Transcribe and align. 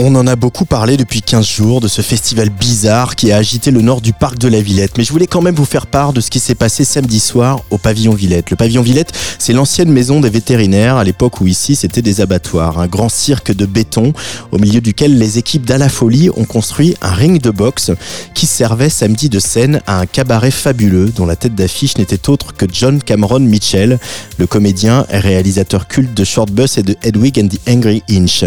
On 0.00 0.14
en 0.14 0.28
a 0.28 0.36
beaucoup 0.36 0.64
parlé 0.64 0.96
depuis 0.96 1.22
15 1.22 1.44
jours 1.44 1.80
de 1.80 1.88
ce 1.88 2.02
festival 2.02 2.50
bizarre 2.50 3.16
qui 3.16 3.32
a 3.32 3.36
agité 3.36 3.72
le 3.72 3.80
nord 3.80 4.00
du 4.00 4.12
parc 4.12 4.38
de 4.38 4.46
la 4.46 4.60
Villette. 4.60 4.96
Mais 4.96 5.02
je 5.02 5.10
voulais 5.10 5.26
quand 5.26 5.42
même 5.42 5.56
vous 5.56 5.64
faire 5.64 5.88
part 5.88 6.12
de 6.12 6.20
ce 6.20 6.30
qui 6.30 6.38
s'est 6.38 6.54
passé 6.54 6.84
samedi 6.84 7.18
soir 7.18 7.64
au 7.70 7.78
pavillon 7.78 8.14
Villette. 8.14 8.50
Le 8.50 8.56
pavillon 8.56 8.82
Villette, 8.82 9.10
c'est 9.40 9.52
l'ancienne 9.52 9.90
maison 9.90 10.20
des 10.20 10.30
vétérinaires 10.30 10.98
à 10.98 11.02
l'époque 11.02 11.40
où 11.40 11.48
ici 11.48 11.74
c'était 11.74 12.00
des 12.00 12.20
abattoirs. 12.20 12.78
Un 12.78 12.86
grand 12.86 13.08
cirque 13.08 13.50
de 13.50 13.66
béton 13.66 14.12
au 14.52 14.58
milieu 14.58 14.80
duquel 14.80 15.18
les 15.18 15.36
équipes 15.38 15.66
d'Ala 15.66 15.88
Folie 15.88 16.30
ont 16.30 16.44
construit 16.44 16.94
un 17.02 17.10
ring 17.10 17.42
de 17.42 17.50
boxe 17.50 17.90
qui 18.34 18.46
servait 18.46 18.90
samedi 18.90 19.28
de 19.28 19.40
scène 19.40 19.80
à 19.88 19.98
un 19.98 20.06
cabaret 20.06 20.52
fabuleux 20.52 21.06
dont 21.08 21.26
la 21.26 21.34
tête 21.34 21.56
d'affiche 21.56 21.98
n'était 21.98 22.30
autre 22.30 22.54
que 22.54 22.66
John 22.72 23.02
Cameron 23.02 23.40
Mitchell, 23.40 23.98
le 24.38 24.46
comédien 24.46 25.06
et 25.10 25.18
réalisateur 25.18 25.88
culte 25.88 26.14
de 26.14 26.22
Short 26.22 26.52
Bus 26.52 26.78
et 26.78 26.84
de 26.84 26.94
Hedwig 27.02 27.40
and 27.40 27.48
the 27.48 27.58
Angry 27.68 28.04
Inch. 28.08 28.44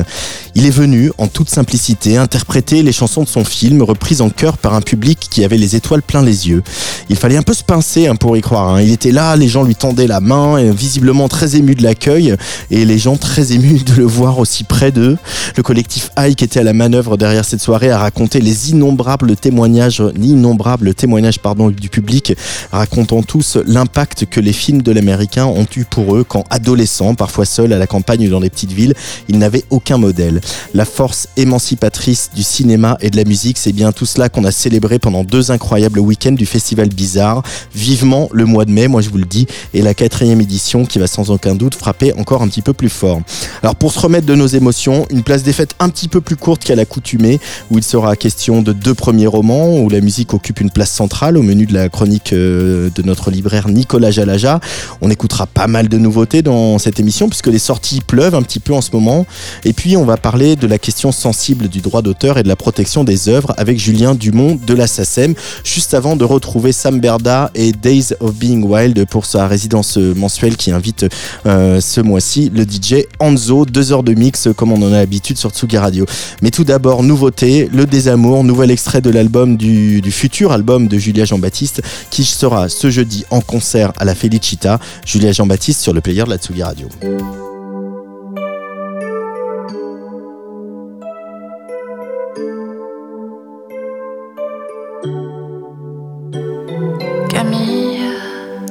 Il 0.56 0.66
est 0.66 0.72
venu 0.72 1.12
en 1.18 1.28
tout 1.28 1.41
toute 1.41 1.50
simplicité, 1.50 2.18
interpréter 2.18 2.84
les 2.84 2.91
chansons 2.91 3.23
de 3.23 3.27
son 3.27 3.44
film, 3.44 3.81
reprises 3.81 4.22
en 4.22 4.30
chœur 4.30 4.59
par 4.59 4.76
un 4.76 4.81
public 4.81 5.18
qui 5.31 5.44
avait 5.44 5.58
les 5.58 5.76
étoiles 5.76 6.04
plein 6.04 6.22
les 6.22 6.48
yeux. 6.48 6.62
Il 7.09 7.16
fallait 7.16 7.36
un 7.36 7.41
peu 7.41 7.55
se 7.55 7.64
pincer 7.64 8.05
hein, 8.05 8.16
pour 8.16 8.38
y 8.38 8.41
croire. 8.41 8.76
Hein. 8.76 8.81
Il 8.84 8.91
était 8.91 9.12
là, 9.12 9.36
les 9.36 9.48
gens 9.48 9.64
lui 9.64 9.73
tendaient 9.73 10.05
la 10.05 10.20
main, 10.20 10.62
visiblement 10.72 11.27
très 11.27 11.56
ému 11.56 11.73
de 11.73 11.81
l'accueil, 11.81 12.36
et 12.69 12.86
les 12.86 13.00
gens 13.00 13.17
très 13.17 13.53
émus 13.53 13.84
de 13.84 13.94
le 13.94 14.03
voir 14.03 14.38
aussi 14.38 14.64
près 14.64 14.92
d'eux. 14.92 15.17
Le 15.58 15.64
collectif 15.64 16.12
High 16.16 16.36
qui 16.36 16.44
était 16.44 16.59
à 16.59 16.64
la 16.64 16.73
manœuvre 16.73 17.17
derrière 17.17 17.44
cette 17.44 17.62
soirée 17.62 17.89
a 17.89 17.97
raconté 17.97 18.39
les 18.39 18.69
innombrables 18.69 19.36
témoignages, 19.36 20.03
innombrables 20.22 20.94
témoignages 20.94 21.39
pardon, 21.39 21.72
du 21.72 21.89
public, 21.89 22.36
racontant 22.72 23.23
tous 23.23 23.58
l'impact 23.66 24.28
que 24.28 24.39
les 24.39 24.53
films 24.53 24.84
de 24.84 24.92
l'américain 24.92 25.47
ont 25.47 25.66
eu 25.75 25.86
pour 25.86 26.16
eux 26.16 26.23
quand 26.23 26.44
adolescents, 26.52 27.16
parfois 27.16 27.45
seuls 27.45 27.73
à 27.73 27.80
la 27.80 27.88
campagne 27.88 28.30
dans 28.30 28.39
les 28.39 28.52
petites 28.52 28.73
villes, 28.73 28.94
ils 29.28 29.39
n'avaient 29.39 29.66
aucun 29.72 29.97
modèle. 29.97 30.39
La 30.75 30.86
force 30.86 31.30
émancipatrice 31.38 32.30
du 32.36 32.44
cinéma 32.44 32.98
et 33.02 33.10
de 33.10 33.18
la 33.18 33.24
musique. 33.24 33.58
C'est 33.58 33.72
bien 33.72 33.92
tout 33.92 34.06
cela 34.06 34.30
qu'on 34.30 34.44
a 34.44 34.52
célébré 34.52 35.00
pendant 35.00 35.24
deux 35.24 35.52
incroyables 35.52 36.00
week-ends 36.00 36.32
du 36.32 36.46
Festival 36.46 36.90
Bizarre. 36.90 37.44
Vivement 37.74 38.30
le 38.32 38.46
mois 38.46 38.66
de 38.66 38.72
mai, 38.72 38.88
moi 38.88 39.02
je 39.02 39.10
vous 39.10 39.18
le 39.18 39.26
dis, 39.26 39.48
et 39.74 39.82
la 39.82 39.94
quatrième 39.94 40.42
édition 40.42 40.86
qui 40.86 41.00
va 41.00 41.08
sans 41.08 41.32
aucun 41.32 41.56
doute 41.56 41.76
frapper 41.76 42.14
encore 42.14 42.42
un 42.42 42.48
petit 42.48 42.62
peu 42.62 42.74
plus 42.74 42.90
fort. 42.90 43.22
Alors 43.64 43.76
pour 43.76 43.92
se 43.92 44.00
remettre 44.00 44.26
de 44.26 44.36
nos 44.36 44.48
émotions, 44.48 45.06
une 45.09 45.24
place 45.24 45.44
des 45.44 45.54
fêtes 45.54 45.76
un 45.80 45.90
petit 45.90 46.08
peu 46.08 46.22
plus 46.22 46.36
courte 46.36 46.64
qu'à 46.64 46.76
l'accoutumée, 46.76 47.40
où 47.70 47.78
il 47.78 47.84
sera 47.84 48.16
question 48.16 48.62
de 48.62 48.74
deux 48.74 48.94
premiers 48.94 49.28
romans, 49.28 49.78
où 49.80 49.90
la 49.90 50.02
musique 50.02 50.34
occupe 50.34 50.59
une 50.59 50.72
place 50.72 50.92
centrale 50.92 51.38
au 51.38 51.44
menu 51.44 51.66
de 51.66 51.74
la 51.74 51.90
chronique 51.90 52.34
euh, 52.34 52.90
de 52.94 53.02
notre 53.04 53.32
libraire 53.32 53.70
Nicolas 53.70 54.12
Jalaja. 54.12 54.59
On 55.02 55.09
écoutera 55.09 55.48
pas 55.48 55.68
mal 55.68 55.88
de 55.88 55.98
nouveautés 55.98 56.42
dans 56.42 56.78
cette 56.78 57.00
émission, 57.00 57.30
puisque 57.30 57.48
les 57.48 57.59
sorties 57.59 58.02
pleuvent 58.02 58.36
un 58.36 58.42
petit 58.42 58.59
peu 58.59 58.74
en 58.74 58.82
ce 58.82 58.92
moment. 58.92 59.26
Et 59.64 59.74
puis 59.74 59.98
on 59.98 60.06
va 60.06 60.18
parler 60.18 60.56
de 60.56 60.68
la 60.68 60.78
question 60.78 61.11
sensible 61.12 61.67
du 61.67 61.81
droit 61.81 62.02
d'auteur 62.02 62.38
et 62.38 62.44
de 62.44 62.48
la 62.48 62.56
protection 62.56 63.04
des 63.04 63.30
œuvres 63.30 63.54
avec 63.58 63.80
Julien 63.80 64.16
Dumont 64.16 64.59
de 64.66 64.73
la 64.73 64.88
SACEM, 64.88 65.34
juste 65.64 65.94
avant 65.94 66.16
de 66.16 66.23
retrouver 66.23 66.72
Sam 66.72 67.00
Berda 67.00 67.52
et 67.56 67.72
Days 67.72 68.14
of 68.20 68.36
Being 68.36 68.64
Wild 68.64 69.06
pour 69.08 69.26
sa 69.26 69.48
résidence 69.48 69.98
mensuelle 69.98 70.58
qui 70.58 70.72
invite 70.72 71.06
euh, 71.45 71.81
ce 71.81 72.02
mois-ci 72.02 72.52
le 72.53 72.64
DJ 72.64 73.06
Anzo, 73.20 73.66
deux 73.66 73.92
heures 73.92 74.03
de 74.03 74.14
mix 74.14 74.50
comme 74.56 74.72
on 74.72 74.81
en 74.81 74.94
a 74.94 74.98
l'habitude 74.98 75.38
sur 75.38 75.52
Tsugi 75.52 75.78
Radio. 75.78 76.06
Mais 76.41 76.52
tout 76.52 76.63
d'abord, 76.63 77.03
nouveauté, 77.03 77.69
Le 77.72 77.85
Désamour, 77.85 78.44
nouvel 78.44 78.72
extrait 78.72 79.02
de 79.02 79.09
l'album 79.09 79.58
du, 79.58 80.02
du 80.02 80.12
futur 80.12 80.52
album 80.52 80.88
de 80.88 80.97
Julia 80.97 81.25
Jean-Baptiste 81.25 81.81
qui 82.09 82.24
sera 82.24 82.69
ce 82.69 82.90
jeudi 82.90 83.25
en 83.30 83.41
concert 83.41 83.94
à 83.97 84.06
la 84.06 84.16
Felicita. 84.16 84.80
Julia 85.06 85.31
Jean-Baptiste 85.31 85.81
sur 85.81 85.94
le 85.94 86.02
player 86.02 86.24
de 86.24 86.30
la 86.30 86.38
Tsugi 86.38 86.64
Radio. 86.64 86.88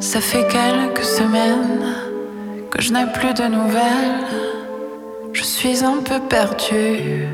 Ça 0.01 0.21
fait 0.21 0.47
quelques 0.49 1.05
semaines 1.05 1.95
que 2.71 2.81
je 2.81 2.93
n'ai 2.93 3.05
plus 3.13 3.35
de 3.35 3.45
nouvelles. 3.45 4.27
Je 5.35 5.43
suis 5.45 5.85
un 5.85 5.99
peu 5.99 6.19
perdue. 6.21 7.29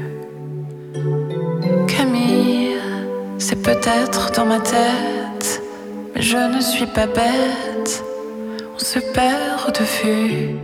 Camille, 1.86 2.76
c'est 3.38 3.62
peut-être 3.62 4.32
dans 4.32 4.46
ma 4.46 4.58
tête, 4.58 5.62
mais 6.14 6.22
je 6.22 6.36
ne 6.36 6.60
suis 6.60 6.86
pas 6.86 7.06
bête. 7.06 8.02
On 8.74 8.78
se 8.78 8.98
perd 9.14 9.78
de 9.78 9.84
vue. 10.02 10.56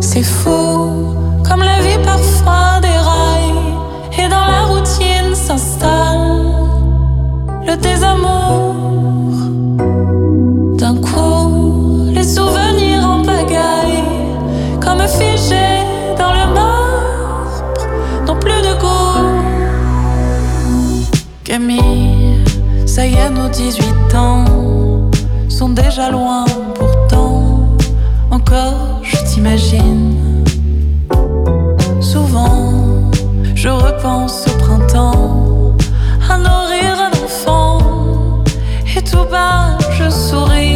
C'est 0.00 0.22
fou, 0.24 1.14
comme 1.46 1.60
la 1.60 1.80
vie 1.80 2.02
parfois 2.02 2.80
déraille 2.80 4.18
et 4.18 4.28
dans 4.28 4.46
la 4.46 4.62
routine 4.64 5.34
s'installe 5.34 6.56
le 7.66 7.76
désamour. 7.76 9.15
Ça 22.84 23.06
y 23.06 23.14
est, 23.14 23.30
nos 23.30 23.48
18 23.48 24.14
ans 24.14 24.44
sont 25.48 25.70
déjà 25.70 26.10
loin, 26.10 26.44
pourtant, 26.74 27.78
encore 28.30 29.00
je 29.02 29.16
t'imagine. 29.24 30.44
Souvent, 32.02 33.10
je 33.54 33.70
repense 33.70 34.46
au 34.48 34.58
printemps, 34.64 35.74
à 36.28 36.36
nourrir 36.36 36.94
un 37.08 37.24
enfant, 37.24 37.78
et 38.94 39.02
tout 39.02 39.24
bas, 39.30 39.78
je 39.92 40.10
souris. 40.10 40.75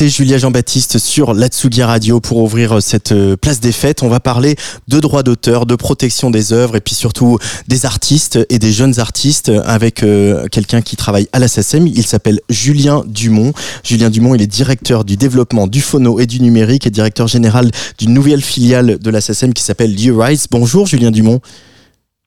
C'était 0.00 0.12
Julia 0.12 0.38
Jean-Baptiste 0.38 0.96
sur 0.96 1.34
l'Atsugi 1.34 1.82
Radio 1.82 2.20
pour 2.20 2.38
ouvrir 2.38 2.78
euh, 2.78 2.80
cette 2.80 3.12
euh, 3.12 3.36
place 3.36 3.60
des 3.60 3.70
fêtes. 3.70 4.02
On 4.02 4.08
va 4.08 4.18
parler 4.18 4.56
de 4.88 4.98
droits 4.98 5.22
d'auteur, 5.22 5.66
de 5.66 5.74
protection 5.74 6.30
des 6.30 6.54
œuvres 6.54 6.76
et 6.76 6.80
puis 6.80 6.94
surtout 6.94 7.36
des 7.68 7.84
artistes 7.84 8.38
et 8.48 8.58
des 8.58 8.72
jeunes 8.72 8.98
artistes 8.98 9.52
avec 9.66 10.02
euh, 10.02 10.48
quelqu'un 10.48 10.80
qui 10.80 10.96
travaille 10.96 11.28
à 11.34 11.38
la. 11.38 11.48
Il 11.74 12.06
s'appelle 12.06 12.40
Julien 12.48 13.04
Dumont. 13.08 13.52
Julien 13.84 14.08
Dumont, 14.08 14.34
il 14.34 14.40
est 14.40 14.46
directeur 14.46 15.04
du 15.04 15.18
développement 15.18 15.66
du 15.66 15.82
phono 15.82 16.18
et 16.18 16.24
du 16.24 16.40
numérique 16.40 16.86
et 16.86 16.90
directeur 16.90 17.28
général 17.28 17.70
d'une 17.98 18.14
nouvelle 18.14 18.40
filiale 18.40 18.98
de 18.98 19.10
la 19.10 19.20
qui 19.20 19.62
s'appelle 19.62 19.94
U-Rise. 20.02 20.46
Bonjour 20.50 20.86
Julien 20.86 21.10
Dumont. 21.10 21.42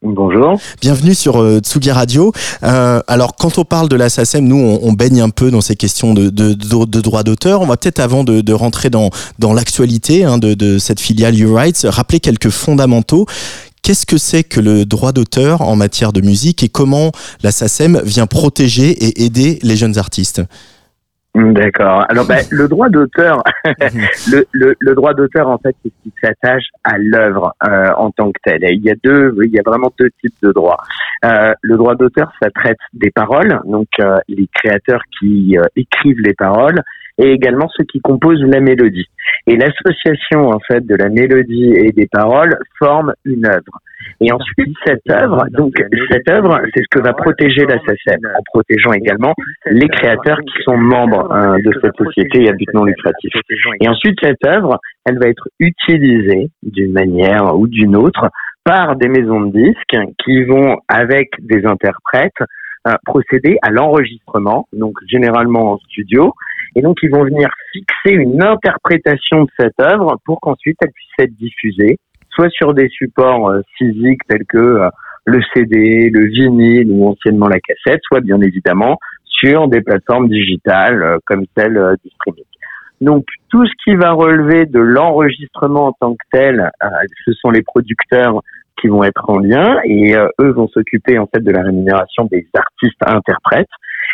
Bonjour. 0.05 0.59
Bienvenue 0.81 1.15
sur 1.15 1.41
euh, 1.41 1.59
Tsugi 1.59 1.89
Radio. 1.89 2.33
Euh, 2.63 2.99
alors, 3.07 3.37
quand 3.37 3.57
on 3.57 3.63
parle 3.63 3.87
de 3.87 3.95
la 3.95 4.09
SACEM, 4.09 4.45
nous, 4.45 4.57
on, 4.81 4.91
baigne 4.91 5.21
un 5.21 5.29
peu 5.29 5.49
dans 5.49 5.61
ces 5.61 5.77
questions 5.77 6.13
de, 6.13 6.29
de, 6.29 6.53
d'auteur. 7.23 7.61
On 7.61 7.65
va 7.65 7.77
peut-être, 7.77 7.99
avant 7.99 8.25
de, 8.25 8.53
rentrer 8.53 8.89
dans, 8.89 9.11
l'actualité 9.39 10.25
hein, 10.25 10.37
de, 10.39 10.77
cette 10.77 10.99
filiale 10.99 11.39
U-Rights, 11.39 11.87
rappeler 11.89 12.19
quelques 12.19 12.49
fondamentaux. 12.49 13.25
Qu'est-ce 13.81 14.05
que 14.05 14.17
c'est 14.17 14.43
que 14.43 14.59
le 14.59 14.83
droit 14.83 15.13
d'auteur 15.13 15.61
en 15.61 15.77
matière 15.77 16.11
de 16.11 16.19
musique 16.19 16.63
et 16.63 16.69
comment 16.69 17.13
la 17.41 17.53
SACEM 17.53 18.01
vient 18.03 18.27
protéger 18.27 18.89
et 18.89 19.23
aider 19.23 19.59
les 19.61 19.77
jeunes 19.77 19.97
artistes? 19.97 20.41
D'accord. 21.35 22.05
Alors, 22.09 22.27
ben, 22.27 22.45
le 22.51 22.67
droit 22.67 22.89
d'auteur, 22.89 23.43
le, 23.65 24.45
le, 24.51 24.75
le, 24.79 24.93
droit 24.93 25.15
d'auteur, 25.15 25.49
en 25.49 25.57
fait, 25.57 25.75
c'est 25.83 25.89
ce 25.89 26.03
qui 26.03 26.13
s'attache 26.23 26.65
à 26.83 26.99
l'œuvre 26.99 27.55
euh, 27.67 27.89
en 27.97 28.11
tant 28.11 28.31
que 28.31 28.39
telle. 28.43 28.63
il 28.69 28.83
y 28.83 28.91
a 28.91 28.95
deux, 29.03 29.35
il 29.43 29.49
y 29.49 29.57
a 29.57 29.63
vraiment 29.65 29.91
deux 29.97 30.11
types 30.21 30.35
de 30.43 30.51
droits. 30.51 30.77
Euh, 31.25 31.53
le 31.61 31.77
droit 31.77 31.95
d'auteur, 31.95 32.31
ça 32.41 32.49
traite 32.51 32.77
des 32.93 33.09
paroles, 33.09 33.61
donc 33.65 33.87
euh, 33.99 34.17
les 34.27 34.47
créateurs 34.53 35.01
qui 35.19 35.57
euh, 35.57 35.63
écrivent 35.75 36.19
les 36.19 36.33
paroles, 36.33 36.83
et 37.17 37.31
également 37.31 37.69
ceux 37.75 37.83
qui 37.85 37.99
composent 37.99 38.43
la 38.43 38.59
mélodie. 38.59 39.07
Et 39.47 39.55
l'association 39.55 40.49
en 40.49 40.59
fait 40.59 40.85
de 40.85 40.95
la 40.95 41.09
mélodie 41.09 41.73
et 41.75 41.91
des 41.91 42.07
paroles 42.07 42.57
forme 42.79 43.13
une 43.25 43.45
œuvre. 43.45 43.79
Et 44.21 44.31
ensuite 44.31 44.75
cette 44.85 45.09
œuvre, 45.09 45.45
donc 45.51 45.73
cette 46.11 46.29
œuvre, 46.29 46.59
c'est 46.73 46.81
ce 46.81 46.87
que 46.91 47.03
va 47.03 47.13
protéger 47.13 47.65
la 47.65 47.79
SACEM, 47.79 48.19
en 48.35 48.41
protégeant 48.45 48.93
également 48.93 49.33
les 49.65 49.87
créateurs 49.87 50.39
qui 50.39 50.63
sont 50.63 50.77
membres 50.77 51.31
hein, 51.31 51.57
de 51.63 51.71
cette 51.81 51.95
société 51.97 52.49
à 52.49 52.53
but 52.53 52.73
non 52.73 52.85
lucratif. 52.85 53.31
Et 53.81 53.87
ensuite 53.87 54.17
cette 54.21 54.45
œuvre, 54.45 54.79
elle 55.05 55.19
va 55.19 55.27
être 55.27 55.47
utilisée 55.59 56.49
d'une 56.63 56.93
manière 56.93 57.55
ou 57.57 57.67
d'une 57.67 57.95
autre 57.95 58.29
par 58.63 58.95
des 58.95 59.09
maisons 59.09 59.41
de 59.41 59.51
disques 59.51 59.97
qui 60.23 60.43
vont 60.43 60.77
avec 60.87 61.29
des 61.39 61.65
interprètes 61.65 62.31
euh, 62.87 62.93
procéder 63.05 63.57
à 63.61 63.69
l'enregistrement, 63.69 64.67
donc 64.73 64.95
généralement 65.07 65.73
en 65.73 65.77
studio, 65.77 66.33
et 66.75 66.81
donc, 66.81 66.97
ils 67.03 67.11
vont 67.11 67.23
venir 67.23 67.49
fixer 67.71 68.15
une 68.15 68.41
interprétation 68.43 69.43
de 69.43 69.49
cette 69.59 69.79
œuvre 69.79 70.17
pour 70.25 70.39
qu'ensuite 70.39 70.77
elle 70.81 70.91
puisse 70.91 71.27
être 71.27 71.35
diffusée, 71.37 71.97
soit 72.31 72.49
sur 72.49 72.73
des 72.73 72.89
supports 72.89 73.49
euh, 73.49 73.61
physiques 73.77 74.21
tels 74.27 74.45
que 74.45 74.57
euh, 74.57 74.89
le 75.25 75.39
CD, 75.53 76.09
le 76.09 76.25
vinyle 76.25 76.91
ou 76.91 77.07
anciennement 77.07 77.47
la 77.47 77.59
cassette, 77.59 78.01
soit 78.03 78.21
bien 78.21 78.41
évidemment 78.41 78.97
sur 79.25 79.67
des 79.67 79.81
plateformes 79.81 80.29
digitales 80.29 81.03
euh, 81.03 81.17
comme 81.25 81.45
celle 81.55 81.79
du 82.03 82.09
streaming. 82.11 82.45
Donc 83.01 83.25
tout 83.49 83.65
ce 83.65 83.71
qui 83.83 83.95
va 83.95 84.11
relever 84.11 84.65
de 84.65 84.79
l'enregistrement 84.79 85.87
en 85.87 85.93
tant 85.93 86.13
que 86.13 86.25
tel, 86.31 86.71
ce 87.25 87.33
sont 87.33 87.49
les 87.49 87.61
producteurs 87.61 88.41
qui 88.79 88.87
vont 88.87 89.03
être 89.03 89.29
en 89.29 89.39
lien 89.39 89.77
et 89.83 90.15
eux 90.15 90.51
vont 90.51 90.69
s'occuper 90.69 91.19
en 91.19 91.27
fait 91.27 91.41
de 91.41 91.51
la 91.51 91.63
rémunération 91.63 92.25
des 92.31 92.47
artistes 92.53 93.01
interprètes 93.05 93.67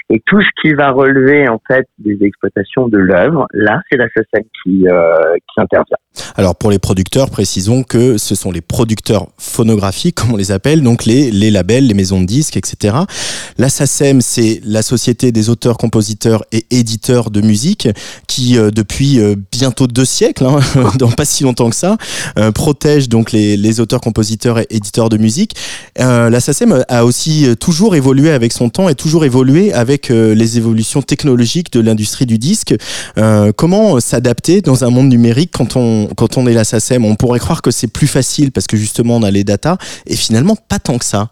et 0.09 0.21
tout 0.25 0.41
ce 0.41 0.49
qui 0.61 0.73
va 0.73 0.91
relever 0.91 1.47
en 1.47 1.61
fait 1.67 1.87
des 1.99 2.17
exploitations 2.23 2.87
de 2.87 2.97
l'œuvre, 2.97 3.47
là, 3.53 3.81
c'est 3.89 3.97
la 3.97 4.07
SACEM 4.09 4.43
qui, 4.63 4.87
euh, 4.87 5.35
qui 5.35 5.61
intervient. 5.61 5.97
Alors 6.35 6.55
pour 6.55 6.71
les 6.71 6.79
producteurs, 6.79 7.29
précisons 7.29 7.83
que 7.83 8.17
ce 8.17 8.35
sont 8.35 8.51
les 8.51 8.61
producteurs 8.61 9.27
phonographiques, 9.37 10.15
comme 10.15 10.33
on 10.33 10.37
les 10.37 10.51
appelle, 10.51 10.81
donc 10.81 11.05
les, 11.05 11.31
les 11.31 11.51
labels, 11.51 11.87
les 11.87 11.93
maisons 11.93 12.19
de 12.21 12.25
disques, 12.25 12.57
etc. 12.57 12.97
La 13.57 13.69
SACEM, 13.69 14.21
c'est 14.21 14.61
la 14.65 14.81
Société 14.81 15.31
des 15.31 15.49
auteurs, 15.49 15.77
compositeurs 15.77 16.43
et 16.51 16.65
éditeurs 16.71 17.31
de 17.31 17.41
musique, 17.41 17.87
qui 18.27 18.57
euh, 18.57 18.71
depuis 18.71 19.19
euh, 19.19 19.35
bientôt 19.51 19.87
deux 19.87 20.05
siècles, 20.05 20.45
hein, 20.45 20.59
dans 20.97 21.11
pas 21.11 21.25
si 21.25 21.43
longtemps 21.43 21.69
que 21.69 21.75
ça, 21.75 21.97
euh, 22.37 22.51
protège 22.51 23.07
donc 23.07 23.31
les, 23.31 23.55
les, 23.55 23.79
auteurs, 23.79 24.01
compositeurs 24.01 24.59
et 24.59 24.67
éditeurs 24.69 25.09
de 25.09 25.17
musique. 25.17 25.55
la 25.97 26.39
SACEM 26.39 26.83
a 26.87 27.05
aussi 27.05 27.47
toujours 27.59 27.95
évolué 27.95 28.31
avec 28.31 28.51
son 28.51 28.69
temps 28.69 28.89
et 28.89 28.95
toujours 28.95 29.25
évolué 29.25 29.73
avec 29.73 30.11
euh, 30.11 30.33
les 30.33 30.57
évolutions 30.57 31.01
technologiques 31.01 31.71
de 31.71 31.79
l'industrie 31.79 32.25
du 32.25 32.37
disque. 32.37 32.75
Euh, 33.17 33.51
comment 33.55 33.99
s'adapter 33.99 34.61
dans 34.61 34.83
un 34.83 34.89
monde 34.89 35.09
numérique 35.09 35.51
quand 35.53 35.75
on, 35.75 36.08
quand 36.15 36.37
on 36.37 36.47
est 36.47 36.53
la 36.53 36.63
SACEM 36.63 37.05
On 37.05 37.15
pourrait 37.15 37.39
croire 37.39 37.61
que 37.61 37.71
c'est 37.71 37.91
plus 37.91 38.07
facile 38.07 38.51
parce 38.51 38.67
que 38.67 38.77
justement 38.77 39.17
on 39.17 39.23
a 39.23 39.31
les 39.31 39.43
datas 39.43 39.77
et 40.05 40.15
finalement 40.15 40.55
pas 40.55 40.79
tant 40.79 40.97
que 40.97 41.05
ça. 41.05 41.29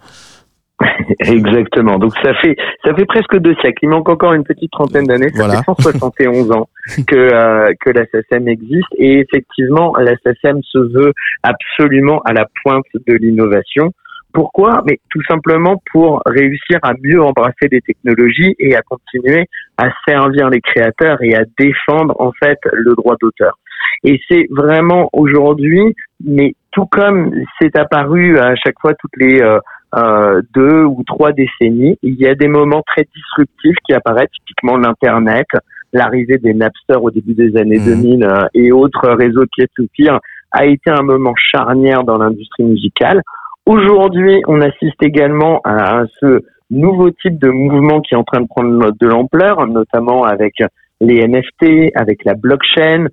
Exactement. 1.19 1.97
Donc 1.97 2.13
ça 2.24 2.33
fait 2.35 2.56
ça 2.83 2.94
fait 2.94 3.06
presque 3.06 3.38
deux 3.38 3.56
siècles. 3.56 3.79
Il 3.83 3.89
manque 3.89 4.09
encore 4.09 4.33
une 4.33 4.44
petite 4.44 4.71
trentaine 4.71 5.06
d'années. 5.06 5.29
Ça 5.33 5.50
fait 5.50 5.63
171 5.65 6.51
ans 6.51 6.68
que 7.07 7.15
euh, 7.15 7.74
que 7.81 7.89
la 7.89 8.06
SACEM 8.06 8.47
existe 8.47 8.88
et 8.97 9.19
effectivement 9.19 9.94
la 9.97 10.15
SACEM 10.24 10.62
se 10.63 10.77
veut 10.77 11.13
absolument 11.44 12.21
à 12.25 12.33
la 12.33 12.45
pointe 12.63 12.85
de 13.07 13.13
l'innovation. 13.15 13.91
Pourquoi? 14.33 14.83
Mais 14.85 15.00
tout 15.09 15.23
simplement 15.27 15.81
pour 15.91 16.21
réussir 16.27 16.77
à 16.83 16.94
mieux 17.01 17.21
embrasser 17.23 17.69
les 17.71 17.81
technologies 17.81 18.56
et 18.59 18.75
à 18.75 18.81
continuer 18.81 19.45
à 19.77 19.89
servir 20.07 20.50
les 20.50 20.62
créateurs 20.62 21.18
et 21.23 21.35
à 21.35 21.44
défendre 21.57 22.15
en 22.19 22.31
fait 22.33 22.59
le 22.71 22.94
droit 22.94 23.15
d'auteur. 23.19 23.57
Et 24.04 24.19
c'est 24.30 24.47
vraiment 24.49 25.09
aujourd'hui, 25.13 25.95
mais 26.23 26.54
tout 26.71 26.85
comme 26.85 27.33
c'est 27.59 27.75
apparu 27.75 28.37
à 28.39 28.56
chaque 28.56 28.80
fois 28.80 28.94
toutes 28.94 29.16
les 29.18 29.42
euh, 29.42 29.59
euh, 29.95 30.42
deux 30.54 30.83
ou 30.83 31.04
trois 31.06 31.31
décennies, 31.31 31.97
il 32.04 32.16
y 32.16 32.27
a 32.27 32.35
des 32.35 32.47
moments 32.47 32.83
très 32.85 33.07
disruptifs 33.16 33.77
qui 33.85 33.94
apparaissent, 33.94 34.30
typiquement 34.45 34.77
l'Internet, 34.77 35.47
l'arrivée 35.94 36.37
des 36.37 36.54
Napster 36.54 36.97
au 37.01 37.09
début 37.09 37.33
des 37.33 37.57
années 37.57 37.80
2000 37.80 38.19
mmh. 38.19 38.23
euh, 38.23 38.47
et 38.54 38.71
autres 38.71 39.09
réseaux 39.09 39.45
peer-to-peer 39.56 40.19
a 40.51 40.66
été 40.66 40.89
un 40.92 41.04
moment 41.04 41.33
charnière 41.35 42.04
dans 42.04 42.18
l'industrie 42.18 42.63
musicale. 42.63 43.21
Aujourd'hui, 43.66 44.42
on 44.47 44.61
assiste 44.61 45.01
également 45.01 45.61
à, 45.63 46.04
ce 46.21 46.42
nouveau 46.69 47.11
type 47.11 47.39
de 47.39 47.49
mouvement 47.49 48.01
qui 48.01 48.13
est 48.13 48.18
en 48.18 48.23
train 48.23 48.42
de 48.42 48.47
prendre 48.47 48.92
de 48.92 49.07
l'ampleur, 49.07 49.66
notamment 49.68 50.23
avec 50.23 50.56
les 50.99 51.25
NFT, 51.27 51.92
avec 51.95 52.23
la 52.25 52.33
blockchain, 52.33 53.07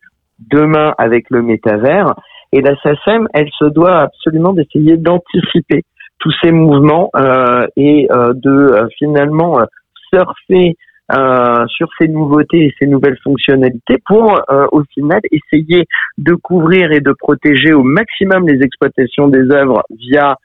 demain 0.51 0.95
avec 0.99 1.31
le 1.31 1.43
métavers. 1.43 2.15
Et 2.53 2.61
la 2.61 2.77
SACEM, 2.83 3.29
elle 3.35 3.51
se 3.59 3.65
doit 3.65 3.99
absolument 4.01 4.53
d'essayer 4.53 4.97
d'anticiper 4.97 5.83
tous 6.25 6.33
ces 6.43 6.53
mouvements 6.53 7.11
euh, 7.17 7.67
et 7.77 8.09
euh, 8.11 8.33
de 8.35 8.51
euh, 8.51 8.87
finalement 8.99 9.59
surfer 10.11 10.77
sur 11.77 11.89
ces 12.01 12.09
nouveautés 12.09 12.65
et 12.65 12.75
ces 12.79 12.87
nouvelles 12.87 13.19
fonctionnalités 13.23 13.97
pour 14.07 14.41
au 14.73 14.83
final 14.95 15.21
essayer 15.31 15.85
de 16.17 16.33
couvrir 16.33 16.93
et 16.93 17.01
de 17.01 17.13
protéger 17.13 17.75
au 17.75 17.83
maximum 17.83 18.49
les 18.49 18.63
exploitations 18.63 19.29
des 19.29 19.51
œuvres 19.51 19.83
via 19.91 20.37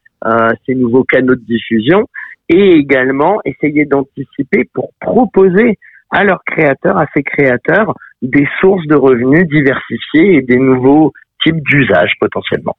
ces 0.65 0.75
nouveaux 0.75 1.05
canaux 1.05 1.35
de 1.35 1.45
diffusion 1.47 2.07
et 2.49 2.71
également 2.71 3.39
essayer 3.45 3.85
d'anticiper 3.85 4.67
pour 4.73 4.89
proposer 4.99 5.77
à 6.11 6.23
leurs 6.23 6.43
créateurs, 6.45 6.97
à 6.97 7.05
ces 7.15 7.23
créateurs, 7.23 7.95
des 8.21 8.47
sources 8.59 8.85
de 8.87 8.95
revenus 8.95 9.47
diversifiées 9.47 10.37
et 10.37 10.41
des 10.41 10.57
nouveaux 10.57 11.13
types 11.43 11.61
d'usages 11.61 12.13
potentiellement. 12.19 12.75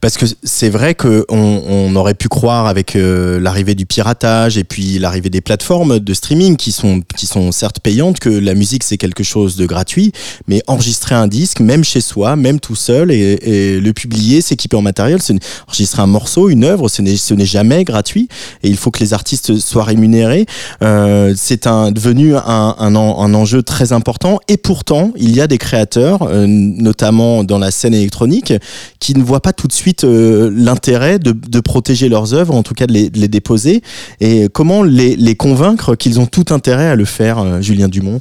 Parce 0.00 0.16
que 0.16 0.26
c'est 0.42 0.68
vrai 0.68 0.94
qu'on 0.94 1.24
on 1.30 1.96
aurait 1.96 2.14
pu 2.14 2.28
croire 2.28 2.66
avec 2.66 2.96
euh, 2.96 3.40
l'arrivée 3.40 3.74
du 3.74 3.86
piratage 3.86 4.58
et 4.58 4.64
puis 4.64 4.98
l'arrivée 4.98 5.30
des 5.30 5.40
plateformes 5.40 5.98
de 5.98 6.14
streaming 6.14 6.56
qui 6.56 6.72
sont, 6.72 7.02
qui 7.16 7.26
sont 7.26 7.50
certes 7.52 7.80
payantes 7.80 8.18
que 8.18 8.28
la 8.28 8.54
musique 8.54 8.84
c'est 8.84 8.98
quelque 8.98 9.24
chose 9.24 9.56
de 9.56 9.66
gratuit, 9.66 10.12
mais 10.48 10.62
enregistrer 10.66 11.14
un 11.14 11.28
disque, 11.28 11.60
même 11.60 11.84
chez 11.84 12.00
soi, 12.00 12.36
même 12.36 12.60
tout 12.60 12.76
seul 12.76 13.10
et, 13.10 13.38
et 13.42 13.80
le 13.80 13.92
publier, 13.92 14.40
s'équiper 14.40 14.76
en 14.76 14.82
matériel, 14.82 15.20
enregistrer 15.66 16.02
un 16.02 16.06
morceau, 16.06 16.48
une 16.48 16.64
œuvre, 16.64 16.88
ce 16.88 17.02
n'est 17.02 17.46
jamais 17.46 17.84
gratuit 17.84 18.28
et 18.62 18.68
il 18.68 18.76
faut 18.76 18.90
que 18.90 19.00
les 19.00 19.14
artistes 19.14 19.56
soient 19.58 19.84
rémunérés. 19.84 20.46
Euh, 20.82 21.34
c'est 21.36 21.66
un, 21.66 21.90
devenu 21.90 22.36
un, 22.36 22.76
un, 22.78 22.94
un, 22.96 23.34
enjeu 23.34 23.62
très 23.62 23.92
important 23.92 24.38
et 24.48 24.56
pourtant 24.56 25.12
il 25.16 25.34
y 25.34 25.40
a 25.40 25.46
des 25.46 25.58
créateurs, 25.58 26.22
euh, 26.22 26.46
notamment 26.46 27.44
dans 27.44 27.58
la 27.58 27.70
scène 27.70 27.94
électronique, 27.94 28.52
qui 29.00 29.14
ne 29.14 29.22
voient 29.22 29.40
pas 29.40 29.52
tout 29.52 29.66
de 29.66 29.72
suite 29.72 29.85
euh, 30.04 30.50
l'intérêt 30.52 31.18
de, 31.18 31.60
protéger 31.60 32.08
leurs 32.08 32.34
œuvres, 32.34 32.54
en 32.54 32.62
tout 32.62 32.74
cas 32.74 32.86
de 32.86 32.92
les, 32.92 33.28
déposer, 33.28 33.82
et 34.20 34.48
comment 34.52 34.82
les, 34.82 35.36
convaincre 35.36 35.94
qu'ils 35.94 36.20
ont 36.20 36.26
tout 36.26 36.46
intérêt 36.50 36.88
à 36.88 36.96
le 36.96 37.04
faire, 37.04 37.38
euh, 37.38 37.60
Julien 37.60 37.88
Dumont? 37.88 38.20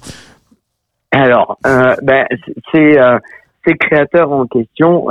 Alors, 1.11 1.57
euh, 1.65 1.95
ben, 2.01 2.25
ces 2.73 3.73
créateurs 3.79 4.31
en 4.31 4.45
question, 4.45 5.07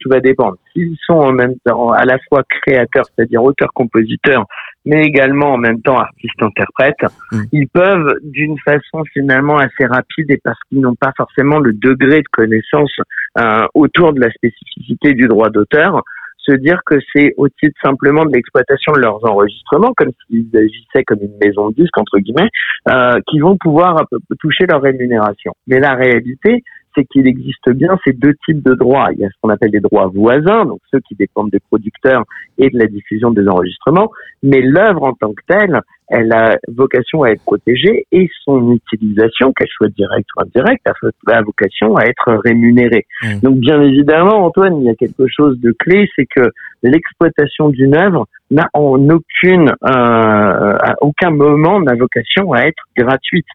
tout 0.00 0.08
va 0.08 0.20
dépendre. 0.20 0.56
S'ils 0.72 0.96
sont 1.06 1.14
en 1.14 1.32
même 1.32 1.54
temps 1.64 1.90
à 1.90 2.04
la 2.04 2.18
fois 2.28 2.42
créateurs, 2.62 3.06
c'est-à-dire 3.06 3.42
auteurs-compositeurs, 3.42 4.46
mais 4.86 5.02
également 5.02 5.54
en 5.54 5.58
même 5.58 5.82
temps 5.82 5.98
artistes-interprètes, 5.98 7.04
mm. 7.32 7.42
ils 7.52 7.68
peuvent 7.68 8.14
d'une 8.22 8.56
façon 8.60 9.02
finalement 9.12 9.58
assez 9.58 9.84
rapide 9.84 10.30
et 10.30 10.40
parce 10.42 10.58
qu'ils 10.68 10.80
n'ont 10.80 10.94
pas 10.94 11.12
forcément 11.16 11.58
le 11.58 11.72
degré 11.72 12.18
de 12.18 12.28
connaissance 12.32 12.94
euh, 13.38 13.66
autour 13.74 14.12
de 14.12 14.20
la 14.20 14.30
spécificité 14.30 15.12
du 15.12 15.26
droit 15.26 15.50
d'auteur, 15.50 16.02
se 16.38 16.54
dire 16.54 16.80
que 16.86 16.96
c'est 17.14 17.34
au 17.36 17.48
titre 17.48 17.76
simplement 17.82 18.24
de 18.24 18.32
l'exploitation 18.32 18.92
de 18.92 19.00
leurs 19.00 19.24
enregistrements, 19.28 19.92
comme 19.96 20.10
s'ils 20.26 20.48
agissaient 20.56 21.04
comme 21.04 21.18
une 21.20 21.36
maison 21.42 21.70
de 21.70 21.74
disques 21.74 21.98
entre 21.98 22.18
guillemets, 22.18 22.48
euh, 22.88 23.18
qui 23.28 23.40
vont 23.40 23.56
pouvoir 23.56 24.04
toucher 24.40 24.66
leur 24.70 24.80
rémunération. 24.80 25.52
Mais 25.66 25.80
la 25.80 25.94
réalité, 25.94 26.62
c'est 26.96 27.04
qu'il 27.04 27.26
existe 27.28 27.70
bien 27.70 27.98
ces 28.04 28.12
deux 28.12 28.34
types 28.46 28.62
de 28.62 28.74
droits. 28.74 29.08
Il 29.12 29.18
y 29.18 29.24
a 29.24 29.28
ce 29.28 29.34
qu'on 29.40 29.50
appelle 29.50 29.70
les 29.72 29.80
droits 29.80 30.06
voisins, 30.06 30.64
donc 30.64 30.80
ceux 30.90 31.00
qui 31.00 31.14
dépendent 31.14 31.50
des 31.50 31.60
producteurs 31.60 32.24
et 32.58 32.70
de 32.70 32.78
la 32.78 32.86
diffusion 32.86 33.30
des 33.30 33.46
enregistrements, 33.48 34.10
mais 34.42 34.60
l'œuvre 34.60 35.04
en 35.04 35.12
tant 35.12 35.32
que 35.32 35.42
telle, 35.46 35.80
elle 36.08 36.32
a 36.32 36.56
vocation 36.68 37.24
à 37.24 37.30
être 37.30 37.42
protégée 37.42 38.06
et 38.12 38.30
son 38.44 38.72
utilisation, 38.72 39.52
qu'elle 39.52 39.68
soit 39.68 39.88
directe 39.88 40.28
ou 40.36 40.42
indirecte, 40.42 40.86
a 40.86 41.42
vocation 41.42 41.96
à 41.96 42.04
être 42.04 42.40
rémunérée. 42.44 43.06
Mmh. 43.22 43.40
Donc 43.42 43.56
bien 43.56 43.80
évidemment, 43.82 44.44
Antoine, 44.44 44.80
il 44.80 44.86
y 44.86 44.90
a 44.90 44.94
quelque 44.94 45.26
chose 45.28 45.58
de 45.60 45.72
clé, 45.72 46.08
c'est 46.14 46.26
que 46.26 46.48
l'exploitation 46.82 47.70
d'une 47.70 47.96
œuvre 47.96 48.26
n'a 48.50 48.68
en 48.72 49.08
aucune, 49.10 49.70
euh, 49.70 49.74
à 49.82 50.94
aucun 51.00 51.30
moment 51.30 51.80
n'a 51.80 51.94
vocation 51.94 52.52
à 52.52 52.62
être 52.62 52.84
gratuite. 52.96 53.46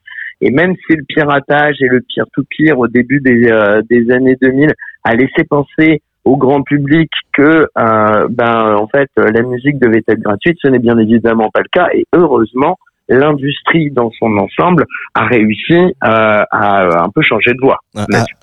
Et 0.41 0.51
même 0.51 0.75
si 0.87 0.95
le 0.95 1.03
piratage 1.03 1.75
et 1.81 1.87
le 1.87 2.01
pire 2.49 2.79
au 2.79 2.87
début 2.87 3.21
des, 3.21 3.47
euh, 3.51 3.81
des 3.89 4.11
années 4.11 4.37
2000 4.41 4.71
a 5.03 5.15
laissé 5.15 5.43
penser 5.47 6.01
au 6.25 6.37
grand 6.37 6.61
public 6.61 7.09
que 7.33 7.67
euh, 7.77 8.27
ben 8.29 8.75
en 8.75 8.87
fait 8.87 9.09
la 9.17 9.41
musique 9.41 9.79
devait 9.79 10.03
être 10.07 10.19
gratuite, 10.19 10.57
ce 10.61 10.67
n'est 10.67 10.79
bien 10.79 10.97
évidemment 10.97 11.49
pas 11.51 11.61
le 11.61 11.69
cas. 11.71 11.87
Et 11.93 12.05
heureusement 12.13 12.77
l'industrie 13.11 13.91
dans 13.91 14.09
son 14.17 14.37
ensemble 14.37 14.85
a 15.13 15.25
réussi 15.25 15.73
euh, 15.73 16.43
à 16.51 17.03
un 17.03 17.09
peu 17.13 17.21
changer 17.21 17.51
de 17.51 17.59
voie. 17.61 17.79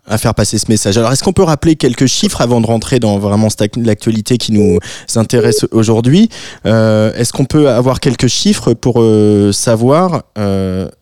À, 0.07 0.19
faire 0.19 0.35
passer 0.35 0.59
ce 0.59 0.71
message. 0.71 0.97
Alors, 0.99 1.13
est-ce 1.13 1.25
qu'on 1.25 1.33
peut 1.33 1.43
rappeler 1.43 1.77
quelques 1.77 2.07
chiffres 2.07 2.41
avant 2.41 2.61
de 2.61 2.67
rentrer 2.67 2.99
dans 2.99 3.19
vraiment 3.19 3.49
l'actualité 3.77 4.37
qui 4.37 4.53
nous 4.53 4.79
intéresse 5.17 5.67
aujourd'hui? 5.73 6.29
Euh, 6.67 7.13
Est-ce 7.15 7.33
qu'on 7.33 7.45
peut 7.45 7.69
avoir 7.69 8.01
quelques 8.01 8.27
chiffres 8.27 8.75
pour 8.75 9.01
euh, 9.01 9.53
savoir 9.53 10.23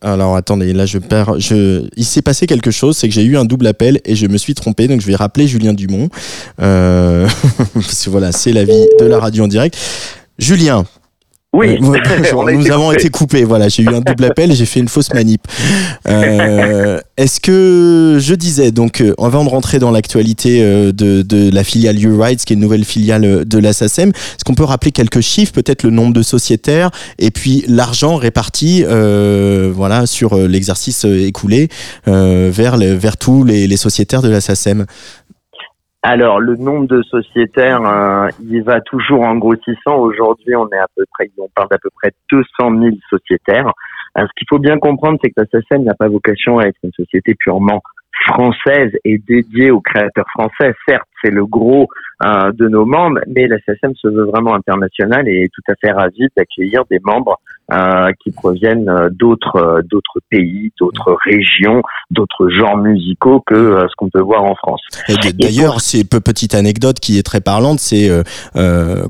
Alors, 0.01 0.35
attendez, 0.35 0.73
là, 0.73 0.85
je 0.85 0.99
perds. 0.99 1.39
Je... 1.39 1.87
Il 1.95 2.05
s'est 2.05 2.21
passé 2.21 2.47
quelque 2.47 2.71
chose, 2.71 2.97
c'est 2.97 3.07
que 3.07 3.13
j'ai 3.13 3.23
eu 3.23 3.37
un 3.37 3.45
double 3.45 3.67
appel 3.67 3.99
et 4.05 4.15
je 4.15 4.27
me 4.27 4.37
suis 4.37 4.55
trompé, 4.55 4.87
donc 4.87 5.01
je 5.01 5.07
vais 5.07 5.15
rappeler 5.15 5.47
Julien 5.47 5.73
Dumont. 5.73 6.09
parce 6.57 8.05
que 8.05 8.09
voilà, 8.09 8.31
c'est 8.31 8.53
la 8.53 8.63
vie 8.63 8.87
de 8.99 9.05
la 9.05 9.19
radio 9.19 9.43
en 9.43 9.47
direct. 9.47 9.77
Julien, 10.39 10.85
oui, 11.53 11.79
nous 11.81 12.71
avons 12.71 12.91
été 12.91 13.09
coupés. 13.09 13.43
Voilà, 13.43 13.69
j'ai 13.69 13.83
eu 13.83 13.87
un 13.87 14.01
double 14.01 14.25
appel 14.25 14.51
j'ai 14.53 14.65
fait 14.65 14.79
une 14.79 14.89
fausse 14.89 15.13
manip. 15.13 15.41
Euh, 16.07 16.99
Est-ce 17.15 17.39
que 17.39 18.17
je 18.19 18.35
disais 18.35 18.71
donc, 18.71 19.01
euh, 19.01 19.13
avant 19.17 19.43
de 19.43 19.49
rentrer 19.49 19.79
dans 19.79 19.91
l'actualité 19.91 20.61
euh, 20.61 20.91
de, 20.91 21.21
de, 21.21 21.49
la 21.49 21.63
filiale 21.63 22.03
U-Rides, 22.03 22.39
qui 22.39 22.53
est 22.53 22.55
une 22.55 22.61
nouvelle 22.61 22.83
filiale 22.83 23.25
euh, 23.25 23.45
de 23.45 23.57
la 23.57 23.73
SACEM, 23.73 24.09
est-ce 24.09 24.43
qu'on 24.43 24.55
peut 24.55 24.65
rappeler 24.65 24.91
quelques 24.91 25.21
chiffres, 25.21 25.53
peut-être 25.53 25.83
le 25.83 25.89
nombre 25.89 26.13
de 26.13 26.21
sociétaires 26.21 26.91
et 27.17 27.31
puis 27.31 27.63
l'argent 27.67 28.17
réparti, 28.17 28.83
euh, 28.85 29.71
voilà, 29.73 30.05
sur 30.05 30.35
l'exercice 30.37 31.05
écoulé 31.05 31.69
vers, 32.05 32.77
vers 32.77 33.17
tous 33.17 33.43
les, 33.43 33.67
les 33.67 33.77
sociétaires 33.77 34.21
de 34.21 34.29
la 34.29 34.41
SACEM 34.41 34.85
alors, 36.03 36.39
le 36.39 36.55
nombre 36.55 36.87
de 36.87 37.01
sociétaires, 37.01 37.81
euh, 37.81 38.29
il 38.39 38.61
va 38.63 38.81
toujours 38.81 39.21
en 39.21 39.35
grossissant. 39.35 39.97
Aujourd'hui, 39.97 40.55
on 40.55 40.69
est 40.69 40.77
à 40.77 40.87
peu 40.95 41.03
près, 41.11 41.29
on 41.37 41.49
parle 41.53 41.69
d'à 41.69 41.79
peu 41.79 41.89
près 42.01 42.11
200 42.31 42.45
000 42.59 42.95
sociétaires. 43.09 43.71
Alors, 44.13 44.29
ce 44.29 44.33
qu'il 44.37 44.47
faut 44.47 44.59
bien 44.59 44.77
comprendre, 44.77 45.17
c'est 45.23 45.31
que 45.31 45.41
la 45.41 45.45
SACEM 45.47 45.83
n'a 45.83 45.95
pas 45.95 46.07
vocation 46.07 46.59
à 46.59 46.65
être 46.65 46.77
une 46.83 46.91
société 46.93 47.33
purement 47.35 47.81
française 48.27 48.91
et 49.05 49.17
dédiée 49.17 49.71
aux 49.71 49.81
créateurs 49.81 50.27
français. 50.29 50.73
Certes, 50.87 51.07
c'est 51.21 51.31
le 51.31 51.45
gros 51.45 51.87
euh, 52.23 52.51
de 52.51 52.67
nos 52.67 52.85
membres, 52.85 53.19
mais 53.27 53.47
la 53.47 53.57
SACEM 53.65 53.93
se 53.95 54.07
veut 54.07 54.25
vraiment 54.25 54.55
internationale 54.55 55.27
et 55.27 55.43
est 55.43 55.51
tout 55.53 55.71
à 55.71 55.75
fait 55.79 55.91
ravie 55.91 56.27
d'accueillir 56.35 56.83
des 56.89 56.99
membres 57.03 57.39
euh, 57.73 58.13
qui 58.23 58.31
proviennent 58.31 58.87
euh, 58.87 59.09
d'autres 59.11 59.57
euh, 59.57 59.81
d'autres 59.83 60.21
pays, 60.29 60.71
d'autres 60.79 61.17
régions, 61.25 61.81
d'autres 62.11 62.47
genres 62.47 62.77
musicaux 62.77 63.43
que 63.45 63.77
ce 63.89 63.93
qu'on 63.97 64.09
peut 64.09 64.21
voir 64.21 64.45
en 64.45 64.55
France. 64.55 64.79
D'ailleurs, 65.33 65.81
c'est 65.81 66.05
petite 66.09 66.55
anecdote 66.55 67.01
qui 67.01 67.19
est 67.19 67.23
très 67.23 67.41
parlante, 67.41 67.81
c'est 67.81 68.09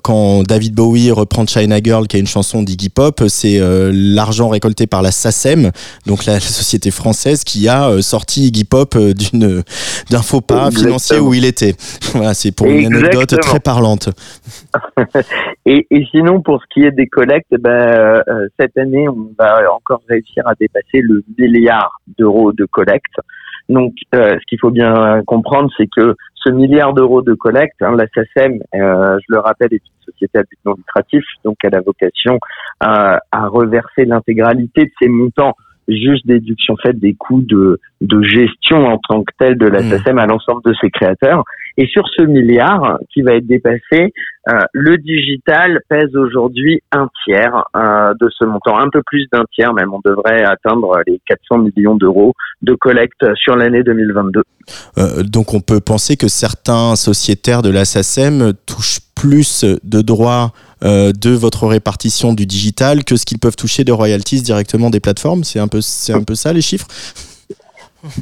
quand 0.03 0.41
David 0.41 0.73
Bowie 0.73 1.11
reprend 1.11 1.45
China 1.45 1.77
Girl, 1.83 2.07
qui 2.07 2.17
est 2.17 2.19
une 2.19 2.25
chanson 2.25 2.63
d'Iggy 2.63 2.89
Pop, 2.89 3.21
c'est 3.27 3.59
l'argent 3.93 4.49
récolté 4.49 4.87
par 4.87 5.03
la 5.03 5.11
SACEM, 5.11 5.71
donc 6.07 6.25
la 6.25 6.39
société 6.39 6.89
française, 6.89 7.43
qui 7.43 7.69
a 7.69 8.01
sorti 8.01 8.47
Iggy 8.47 8.63
Pop 8.63 8.97
d'une 8.97 9.61
d'un 10.09 10.21
faux 10.23 10.41
pas 10.41 10.71
financier 10.71 11.19
où 11.19 11.35
il 11.35 11.45
était. 11.45 11.75
Voilà, 12.13 12.34
c'est 12.34 12.56
pour 12.56 12.68
une 12.68 12.94
anecdote 12.94 13.39
très 13.42 13.60
parlante. 13.60 14.10
et, 15.66 15.86
et, 15.92 16.06
sinon, 16.12 16.42
pour 16.42 16.62
ce 16.62 16.68
qui 16.74 16.86
est 16.86 16.92
des 16.92 17.08
collectes, 17.08 17.54
ben 17.60 18.22
cette 18.60 18.77
année, 18.77 19.08
on 19.10 19.30
va 19.38 19.72
encore 19.74 20.01
réussir 20.08 20.48
à 20.48 20.56
dépasser 20.56 21.01
le 21.01 21.24
milliard 21.38 21.92
d'euros 22.18 22.54
de 22.54 22.66
collecte. 22.66 23.13
Donc, 23.70 23.94
euh, 24.16 24.38
ce 24.39 24.46
qu'il 24.48 24.60
faut 24.60 24.72
bien 24.72 25.22
comprendre, 25.25 25.70
c'est 25.77 25.88
que 25.88 26.16
ce 26.36 26.50
milliard 26.50 26.94
d'euros 26.94 27.22
de 27.22 27.34
collecte, 27.34 27.82
hein, 27.82 27.96
la 27.98 28.06
SACEM, 28.16 28.60
euh, 28.75 29.18
je 29.20 29.25
le 29.34 29.39
rappelle, 29.39 29.74
est 29.74 29.75
une 29.75 30.13
société 30.13 30.39
à 30.39 30.44
but 30.44 30.60
non 30.66 30.74
lucratif, 30.75 31.24
donc 31.44 31.58
elle 31.63 31.75
a 31.75 31.82
vocation 31.82 32.39
à, 32.80 33.20
à 33.32 33.48
reverser 33.48 34.06
l'intégralité 34.06 34.86
de 34.86 34.92
ces 35.01 35.10
montants 35.10 35.56
juste 35.88 36.27
déduction 36.27 36.75
faite 36.77 37.00
des 37.00 37.13
coûts 37.13 37.41
de, 37.41 37.79
de 38.01 38.22
gestion 38.24 38.86
en 38.86 39.00
tant 39.08 39.24
que 39.24 39.34
tel 39.39 39.58
de 39.58 39.67
la 39.67 39.82
mmh. 39.82 39.89
SACEM 39.89 40.20
à 40.20 40.25
l'ensemble 40.25 40.62
de 40.65 40.74
ses 40.82 40.89
créateurs. 40.89 41.44
Et 41.77 41.86
sur 41.88 42.08
ce 42.15 42.24
milliard 42.24 42.98
qui 43.13 43.22
va 43.22 43.34
être 43.34 43.46
dépassé, 43.46 44.12
euh, 44.50 44.60
le 44.74 44.98
digital 44.98 45.79
pèse 45.89 46.15
aujourd'hui 46.15 46.82
un 46.91 47.08
tiers 47.24 47.65
euh, 47.75 48.13
de 48.20 48.29
ce 48.29 48.46
montant, 48.46 48.79
un 48.79 48.89
peu 48.89 49.01
plus 49.06 49.27
d'un 49.32 49.44
tiers 49.53 49.74
même. 49.74 49.94
On 49.94 50.00
devrait 50.03 50.44
atteindre 50.44 51.00
les 51.06 51.20
400 51.27 51.60
millions 51.60 51.96
d'euros 51.96 52.34
de 52.62 52.74
collecte 52.74 53.25
sur 53.36 53.56
l'année 53.56 53.84
2022. 53.84 54.41
Euh, 54.98 55.24
donc 55.24 55.53
on 55.53 55.60
peut 55.60 55.79
penser 55.79 56.17
que 56.17 56.27
certains 56.27 56.96
sociétaires 56.96 57.62
de 57.62 57.70
la 57.70 57.86
SACEM 57.86 58.53
touchent 58.65 59.01
plus 59.15 59.65
de 59.84 60.01
droits 60.01 60.51
de 60.81 61.29
votre 61.31 61.67
répartition 61.67 62.34
du 62.34 62.46
digital 62.46 63.03
que 63.03 63.15
ce 63.15 63.25
qu'ils 63.25 63.39
peuvent 63.39 63.55
toucher 63.55 63.84
de 63.84 63.91
royalties 63.91 64.41
directement 64.41 64.89
des 64.89 65.00
plateformes. 65.00 65.43
C'est 65.43 65.60
un 65.60 65.67
peu, 65.67 65.81
c'est 65.81 66.13
un 66.13 66.24
peu 66.24 66.36
ça 66.36 66.53
les 66.53 66.62
chiffres? 66.62 66.88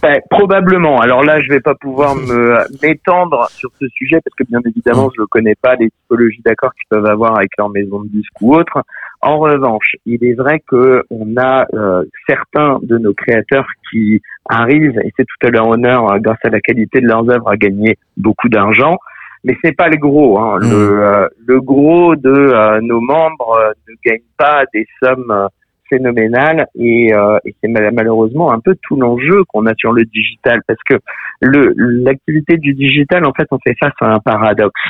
Ben, 0.02 0.20
probablement. 0.30 1.00
Alors 1.00 1.24
là, 1.24 1.42
je 1.42 1.50
vais 1.50 1.60
pas 1.60 1.76
pouvoir 1.76 2.16
me 2.16 2.58
m'étendre 2.82 3.48
sur 3.52 3.70
ce 3.80 3.88
sujet 3.90 4.20
parce 4.24 4.36
que 4.36 4.44
bien 4.44 4.62
évidemment, 4.66 5.10
je 5.16 5.22
ne 5.22 5.26
connais 5.28 5.56
pas 5.56 5.76
les 5.76 5.90
typologies 5.90 6.42
d'accords 6.44 6.74
qu'ils 6.74 6.88
peuvent 6.90 7.06
avoir 7.06 7.38
avec 7.38 7.52
leur 7.58 7.70
maison 7.70 8.02
de 8.02 8.08
disques 8.08 8.42
ou 8.42 8.56
autre. 8.56 8.84
En 9.22 9.40
revanche, 9.40 9.96
il 10.06 10.24
est 10.24 10.34
vrai 10.34 10.62
que 10.68 11.04
on 11.10 11.36
a 11.38 11.66
euh, 11.74 12.04
certains 12.28 12.80
de 12.84 12.98
nos 12.98 13.14
créateurs 13.14 13.68
qui 13.90 14.22
arrivent, 14.48 15.00
et 15.04 15.12
c'est 15.18 15.26
tout 15.26 15.48
à 15.48 15.50
leur 15.50 15.68
honneur, 15.68 16.12
euh, 16.12 16.20
grâce 16.20 16.38
à 16.44 16.50
la 16.50 16.62
qualité 16.62 17.02
de 17.02 17.08
leurs 17.08 17.28
œuvres, 17.30 17.50
à 17.50 17.58
gagner 17.58 17.98
beaucoup 18.18 18.50
d'argent. 18.50 18.98
Mais 19.46 19.56
c'est 19.64 19.76
pas 19.76 19.88
le 19.88 19.98
gros. 19.98 20.38
Hein. 20.40 20.58
Le, 20.60 20.68
mmh. 20.68 21.00
euh, 21.00 21.28
le, 21.48 21.62
gros 21.62 22.16
de 22.16 22.80
nos 22.82 23.00
membres 23.00 23.74
ne 23.88 23.94
gagne 24.04 24.24
pas 24.38 24.64
des 24.74 24.86
sommes 25.02 25.48
phénoménal 25.90 26.68
et, 26.76 27.14
euh, 27.14 27.38
et 27.46 27.56
c'est 27.62 27.70
malheureusement 27.70 28.52
un 28.52 28.60
peu 28.60 28.76
tout 28.82 28.96
l'enjeu 28.96 29.44
qu'on 29.48 29.66
a 29.66 29.74
sur 29.78 29.92
le 29.92 30.04
digital 30.06 30.62
parce 30.68 30.80
que 30.88 30.96
le 31.42 31.74
l'activité 31.76 32.58
du 32.58 32.74
digital 32.74 33.26
en 33.26 33.34
fait 33.34 33.48
on 33.52 33.60
fait 33.64 33.76
face 33.80 33.94
à 34.02 34.14
un 34.14 34.20
paradoxe. 34.20 34.82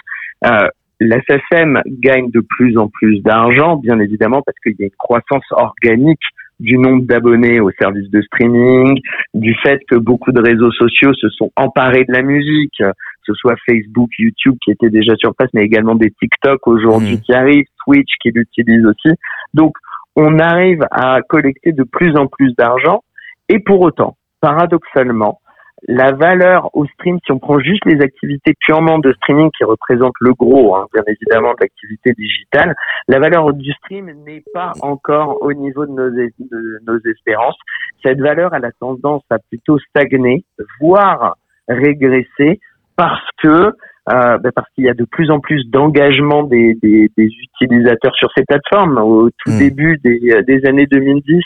Euh, 0.45 0.67
la 1.01 1.17
SSM 1.27 1.81
gagne 1.87 2.31
de 2.31 2.39
plus 2.39 2.77
en 2.77 2.87
plus 2.87 3.19
d'argent, 3.19 3.75
bien 3.75 3.99
évidemment, 3.99 4.41
parce 4.45 4.57
qu'il 4.63 4.75
y 4.79 4.83
a 4.83 4.85
une 4.85 4.91
croissance 4.97 5.43
organique 5.51 6.21
du 6.61 6.77
nombre 6.77 7.03
d'abonnés 7.03 7.59
aux 7.59 7.71
services 7.71 8.09
de 8.11 8.21
streaming, 8.21 9.01
du 9.33 9.53
fait 9.61 9.81
que 9.89 9.97
beaucoup 9.97 10.31
de 10.31 10.39
réseaux 10.39 10.71
sociaux 10.71 11.13
se 11.13 11.27
sont 11.31 11.51
emparés 11.57 12.05
de 12.05 12.13
la 12.13 12.21
musique, 12.21 12.77
que 12.77 12.93
ce 13.25 13.33
soit 13.33 13.55
Facebook, 13.67 14.09
YouTube 14.17 14.55
qui 14.63 14.71
étaient 14.71 14.89
déjà 14.89 15.15
sur 15.17 15.35
place, 15.35 15.49
mais 15.53 15.63
également 15.63 15.95
des 15.95 16.11
TikTok 16.11 16.67
aujourd'hui 16.67 17.15
mmh. 17.15 17.21
qui 17.21 17.33
arrivent, 17.33 17.65
Twitch 17.85 18.13
qui 18.21 18.31
l'utilise 18.31 18.85
aussi. 18.85 19.15
Donc, 19.53 19.73
on 20.15 20.39
arrive 20.39 20.81
à 20.91 21.21
collecter 21.27 21.71
de 21.71 21.83
plus 21.83 22.15
en 22.17 22.27
plus 22.27 22.53
d'argent 22.55 23.03
et 23.49 23.59
pour 23.59 23.81
autant, 23.81 24.15
paradoxalement, 24.41 25.39
la 25.87 26.13
valeur 26.13 26.69
au 26.73 26.85
stream, 26.87 27.19
si 27.23 27.31
on 27.31 27.37
prend 27.37 27.59
juste 27.59 27.85
les 27.85 28.01
activités 28.01 28.53
purement 28.65 28.97
de 28.97 29.13
streaming 29.13 29.51
qui 29.55 29.63
représentent 29.63 30.19
le 30.19 30.33
gros, 30.33 30.75
hein, 30.75 30.87
bien 30.93 31.03
évidemment, 31.07 31.51
de 31.51 31.57
l'activité 31.61 32.13
digitale, 32.13 32.73
la 33.07 33.19
valeur 33.19 33.53
du 33.53 33.71
stream 33.73 34.11
n'est 34.25 34.43
pas 34.53 34.71
encore 34.81 35.41
au 35.41 35.53
niveau 35.53 35.85
de 35.85 35.91
nos, 35.91 36.09
de 36.09 36.79
nos 36.87 36.99
espérances. 37.11 37.57
Cette 38.03 38.19
valeur, 38.19 38.55
elle 38.55 38.65
a 38.65 38.71
tendance 38.79 39.23
à 39.29 39.37
plutôt 39.37 39.77
stagner, 39.79 40.43
voire 40.79 41.37
régresser, 41.67 42.59
parce 42.95 43.27
que 43.41 43.73
euh, 44.07 44.37
ben 44.37 44.51
parce 44.53 44.69
qu'il 44.75 44.83
y 44.83 44.89
a 44.89 44.93
de 44.93 45.03
plus 45.03 45.31
en 45.31 45.39
plus 45.39 45.67
d'engagement 45.67 46.43
des, 46.43 46.75
des, 46.75 47.09
des, 47.17 47.25
utilisateurs 47.25 48.15
sur 48.15 48.29
ces 48.37 48.43
plateformes. 48.43 48.99
Au 48.99 49.31
tout 49.31 49.51
hmm. 49.51 49.57
début 49.57 49.97
des, 50.03 50.19
des, 50.47 50.65
années 50.67 50.85
2010, 50.85 51.41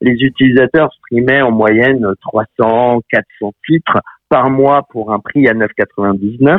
les 0.00 0.14
utilisateurs 0.14 0.92
streamaient 0.92 1.40
en 1.40 1.52
moyenne 1.52 2.04
300, 2.22 3.02
400 3.12 3.52
titres 3.64 3.98
par 4.28 4.50
mois 4.50 4.82
pour 4.90 5.12
un 5.12 5.20
prix 5.20 5.46
à 5.48 5.52
9,99. 5.52 6.58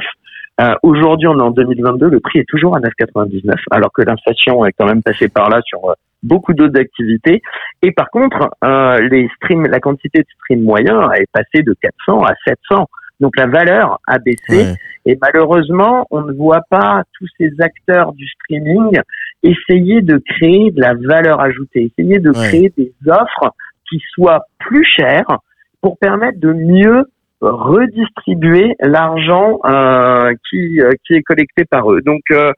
Euh, 0.61 0.75
Aujourd'hui, 0.83 1.27
on 1.27 1.37
est 1.37 1.43
en 1.43 1.51
2022, 1.51 2.09
le 2.09 2.19
prix 2.19 2.39
est 2.39 2.47
toujours 2.47 2.75
à 2.75 2.79
9,99, 2.79 3.55
alors 3.71 3.91
que 3.91 4.03
l'inflation 4.03 4.65
est 4.65 4.73
quand 4.77 4.85
même 4.85 5.01
passée 5.01 5.27
par 5.27 5.49
là 5.49 5.59
sur 5.65 5.89
euh, 5.89 5.93
beaucoup 6.23 6.53
d'autres 6.53 6.79
activités. 6.79 7.41
Et 7.81 7.91
par 7.91 8.09
contre, 8.09 8.49
euh, 8.63 8.99
les 9.09 9.29
streams, 9.37 9.65
la 9.67 9.79
quantité 9.79 10.19
de 10.19 10.27
streams 10.39 10.63
moyens 10.63 11.09
est 11.15 11.27
passée 11.31 11.63
de 11.63 11.73
400 11.81 12.23
à 12.23 12.33
700. 12.45 12.87
Donc 13.21 13.37
la 13.37 13.47
valeur 13.47 13.99
a 14.07 14.19
baissé 14.19 14.75
et 15.05 15.17
malheureusement, 15.21 16.05
on 16.11 16.21
ne 16.21 16.33
voit 16.33 16.61
pas 16.69 17.03
tous 17.17 17.27
ces 17.39 17.51
acteurs 17.59 18.13
du 18.13 18.27
streaming 18.27 18.99
essayer 19.43 20.01
de 20.01 20.17
créer 20.17 20.71
de 20.71 20.81
la 20.81 20.93
valeur 20.93 21.39
ajoutée, 21.39 21.91
essayer 21.97 22.19
de 22.19 22.31
créer 22.31 22.71
des 22.77 22.93
offres 23.07 23.53
qui 23.89 23.99
soient 24.13 24.45
plus 24.59 24.85
chères 24.85 25.39
pour 25.81 25.97
permettre 25.97 26.39
de 26.39 26.53
mieux 26.53 27.05
redistribuer 27.41 28.75
l'argent 28.79 29.59
euh, 29.65 30.31
qui, 30.49 30.79
euh, 30.79 30.91
qui 31.05 31.15
est 31.15 31.23
collecté 31.23 31.65
par 31.65 31.91
eux. 31.91 32.01
Donc 32.01 32.21
euh, 32.31 32.51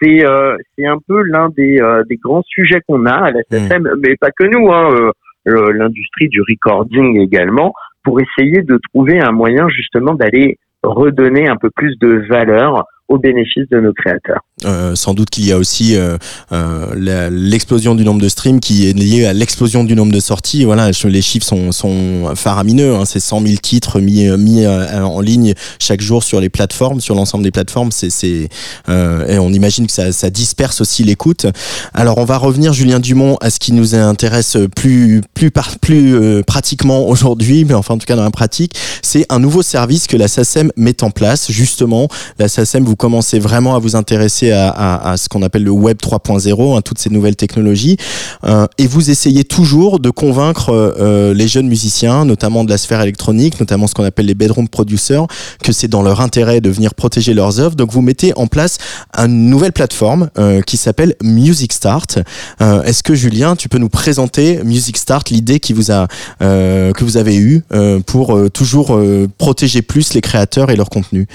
c'est 0.00 0.26
euh, 0.26 0.58
c'est 0.76 0.86
un 0.86 0.98
peu 1.08 1.22
l'un 1.22 1.48
des, 1.48 1.80
des 2.06 2.16
grands 2.16 2.42
sujets 2.42 2.82
qu'on 2.86 3.06
a 3.06 3.14
à 3.14 3.30
la 3.30 3.40
SSM, 3.50 3.82
mmh. 3.82 4.00
mais 4.02 4.16
pas 4.16 4.30
que 4.30 4.44
nous, 4.44 4.70
hein, 4.70 5.10
l'industrie 5.46 6.28
du 6.28 6.42
recording 6.42 7.18
également, 7.18 7.72
pour 8.06 8.20
essayer 8.20 8.62
de 8.62 8.78
trouver 8.92 9.20
un 9.20 9.32
moyen 9.32 9.68
justement 9.68 10.14
d'aller 10.14 10.58
redonner 10.84 11.48
un 11.48 11.56
peu 11.56 11.70
plus 11.70 11.98
de 11.98 12.24
valeur 12.28 12.84
au 13.08 13.18
bénéfice 13.18 13.68
de 13.70 13.80
nos 13.80 13.92
créateurs. 13.92 14.40
Euh, 14.64 14.94
sans 14.96 15.14
doute 15.14 15.30
qu'il 15.30 15.46
y 15.46 15.52
a 15.52 15.58
aussi 15.58 15.96
euh, 15.96 16.16
euh, 16.50 17.28
l'explosion 17.30 17.94
du 17.94 18.04
nombre 18.04 18.20
de 18.20 18.28
streams 18.28 18.58
qui 18.58 18.88
est 18.88 18.92
liée 18.92 19.26
à 19.26 19.32
l'explosion 19.32 19.84
du 19.84 19.94
nombre 19.94 20.12
de 20.12 20.18
sorties. 20.18 20.64
Voilà, 20.64 20.90
les 21.04 21.22
chiffres 21.22 21.46
sont, 21.46 21.72
sont 21.72 22.34
faramineux. 22.34 22.96
Hein. 22.96 23.04
C'est 23.04 23.20
100 23.20 23.42
000 23.42 23.54
titres 23.62 24.00
mis, 24.00 24.26
mis 24.38 24.64
euh, 24.64 25.04
en 25.04 25.20
ligne 25.20 25.54
chaque 25.78 26.00
jour 26.00 26.24
sur 26.24 26.40
les 26.40 26.48
plateformes, 26.48 27.00
sur 27.00 27.14
l'ensemble 27.14 27.44
des 27.44 27.50
plateformes. 27.52 27.92
C'est, 27.92 28.48
euh, 28.88 29.26
et 29.26 29.38
on 29.38 29.50
imagine 29.50 29.86
que 29.86 29.92
ça, 29.92 30.10
ça 30.10 30.30
disperse 30.30 30.80
aussi 30.80 31.04
l'écoute. 31.04 31.46
Alors, 31.94 32.18
on 32.18 32.24
va 32.24 32.38
revenir, 32.38 32.72
Julien 32.72 32.98
Dumont, 32.98 33.36
à 33.40 33.50
ce 33.50 33.60
qui 33.60 33.72
nous 33.72 33.94
intéresse 33.94 34.56
plus, 34.74 35.20
plus, 35.34 35.50
par, 35.52 35.78
plus 35.78 36.42
pratiquement 36.44 37.06
aujourd'hui, 37.08 37.64
mais 37.64 37.74
enfin 37.74 37.94
en 37.94 37.98
tout 37.98 38.06
cas 38.06 38.16
dans 38.16 38.24
la 38.24 38.30
pratique. 38.30 38.74
C'est 39.02 39.26
un 39.28 39.38
nouveau 39.38 39.62
service 39.62 40.06
que 40.06 40.16
la 40.16 40.28
SACEM 40.28 40.72
met 40.76 41.04
en 41.04 41.10
place. 41.10 41.52
Justement, 41.52 42.08
la 42.38 42.48
SACEM, 42.48 42.84
vous 42.84 42.95
commencez 42.96 43.38
vraiment 43.38 43.76
à 43.76 43.78
vous 43.78 43.96
intéresser 43.96 44.50
à, 44.52 45.14
ce 45.16 45.28
qu'on 45.28 45.42
appelle 45.42 45.64
le 45.64 45.70
Web 45.70 45.98
3.0, 46.02 46.76
hein, 46.76 46.80
toutes 46.82 46.98
ces 46.98 47.10
nouvelles 47.10 47.36
technologies, 47.36 47.96
euh, 48.44 48.66
et 48.78 48.86
vous 48.86 49.10
essayez 49.10 49.44
toujours 49.44 50.00
de 50.00 50.10
convaincre 50.10 50.70
euh, 50.70 51.34
les 51.34 51.48
jeunes 51.48 51.68
musiciens, 51.68 52.24
notamment 52.24 52.64
de 52.64 52.70
la 52.70 52.78
sphère 52.78 53.00
électronique, 53.00 53.60
notamment 53.60 53.86
ce 53.86 53.94
qu'on 53.94 54.04
appelle 54.04 54.26
les 54.26 54.34
bedroom 54.34 54.68
producers, 54.68 55.26
que 55.62 55.72
c'est 55.72 55.88
dans 55.88 56.02
leur 56.02 56.20
intérêt 56.20 56.60
de 56.60 56.70
venir 56.70 56.94
protéger 56.94 57.34
leurs 57.34 57.60
œuvres. 57.60 57.76
Donc 57.76 57.92
vous 57.92 58.02
mettez 58.02 58.32
en 58.36 58.46
place 58.46 58.78
une 59.16 59.48
nouvelle 59.48 59.72
plateforme 59.72 60.30
euh, 60.38 60.62
qui 60.62 60.76
s'appelle 60.76 61.14
Music 61.22 61.72
Start. 61.72 62.18
Est-ce 62.60 63.02
que 63.02 63.14
Julien, 63.14 63.56
tu 63.56 63.68
peux 63.68 63.78
nous 63.78 63.88
présenter 63.88 64.60
Music 64.64 64.96
Start, 64.96 65.30
l'idée 65.30 65.60
qui 65.60 65.72
vous 65.72 65.90
a 65.90 66.08
que 66.40 67.04
vous 67.04 67.16
avez 67.16 67.36
eue 67.36 67.62
pour 68.06 68.38
toujours 68.50 68.98
protéger 69.38 69.82
plus 69.82 70.14
les 70.14 70.20
créateurs 70.20 70.70
et 70.70 70.76
leur 70.76 70.88
contenu? 70.88 71.26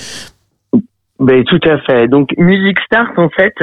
Ben, 1.22 1.44
tout 1.44 1.60
à 1.70 1.78
fait. 1.80 2.08
Donc 2.08 2.30
Music 2.38 2.80
Start, 2.86 3.18
en 3.18 3.30
fait, 3.30 3.54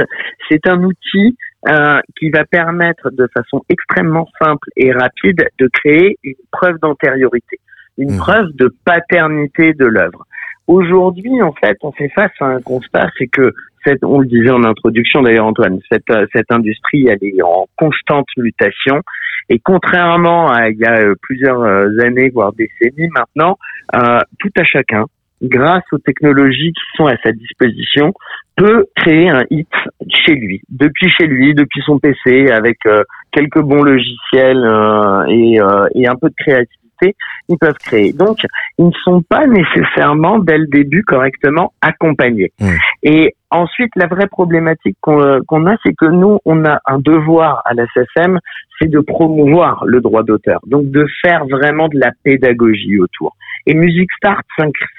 c'est 0.49 0.65
un 0.65 0.81
outil 0.81 1.35
euh, 1.67 1.99
qui 2.17 2.29
va 2.29 2.45
permettre 2.45 3.09
de 3.11 3.27
façon 3.33 3.61
extrêmement 3.67 4.27
simple 4.41 4.69
et 4.77 4.93
rapide 4.93 5.45
de 5.59 5.67
créer 5.67 6.17
une 6.23 6.35
preuve 6.51 6.79
d'antériorité, 6.81 7.59
une 7.97 8.15
mmh. 8.15 8.17
preuve 8.17 8.47
de 8.55 8.73
paternité 8.85 9.73
de 9.73 9.85
l'œuvre. 9.85 10.25
Aujourd'hui, 10.67 11.41
en 11.41 11.51
fait, 11.51 11.77
on 11.81 11.91
fait 11.91 12.09
face 12.09 12.31
à 12.39 12.45
un 12.45 12.61
constat, 12.61 13.09
c'est 13.17 13.27
que 13.27 13.53
cette, 13.85 14.05
on 14.05 14.19
le 14.19 14.27
disait 14.27 14.51
en 14.51 14.63
introduction 14.63 15.21
d'ailleurs 15.21 15.47
Antoine, 15.47 15.79
cette, 15.91 16.09
euh, 16.11 16.25
cette 16.33 16.51
industrie 16.51 17.07
elle 17.07 17.19
est 17.21 17.41
en 17.41 17.65
constante 17.77 18.27
mutation 18.37 19.01
et 19.49 19.59
contrairement 19.59 20.49
à 20.49 20.69
il 20.69 20.77
y 20.77 20.85
a 20.85 20.99
euh, 20.99 21.15
plusieurs 21.21 21.61
années 22.03 22.29
voire 22.29 22.53
décennies 22.53 23.09
maintenant, 23.13 23.57
euh, 23.95 24.19
tout 24.39 24.51
à 24.57 24.63
chacun 24.63 25.05
grâce 25.41 25.83
aux 25.91 25.97
technologies 25.97 26.73
qui 26.73 26.97
sont 26.97 27.07
à 27.07 27.15
sa 27.23 27.31
disposition, 27.31 28.13
peut 28.55 28.85
créer 28.95 29.29
un 29.29 29.43
hit 29.49 29.69
chez 30.09 30.35
lui, 30.35 30.61
depuis 30.69 31.09
chez 31.09 31.27
lui, 31.27 31.53
depuis 31.53 31.81
son 31.85 31.97
PC, 31.99 32.51
avec 32.51 32.77
euh, 32.85 33.03
quelques 33.31 33.61
bons 33.61 33.83
logiciels 33.83 34.63
euh, 34.65 35.25
et, 35.27 35.61
euh, 35.61 35.87
et, 35.95 36.07
un 36.07 36.15
peu 36.15 36.29
de 36.29 36.35
créativité, 36.37 37.15
ils 37.47 37.57
peuvent 37.57 37.77
créer. 37.79 38.11
Donc, 38.11 38.39
ils 38.77 38.87
ne 38.87 38.91
sont 39.03 39.21
pas 39.21 39.47
nécessairement 39.47 40.39
dès 40.39 40.57
le 40.57 40.67
début 40.67 41.03
correctement 41.03 41.71
accompagnés. 41.81 42.51
Mmh. 42.59 42.67
Et 43.03 43.35
ensuite, 43.49 43.91
la 43.95 44.07
vraie 44.07 44.27
problématique 44.27 44.97
qu'on 45.01 45.65
a, 45.65 45.75
c'est 45.83 45.93
que 45.93 46.07
nous, 46.07 46.39
on 46.43 46.65
a 46.65 46.79
un 46.85 46.99
devoir 46.99 47.61
à 47.65 47.73
la 47.73 47.85
SSM, 47.95 48.39
c'est 48.79 48.89
de 48.89 48.99
promouvoir 48.99 49.85
le 49.85 50.01
droit 50.01 50.23
d'auteur, 50.23 50.59
donc 50.65 50.89
de 50.89 51.05
faire 51.21 51.45
vraiment 51.45 51.87
de 51.87 51.99
la 51.99 52.11
pédagogie 52.23 52.99
autour. 52.99 53.35
Et 53.65 53.73
Music 53.73 54.09
Start 54.17 54.45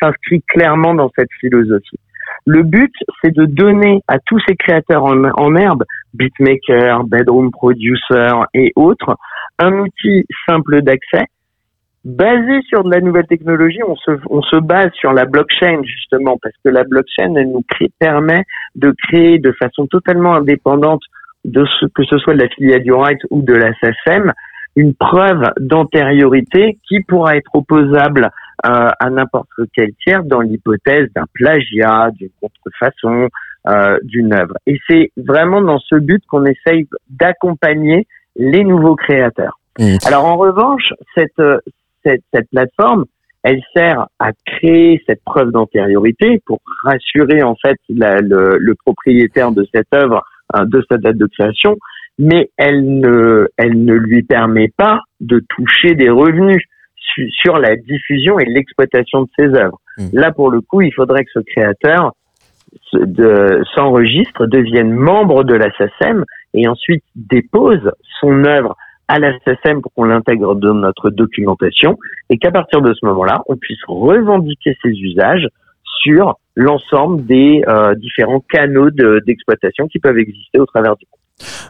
s'inscrit 0.00 0.42
clairement 0.42 0.94
dans 0.94 1.10
cette 1.16 1.32
philosophie. 1.40 1.98
Le 2.46 2.62
but, 2.62 2.92
c'est 3.22 3.34
de 3.34 3.44
donner 3.44 4.02
à 4.08 4.18
tous 4.18 4.40
ces 4.46 4.56
créateurs 4.56 5.04
en, 5.04 5.56
herbe, 5.56 5.84
beatmakers, 6.14 7.04
bedroom 7.04 7.50
producers 7.50 8.46
et 8.54 8.72
autres, 8.76 9.16
un 9.58 9.72
outil 9.78 10.24
simple 10.48 10.82
d'accès, 10.82 11.26
basé 12.04 12.62
sur 12.68 12.82
de 12.84 12.90
la 12.90 13.00
nouvelle 13.00 13.26
technologie. 13.26 13.82
On 13.86 13.96
se, 13.96 14.12
on 14.30 14.42
se 14.42 14.56
base 14.56 14.90
sur 14.94 15.12
la 15.12 15.26
blockchain, 15.26 15.82
justement, 15.84 16.38
parce 16.42 16.54
que 16.64 16.70
la 16.70 16.84
blockchain, 16.84 17.34
elle 17.34 17.50
nous 17.50 17.64
permet 17.98 18.44
de 18.74 18.94
créer 19.08 19.38
de 19.38 19.52
façon 19.52 19.86
totalement 19.86 20.34
indépendante 20.34 21.02
de 21.44 21.64
ce 21.78 21.86
que 21.86 22.04
ce 22.04 22.18
soit 22.18 22.34
de 22.34 22.42
la 22.42 22.48
filiale 22.48 22.82
du 22.82 22.92
right 22.92 23.20
ou 23.30 23.42
de 23.42 23.54
la 23.54 23.72
SSM, 23.82 24.32
une 24.76 24.94
preuve 24.94 25.50
d'antériorité 25.58 26.78
qui 26.88 27.00
pourra 27.00 27.36
être 27.36 27.50
opposable 27.54 28.30
euh, 28.66 28.88
à 28.98 29.10
n'importe 29.10 29.48
quel 29.74 29.92
tiers 30.04 30.22
dans 30.22 30.40
l'hypothèse 30.40 31.08
d'un 31.14 31.24
plagiat, 31.32 32.10
d'une 32.12 32.30
contrefaçon, 32.40 33.28
euh, 33.68 33.98
d'une 34.02 34.32
œuvre. 34.32 34.54
Et 34.66 34.78
c'est 34.88 35.10
vraiment 35.16 35.60
dans 35.60 35.78
ce 35.78 35.96
but 35.96 36.22
qu'on 36.26 36.44
essaye 36.44 36.86
d'accompagner 37.08 38.06
les 38.36 38.64
nouveaux 38.64 38.96
créateurs. 38.96 39.58
Mmh. 39.78 39.96
Alors 40.06 40.26
en 40.26 40.36
revanche, 40.36 40.92
cette, 41.14 41.42
cette, 42.04 42.22
cette 42.32 42.48
plateforme, 42.50 43.06
elle 43.42 43.62
sert 43.74 44.08
à 44.18 44.32
créer 44.44 45.02
cette 45.06 45.22
preuve 45.24 45.50
d'antériorité 45.50 46.40
pour 46.44 46.60
rassurer 46.84 47.42
en 47.42 47.54
fait 47.54 47.78
la, 47.88 48.18
le, 48.20 48.58
le, 48.58 48.74
propriétaire 48.74 49.52
de 49.52 49.66
cette 49.74 49.92
œuvre 49.94 50.16
euh, 50.16 50.20
de 50.54 50.84
sa 50.90 50.98
date 50.98 51.16
de 51.16 51.26
création, 51.26 51.76
mais 52.18 52.50
elle 52.56 52.98
ne, 53.00 53.48
elle 53.56 53.84
ne 53.84 53.94
lui 53.94 54.22
permet 54.22 54.68
pas 54.76 55.00
de 55.20 55.42
toucher 55.48 55.94
des 55.94 56.10
revenus 56.10 56.62
sur 57.42 57.58
la 57.58 57.76
diffusion 57.76 58.38
et 58.38 58.44
l'exploitation 58.44 59.22
de 59.22 59.28
ses 59.38 59.54
œuvres. 59.54 59.80
Mmh. 59.98 60.08
Là, 60.12 60.32
pour 60.32 60.50
le 60.50 60.60
coup, 60.60 60.80
il 60.80 60.92
faudrait 60.92 61.24
que 61.24 61.30
ce 61.34 61.40
créateur 61.40 62.12
s'enregistre, 63.74 64.46
devienne 64.46 64.92
membre 64.92 65.44
de 65.44 65.54
la 65.54 65.70
SACEM 65.76 66.24
et 66.54 66.68
ensuite 66.68 67.02
dépose 67.16 67.90
son 68.20 68.44
œuvre 68.44 68.76
à 69.08 69.18
la 69.18 69.32
SACEM 69.40 69.82
pour 69.82 69.92
qu'on 69.94 70.04
l'intègre 70.04 70.54
dans 70.54 70.74
notre 70.74 71.10
documentation 71.10 71.96
et 72.28 72.38
qu'à 72.38 72.52
partir 72.52 72.80
de 72.80 72.94
ce 72.94 73.04
moment-là, 73.06 73.42
on 73.48 73.56
puisse 73.56 73.82
revendiquer 73.88 74.76
ses 74.82 74.90
usages 74.90 75.48
sur 76.02 76.38
l'ensemble 76.60 77.24
des 77.24 77.62
euh, 77.66 77.94
différents 77.94 78.40
canaux 78.40 78.90
d'exploitation 78.90 79.88
qui 79.88 79.98
peuvent 79.98 80.18
exister 80.18 80.58
au 80.58 80.66
travers 80.66 80.94
du 80.96 81.06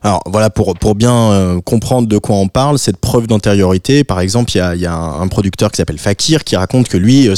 alors 0.02 0.22
voilà, 0.26 0.50
pour, 0.50 0.74
pour 0.76 0.94
bien 0.94 1.32
euh, 1.32 1.60
comprendre 1.60 2.08
de 2.08 2.18
quoi 2.18 2.36
on 2.36 2.48
parle, 2.48 2.78
cette 2.78 2.96
preuve 2.96 3.26
d'antériorité, 3.26 4.04
par 4.04 4.20
exemple, 4.20 4.50
il 4.54 4.58
y 4.58 4.60
a, 4.60 4.74
y 4.74 4.86
a 4.86 4.94
un, 4.94 5.28
producteur 5.28 5.70
qui 5.70 5.76
s'appelle 5.76 5.98
Fakir 5.98 6.44
qui 6.44 6.56
raconte 6.56 6.88
que 6.88 6.96
lui 6.96 7.28
euh, 7.28 7.34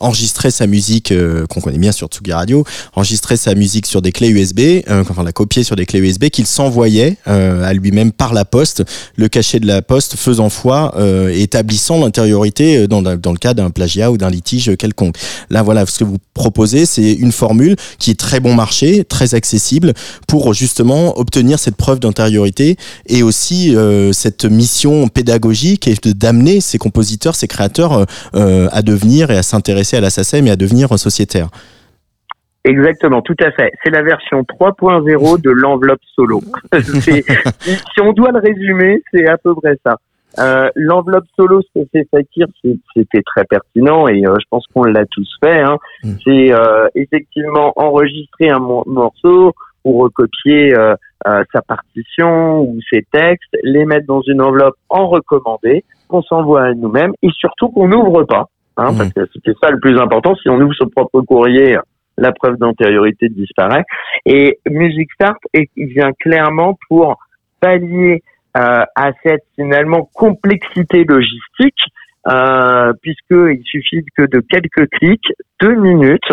enregistrait 0.00 0.50
sa 0.50 0.66
musique, 0.66 1.12
euh, 1.12 1.46
qu'on 1.46 1.60
connaît 1.60 1.78
bien 1.78 1.92
sur 1.92 2.08
Tsugi 2.08 2.32
Radio, 2.32 2.64
enregistrait 2.94 3.36
sa 3.36 3.54
musique 3.54 3.86
sur 3.86 4.02
des 4.02 4.12
clés 4.12 4.28
USB, 4.28 4.60
enfin 4.88 5.22
la 5.22 5.32
copier 5.32 5.64
sur 5.64 5.76
des 5.76 5.86
clés 5.86 6.00
USB 6.00 6.26
qu'il 6.26 6.46
s'envoyait 6.46 7.16
à 7.24 7.72
lui-même 7.72 8.12
par 8.12 8.34
la 8.34 8.44
poste, 8.44 8.84
le 9.16 9.28
cachet 9.28 9.60
de 9.60 9.66
la 9.66 9.82
poste 9.82 10.16
faisant 10.16 10.48
foi 10.48 10.94
et 11.30 11.42
établissant 11.42 11.98
l'antériorité 11.98 12.86
dans, 12.86 13.02
dans 13.02 13.32
le 13.32 13.38
cas 13.38 13.54
d'un 13.54 13.70
plagiat 13.70 14.10
ou 14.10 14.16
d'un 14.16 14.30
litige 14.30 14.76
quelconque. 14.76 15.16
Là 15.48 15.62
voilà, 15.62 15.86
ce 15.86 15.98
que 15.98 16.04
vous 16.04 16.18
proposez, 16.34 16.86
c'est 16.86 17.12
une 17.12 17.32
formule 17.32 17.76
qui 17.98 18.10
est 18.10 18.18
très 18.18 18.40
bon 18.40 18.54
marché, 18.54 19.04
très 19.04 19.34
accessible 19.34 19.94
pour 20.26 20.54
justement 20.54 21.18
obtenir 21.18 21.58
cette 21.58 21.69
preuve 21.76 22.00
d'antériorité 22.00 22.76
et 23.06 23.22
aussi 23.22 23.76
euh, 23.76 24.12
cette 24.12 24.44
mission 24.44 25.08
pédagogique 25.08 25.88
et 25.88 25.94
d'amener 26.14 26.60
ces 26.60 26.78
compositeurs, 26.78 27.34
ces 27.34 27.48
créateurs 27.48 28.06
euh, 28.34 28.68
à 28.72 28.82
devenir 28.82 29.30
et 29.30 29.36
à 29.36 29.42
s'intéresser 29.42 29.96
à 29.96 30.00
la 30.00 30.10
SACEM 30.10 30.46
et 30.46 30.50
à 30.50 30.56
devenir 30.56 30.98
sociétaire. 30.98 31.48
Exactement, 32.64 33.22
tout 33.22 33.36
à 33.40 33.50
fait. 33.52 33.72
C'est 33.82 33.90
la 33.90 34.02
version 34.02 34.42
3.0 34.42 35.40
de 35.40 35.50
l'enveloppe 35.50 36.00
solo. 36.14 36.42
si 37.00 38.00
on 38.02 38.12
doit 38.12 38.32
le 38.32 38.40
résumer, 38.40 39.02
c'est 39.12 39.26
à 39.28 39.38
peu 39.38 39.54
près 39.54 39.78
ça. 39.84 39.96
Euh, 40.38 40.70
l'enveloppe 40.76 41.24
solo, 41.36 41.60
ce 41.62 41.80
que 41.80 41.86
fait 41.92 42.06
Fakir, 42.10 42.46
c'était 42.94 43.22
très 43.22 43.44
pertinent 43.44 44.06
et 44.06 44.24
euh, 44.24 44.36
je 44.38 44.46
pense 44.48 44.64
qu'on 44.72 44.84
l'a 44.84 45.04
tous 45.06 45.28
fait. 45.42 45.60
Hein. 45.60 45.78
Mm. 46.04 46.12
C'est 46.24 46.52
euh, 46.52 46.86
effectivement 46.94 47.72
enregistrer 47.76 48.48
un 48.48 48.60
morceau 48.60 49.52
ou 49.84 49.98
recopier 49.98 50.74
sa 51.24 51.62
partition 51.62 52.60
ou 52.60 52.78
ses 52.90 53.06
textes, 53.12 53.56
les 53.62 53.84
mettre 53.84 54.06
dans 54.06 54.22
une 54.22 54.40
enveloppe 54.40 54.76
en 54.88 55.08
recommandé, 55.08 55.84
qu'on 56.08 56.22
s'envoie 56.22 56.62
à 56.62 56.74
nous-mêmes 56.74 57.12
et 57.22 57.28
surtout 57.38 57.68
qu'on 57.68 57.88
n'ouvre 57.88 58.24
pas. 58.24 58.46
Hein, 58.76 58.92
mm. 58.92 58.98
Parce 58.98 59.12
que 59.12 59.26
c'était 59.34 59.58
ça 59.62 59.70
le 59.70 59.78
plus 59.78 59.98
important. 59.98 60.34
Si 60.36 60.48
on 60.48 60.60
ouvre 60.60 60.74
son 60.74 60.88
propre 60.88 61.20
courrier, 61.20 61.78
la 62.20 62.32
preuve 62.32 62.56
d'antériorité 62.58 63.28
disparaît. 63.28 63.84
Et 64.26 64.58
Music 64.68 65.10
Start 65.14 65.38
vient 65.76 66.12
clairement 66.20 66.78
pour 66.88 67.18
pallier 67.60 68.22
euh, 68.56 68.84
à 68.96 69.12
cette 69.22 69.44
finalement 69.54 70.08
complexité 70.12 71.04
logistique, 71.04 71.80
euh, 72.26 72.92
puisqu'il 73.00 73.62
suffit 73.64 74.04
que 74.16 74.22
de 74.26 74.40
quelques 74.40 74.88
clics, 74.90 75.32
deux 75.60 75.74
minutes. 75.74 76.32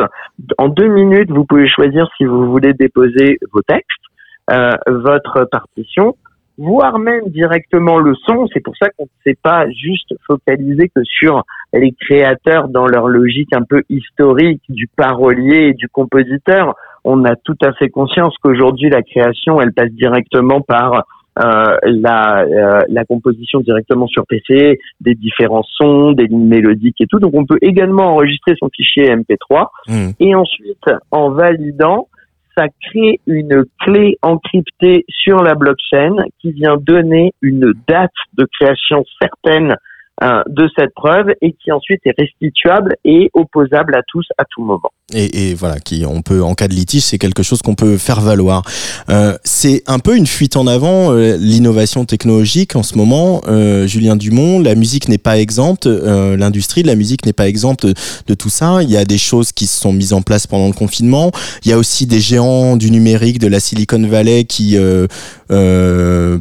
En 0.58 0.68
deux 0.68 0.88
minutes, 0.88 1.30
vous 1.30 1.46
pouvez 1.46 1.68
choisir 1.68 2.08
si 2.18 2.26
vous 2.26 2.50
voulez 2.50 2.74
déposer 2.74 3.38
vos 3.54 3.62
textes, 3.62 3.88
euh, 3.88 4.07
votre 4.50 5.46
partition, 5.52 6.16
voire 6.58 7.00
même 7.00 7.30
directement 7.30 8.00
le 8.00 8.16
son. 8.16 8.48
C'est 8.54 8.62
pour 8.62 8.76
ça 8.78 8.90
qu'on 8.90 9.06
ne 9.06 9.32
s'est 9.32 9.38
pas 9.42 9.70
juste 9.70 10.14
focalisé 10.26 10.90
que 10.90 11.02
sur 11.04 11.44
les 11.74 11.94
créateurs 12.00 12.68
dans 12.68 12.88
leur 12.88 13.08
logique 13.08 13.54
un 13.54 13.64
peu 13.64 13.84
historique 13.90 14.64
du 14.70 14.88
parolier 14.88 15.70
et 15.70 15.74
du 15.74 15.88
compositeur. 15.88 16.76
On 17.04 17.24
a 17.26 17.36
tout 17.36 17.58
à 17.64 17.74
fait 17.74 17.90
conscience 17.90 18.36
qu'aujourd'hui 18.42 18.90
la 18.90 19.02
création, 19.02 19.62
elle 19.62 19.74
passe 19.74 19.92
directement 19.92 20.62
par 20.62 21.06
euh, 21.40 21.78
la, 21.84 22.42
euh, 22.42 22.82
la 22.90 23.06
composition 23.06 23.60
directement 23.60 24.08
sur 24.08 24.26
PC, 24.26 24.80
des 25.02 25.14
différents 25.14 25.64
sons, 25.64 26.14
des 26.14 26.26
lignes 26.26 26.48
mélodiques 26.48 27.00
et 27.00 27.06
tout. 27.06 27.20
Donc 27.20 27.34
on 27.36 27.46
peut 27.46 27.60
également 27.62 28.14
enregistrer 28.14 28.56
son 28.60 28.70
fichier 28.76 29.16
MP3 29.16 29.68
mmh. 29.88 30.10
et 30.20 30.34
ensuite 30.34 30.84
en 31.12 31.30
validant, 31.30 32.08
ça 32.58 32.68
crée 32.82 33.20
une 33.28 33.66
clé 33.82 34.18
encryptée 34.22 35.06
sur 35.10 35.38
la 35.44 35.54
blockchain 35.54 36.16
qui 36.40 36.52
vient 36.52 36.78
donner 36.78 37.32
une 37.42 37.74
date 37.88 38.12
de 38.34 38.48
création 38.60 39.04
certaine 39.22 39.76
de 40.22 40.68
cette 40.76 40.94
preuve 40.96 41.28
et 41.42 41.54
qui 41.54 41.72
ensuite 41.72 42.02
est 42.06 42.16
restituable 42.18 42.96
et 43.06 43.30
opposable 43.34 43.96
à 43.96 44.02
tous 44.08 44.26
à 44.38 44.46
tout 44.50 44.64
moment. 44.64 44.92
Et, 45.14 45.52
et 45.52 45.54
voilà, 45.54 45.80
qui 45.80 46.06
on 46.06 46.22
peut 46.22 46.44
en 46.44 46.54
cas 46.54 46.68
de 46.68 46.74
litige, 46.74 47.04
c'est 47.04 47.18
quelque 47.18 47.44
chose 47.44 47.62
qu'on 47.62 47.76
peut 47.76 47.98
faire 47.98 48.20
valoir. 48.20 48.64
Euh, 49.10 49.38
c'est 49.46 49.84
un 49.88 50.00
peu 50.00 50.18
une 50.18 50.28
fuite 50.28 50.58
en 50.58 50.68
avant 50.68 51.14
euh, 51.14 51.38
l'innovation 51.38 52.04
technologique 52.04 52.76
en 52.76 52.84
ce 52.84 52.98
moment. 52.98 53.42
Euh, 53.48 53.88
Julien 53.88 54.18
Dumont, 54.18 54.60
la 54.60 54.76
musique 54.76 55.08
n'est 55.08 55.18
pas 55.18 55.40
exempte, 55.40 55.88
euh, 55.88 56.36
l'industrie 56.36 56.84
de 56.84 56.88
la 56.88 56.96
musique 56.96 57.26
n'est 57.26 57.32
pas 57.32 57.48
exempte 57.48 57.86
de, 57.86 58.34
tout 58.34 58.50
ça. 58.50 58.84
Il 58.84 58.90
y 58.90 58.98
a 58.98 59.06
des 59.06 59.18
choses 59.18 59.54
qui 59.54 59.66
se 59.66 59.80
sont 59.80 59.94
mises 59.94 60.12
en 60.12 60.22
place 60.22 60.46
pendant 60.46 60.68
le 60.68 60.74
confinement. 60.74 61.32
Il 61.64 61.72
y 61.72 61.74
a 61.74 61.78
aussi 61.78 62.06
des 62.06 62.20
géants 62.20 62.76
du 62.76 62.92
numérique 62.92 63.40
de 63.40 63.48
la 63.48 63.62
Silicon 63.62 64.06
Valley 64.06 64.44
qui 64.44 64.78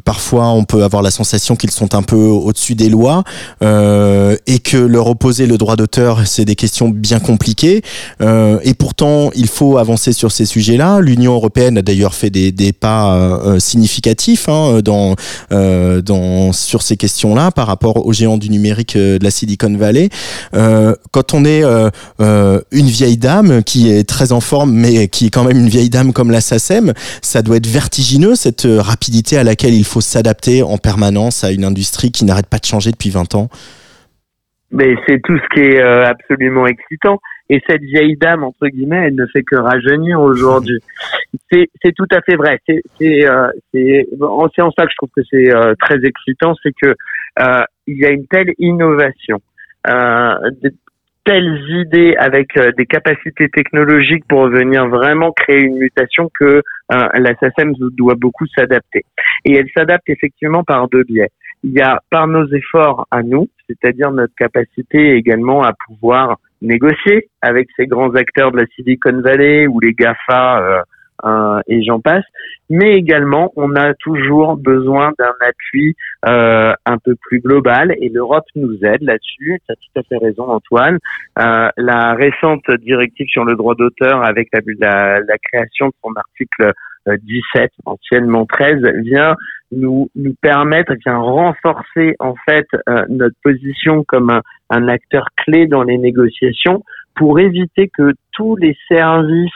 parfois 0.05 0.49
on 0.49 0.65
peut 0.65 0.83
avoir 0.83 1.03
la 1.03 1.11
sensation 1.12 1.55
qu'ils 1.55 1.71
sont 1.71 1.95
un 1.95 2.03
peu 2.03 2.17
au-dessus 2.17 2.75
des 2.75 2.89
lois. 2.89 3.23
Euh, 3.67 4.37
et 4.47 4.59
que 4.61 4.77
leur 4.77 5.09
opposer 5.09 5.47
le 5.47 5.59
droit 5.59 5.77
d'auteur, 5.77 6.27
c'est 6.27 6.45
des 6.45 6.55
questions 6.55 6.89
bien 6.89 7.19
compliquées. 7.19 7.83
Euh, 8.21 8.59
et 8.63 8.75
pourtant, 8.75 9.31
il 9.35 9.49
faut 9.49 9.79
avancer 9.79 10.13
sur 10.13 10.31
ces 10.31 10.45
sujets-là. 10.45 11.01
L'Union 11.01 11.35
européenne 11.35 11.79
a 11.79 11.83
d'ailleurs 11.83 12.15
fait 12.15 12.31
des, 12.31 12.73
pas 12.73 13.17
euh, 13.17 13.59
significatifs 13.59 14.49
hein, 14.49 14.81
dans, 14.85 15.15
dans, 15.51 16.53
sur 16.53 16.83
ces 16.83 16.97
questions-là 16.97 17.51
par 17.51 17.67
rapport 17.67 18.07
aux 18.07 18.13
géants 18.13 18.39
du 18.39 18.51
numérique 18.51 18.97
de 18.97 19.19
la 19.23 19.31
Silicon 19.31 19.75
Valley. 19.77 20.11
quand 20.53 21.35
on 21.35 21.45
est 21.45 21.63
une 22.21 22.87
vieille 22.89 23.17
dame 23.17 23.63
qui 23.63 23.91
est 23.91 24.05
très 24.05 24.33
en 24.33 24.41
forme, 24.41 24.73
mais 24.73 25.09
qui 25.09 25.27
est 25.27 25.31
quand 25.31 25.45
même 25.45 25.59
une 25.59 25.69
vieille 25.69 25.91
dame 25.91 26.13
comme 26.13 26.31
la 26.31 26.41
SACEM, 26.41 26.93
ça 27.23 27.43
doit 27.43 27.57
être 27.57 27.67
vertigineux 27.67 28.35
cette 28.37 28.67
rapidité 28.67 29.39
à 29.39 29.45
laquelle 29.45 29.75
il 29.75 29.85
faut 29.85 30.01
s'adapter 30.01 30.63
en 30.63 30.79
permanence 30.79 31.45
à 31.45 31.51
une 31.51 31.65
industrie 31.65 32.11
qui 32.11 32.25
n'arrête 32.25 32.47
pas 32.47 32.59
de 32.59 32.67
changer 32.67 32.91
depuis 32.91 33.11
20 33.11 33.35
ans. 33.35 33.49
Mais 34.73 34.97
c'est 35.07 35.23
tout 35.23 35.38
ce 35.38 35.49
qui 35.55 35.61
est 35.61 35.81
euh, 35.81 36.05
absolument 36.05 36.66
excitant. 36.66 37.21
Et 37.49 37.62
cette 37.69 37.83
vieille 37.83 38.16
dame, 38.16 38.42
entre 38.42 38.66
guillemets, 38.66 39.07
elle 39.07 39.14
ne 39.14 39.27
fait 39.27 39.45
que 39.45 39.57
rajeunir 39.57 40.21
aujourd'hui. 40.21 40.81
C'est, 41.53 41.69
c'est 41.85 41.92
tout 41.95 42.09
à 42.11 42.23
fait 42.23 42.35
vrai. 42.35 42.59
C'est, 42.66 42.83
c'est, 42.99 43.29
euh, 43.29 43.49
c'est, 43.73 44.07
en 44.21 44.49
ça 44.73 44.85
que 44.85 44.90
je 44.90 44.97
trouve 44.97 45.11
que 45.14 45.23
c'est 45.31 45.55
euh, 45.55 45.75
très 45.79 46.05
excitant, 46.05 46.55
c'est 46.61 46.73
que 46.81 46.95
il 47.87 47.99
y 47.99 48.07
a 48.07 48.11
une 48.11 48.27
telle 48.27 48.53
innovation, 48.59 49.40
de 49.87 50.75
telles 51.25 51.62
idées 51.69 52.14
avec 52.19 52.59
des 52.77 52.87
capacités 52.87 53.49
technologiques 53.51 54.25
pour 54.29 54.49
venir 54.49 54.88
vraiment 54.88 55.31
créer 55.33 55.61
une 55.61 55.77
mutation 55.77 56.31
que 56.40 56.62
la 56.88 57.35
SACEM 57.38 57.75
doit 57.92 58.16
beaucoup 58.16 58.47
s'adapter. 58.57 59.05
Et 59.45 59.53
elle 59.57 59.69
s'adapte 59.77 60.09
effectivement 60.09 60.64
par 60.64 60.88
deux 60.88 61.05
biais 61.05 61.31
il 61.67 61.73
y 61.73 61.81
a 61.81 62.01
par 62.11 62.29
nos 62.29 62.47
efforts 62.47 63.09
à 63.11 63.25
nous, 63.25 63.49
c'est-à-dire 63.67 64.13
notre 64.13 64.35
capacité 64.37 65.17
également 65.17 65.65
à 65.65 65.73
pouvoir 65.87 66.37
négocier 66.63 67.29
avec 67.43 67.69
ces 67.77 67.89
grands 67.89 68.15
acteurs 68.15 68.53
de 68.53 68.59
la 68.59 68.67
Silicon 68.77 69.21
Valley 69.21 69.67
ou 69.67 69.81
les 69.81 69.93
GAFA 69.93 70.61
euh, 70.61 70.83
euh, 71.25 71.61
et 71.67 71.83
j'en 71.83 71.99
passe, 71.99 72.25
mais 72.71 72.93
également 72.93 73.53
on 73.57 73.75
a 73.75 73.95
toujours 73.95 74.57
besoin 74.57 75.13
d'un 75.19 75.35
appui 75.41 75.97
euh, 76.29 76.73
un 76.85 76.99
peu 76.99 77.17
plus 77.21 77.41
global 77.41 77.97
et 78.01 78.11
l'Europe 78.11 78.45
nous 78.55 78.79
aide 78.85 79.03
là-dessus. 79.03 79.59
Tu 79.67 79.73
as 79.73 79.75
tout 79.75 80.01
à 80.01 80.03
fait 80.05 80.25
raison 80.25 80.49
Antoine. 80.49 80.99
la 81.37 82.15
récente 82.15 82.71
directive 82.79 83.27
sur 83.29 83.45
le 83.45 83.57
droit 83.57 83.75
d'auteur 83.75 84.25
avec 84.25 84.51
la, 84.53 85.19
la, 85.19 85.39
création 85.39 85.89
de 85.89 85.95
son 86.05 86.13
article 86.15 86.73
17, 87.07 87.71
anciennement 87.85 88.47
13, 88.47 88.83
vient 89.03 89.35
nous 89.73 90.11
nous 90.14 90.35
permettre, 90.40 90.92
vient 91.05 91.19
renforcer 91.19 92.14
en 92.21 92.35
fait 92.49 92.66
euh, 92.88 93.05
notre 93.09 93.35
position 93.42 94.05
comme 94.07 94.31
un, 94.31 94.42
un, 94.71 94.88
acteur 94.88 95.27
clé 95.37 95.66
dans 95.66 95.83
les 95.83 95.99
négociations 95.99 96.83
pour 97.16 97.40
éviter 97.40 97.90
que 97.97 98.12
tous 98.33 98.57
les 98.57 98.77
services 98.88 99.51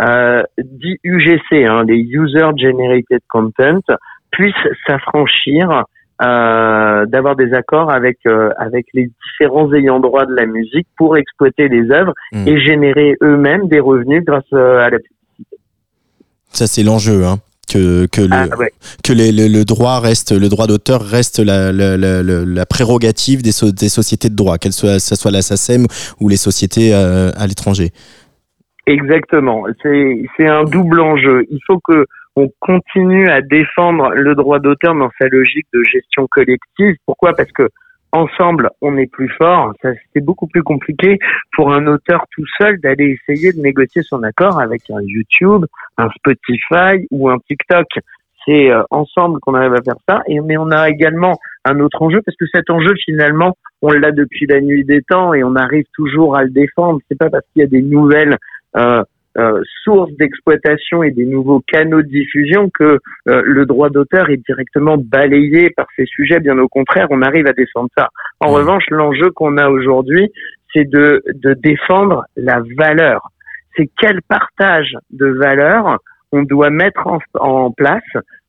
euh, 0.00 0.42
dits 0.58 0.98
UGC, 1.04 1.66
hein, 1.66 1.84
les 1.86 1.98
User 1.98 2.48
Generated 2.56 3.20
Content, 3.28 3.80
puissent 4.32 4.54
s'affranchir 4.86 5.84
euh, 6.22 7.06
d'avoir 7.06 7.34
des 7.34 7.52
accords 7.54 7.90
avec 7.90 8.18
euh, 8.26 8.50
avec 8.56 8.86
les 8.94 9.08
différents 9.26 9.72
ayants 9.72 9.98
droit 9.98 10.26
de 10.26 10.34
la 10.34 10.46
musique 10.46 10.86
pour 10.96 11.16
exploiter 11.16 11.66
les 11.68 11.90
œuvres 11.90 12.12
mmh. 12.32 12.46
et 12.46 12.60
générer 12.60 13.16
eux-mêmes 13.20 13.66
des 13.66 13.80
revenus 13.80 14.24
grâce 14.24 14.44
euh, 14.52 14.78
à 14.78 14.90
la. 14.90 14.98
Ça 16.54 16.66
c'est 16.66 16.82
l'enjeu, 16.82 17.24
hein 17.24 17.38
que 17.72 18.06
que 18.06 18.20
le 18.20 18.28
ah, 18.32 18.46
que 19.02 19.12
les, 19.12 19.32
le, 19.32 19.64
droit 19.64 20.00
reste 20.00 20.32
le 20.32 20.48
droit 20.48 20.66
d'auteur 20.66 21.00
reste 21.02 21.38
la, 21.38 21.72
la, 21.72 21.96
la, 21.96 22.22
la 22.22 22.66
prérogative 22.66 23.42
des, 23.42 23.50
des, 23.72 23.88
sociétés 23.88 24.28
de 24.28 24.36
droit, 24.36 24.58
qu'elle 24.58 24.72
soit 24.72 24.98
ça 24.98 25.16
soit 25.16 25.30
la 25.30 25.42
SACEM 25.42 25.86
ou 26.20 26.28
les 26.28 26.36
sociétés 26.36 26.94
euh, 26.94 27.30
à 27.36 27.46
l'étranger. 27.46 27.90
Exactement, 28.86 29.64
c'est 29.82 30.22
c'est 30.36 30.46
un 30.46 30.64
double 30.64 31.00
enjeu. 31.00 31.44
Il 31.50 31.60
faut 31.66 31.80
que 31.88 32.06
on 32.36 32.50
continue 32.60 33.28
à 33.28 33.40
défendre 33.40 34.10
le 34.10 34.34
droit 34.34 34.58
d'auteur 34.58 34.94
dans 34.94 35.10
sa 35.20 35.28
logique 35.28 35.66
de 35.72 35.82
gestion 35.84 36.26
collective. 36.30 36.96
Pourquoi? 37.06 37.32
Parce 37.34 37.52
que 37.52 37.68
ensemble, 38.14 38.70
on 38.80 38.96
est 38.96 39.10
plus 39.10 39.28
fort. 39.36 39.72
Ça, 39.82 39.90
c'est 40.12 40.24
beaucoup 40.24 40.46
plus 40.46 40.62
compliqué 40.62 41.18
pour 41.56 41.74
un 41.74 41.86
auteur 41.86 42.24
tout 42.30 42.46
seul 42.58 42.80
d'aller 42.80 43.18
essayer 43.18 43.52
de 43.52 43.60
négocier 43.60 44.02
son 44.02 44.22
accord 44.22 44.60
avec 44.60 44.82
un 44.90 45.02
YouTube, 45.02 45.66
un 45.98 46.08
Spotify 46.10 47.06
ou 47.10 47.28
un 47.28 47.38
TikTok. 47.46 47.86
C'est 48.46 48.70
euh, 48.70 48.82
ensemble 48.90 49.40
qu'on 49.40 49.54
arrive 49.54 49.74
à 49.74 49.82
faire 49.82 49.96
ça. 50.08 50.22
Et 50.28 50.40
mais 50.40 50.56
on 50.56 50.70
a 50.70 50.88
également 50.88 51.38
un 51.64 51.80
autre 51.80 52.00
enjeu 52.02 52.20
parce 52.24 52.36
que 52.36 52.46
cet 52.54 52.70
enjeu 52.70 52.94
finalement, 53.04 53.56
on 53.82 53.90
l'a 53.90 54.12
depuis 54.12 54.46
la 54.46 54.60
nuit 54.60 54.84
des 54.84 55.02
temps 55.02 55.34
et 55.34 55.42
on 55.42 55.56
arrive 55.56 55.86
toujours 55.94 56.36
à 56.36 56.44
le 56.44 56.50
défendre. 56.50 57.00
C'est 57.08 57.18
pas 57.18 57.30
parce 57.30 57.44
qu'il 57.52 57.62
y 57.62 57.64
a 57.64 57.68
des 57.68 57.82
nouvelles 57.82 58.36
euh, 58.76 59.02
euh, 59.36 59.60
sources 59.82 60.12
d'exploitation 60.12 61.02
et 61.02 61.10
des 61.10 61.26
nouveaux 61.26 61.60
canaux 61.60 62.02
de 62.02 62.08
diffusion 62.08 62.70
que 62.70 62.98
euh, 63.28 63.42
le 63.44 63.66
droit 63.66 63.90
d'auteur 63.90 64.30
est 64.30 64.40
directement 64.48 64.96
balayé 64.96 65.70
par 65.70 65.86
ces 65.96 66.06
sujets. 66.06 66.40
Bien 66.40 66.58
au 66.58 66.68
contraire, 66.68 67.08
on 67.10 67.22
arrive 67.22 67.46
à 67.46 67.52
défendre 67.52 67.88
ça. 67.96 68.08
En 68.40 68.52
revanche, 68.52 68.84
l'enjeu 68.90 69.30
qu'on 69.30 69.56
a 69.58 69.68
aujourd'hui, 69.68 70.30
c'est 70.72 70.88
de, 70.88 71.22
de 71.34 71.54
défendre 71.54 72.24
la 72.36 72.62
valeur. 72.76 73.30
C'est 73.76 73.90
quel 73.98 74.20
partage 74.22 74.96
de 75.10 75.26
valeur 75.26 75.98
on 76.32 76.42
doit 76.42 76.70
mettre 76.70 77.06
en, 77.06 77.18
en 77.40 77.70
place 77.70 78.02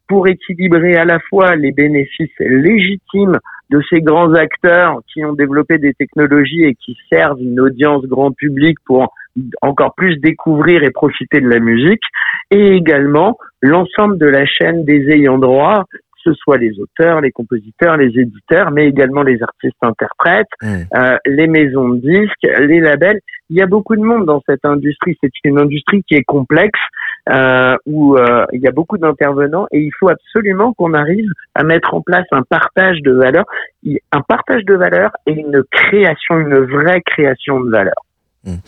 pour 0.07 0.27
équilibrer 0.27 0.95
à 0.95 1.05
la 1.05 1.19
fois 1.19 1.55
les 1.55 1.71
bénéfices 1.71 2.37
légitimes 2.39 3.39
de 3.71 3.81
ces 3.89 4.01
grands 4.01 4.33
acteurs 4.33 4.99
qui 5.11 5.25
ont 5.25 5.33
développé 5.33 5.77
des 5.77 5.93
technologies 5.93 6.63
et 6.63 6.75
qui 6.75 6.95
servent 7.09 7.41
une 7.41 7.59
audience 7.59 8.05
grand 8.05 8.31
public 8.31 8.77
pour 8.85 9.13
encore 9.61 9.93
plus 9.95 10.17
découvrir 10.17 10.83
et 10.83 10.91
profiter 10.91 11.41
de 11.41 11.49
la 11.49 11.59
musique, 11.59 12.03
et 12.51 12.75
également 12.75 13.37
l'ensemble 13.61 14.17
de 14.17 14.27
la 14.27 14.45
chaîne 14.45 14.85
des 14.85 15.09
ayants 15.09 15.37
droit 15.37 15.85
ce 16.25 16.33
soit 16.33 16.57
les 16.57 16.71
auteurs, 16.79 17.21
les 17.21 17.31
compositeurs, 17.31 17.97
les 17.97 18.19
éditeurs, 18.19 18.71
mais 18.71 18.87
également 18.87 19.21
les 19.21 19.41
artistes 19.41 19.77
interprètes, 19.81 20.47
mmh. 20.61 20.67
euh, 20.95 21.17
les 21.25 21.47
maisons 21.47 21.89
de 21.89 21.97
disques, 21.97 22.59
les 22.59 22.79
labels. 22.79 23.19
Il 23.49 23.57
y 23.57 23.61
a 23.61 23.67
beaucoup 23.67 23.95
de 23.95 24.01
monde 24.01 24.25
dans 24.25 24.41
cette 24.47 24.65
industrie. 24.65 25.17
C'est 25.21 25.31
une 25.43 25.59
industrie 25.59 26.03
qui 26.03 26.15
est 26.15 26.23
complexe, 26.23 26.79
euh, 27.29 27.75
où 27.85 28.17
euh, 28.17 28.45
il 28.53 28.61
y 28.61 28.67
a 28.67 28.71
beaucoup 28.71 28.97
d'intervenants 28.97 29.67
et 29.71 29.79
il 29.79 29.91
faut 29.99 30.09
absolument 30.09 30.73
qu'on 30.73 30.93
arrive 30.93 31.29
à 31.53 31.63
mettre 31.63 31.93
en 31.93 32.01
place 32.01 32.25
un 32.31 32.43
partage 32.43 33.01
de 33.01 33.11
valeurs, 33.11 33.45
un 34.11 34.21
partage 34.21 34.65
de 34.65 34.75
valeurs 34.75 35.11
et 35.27 35.33
une 35.33 35.63
création, 35.71 36.39
une 36.39 36.57
vraie 36.57 37.01
création 37.01 37.59
de 37.59 37.71
valeurs. 38.45 38.59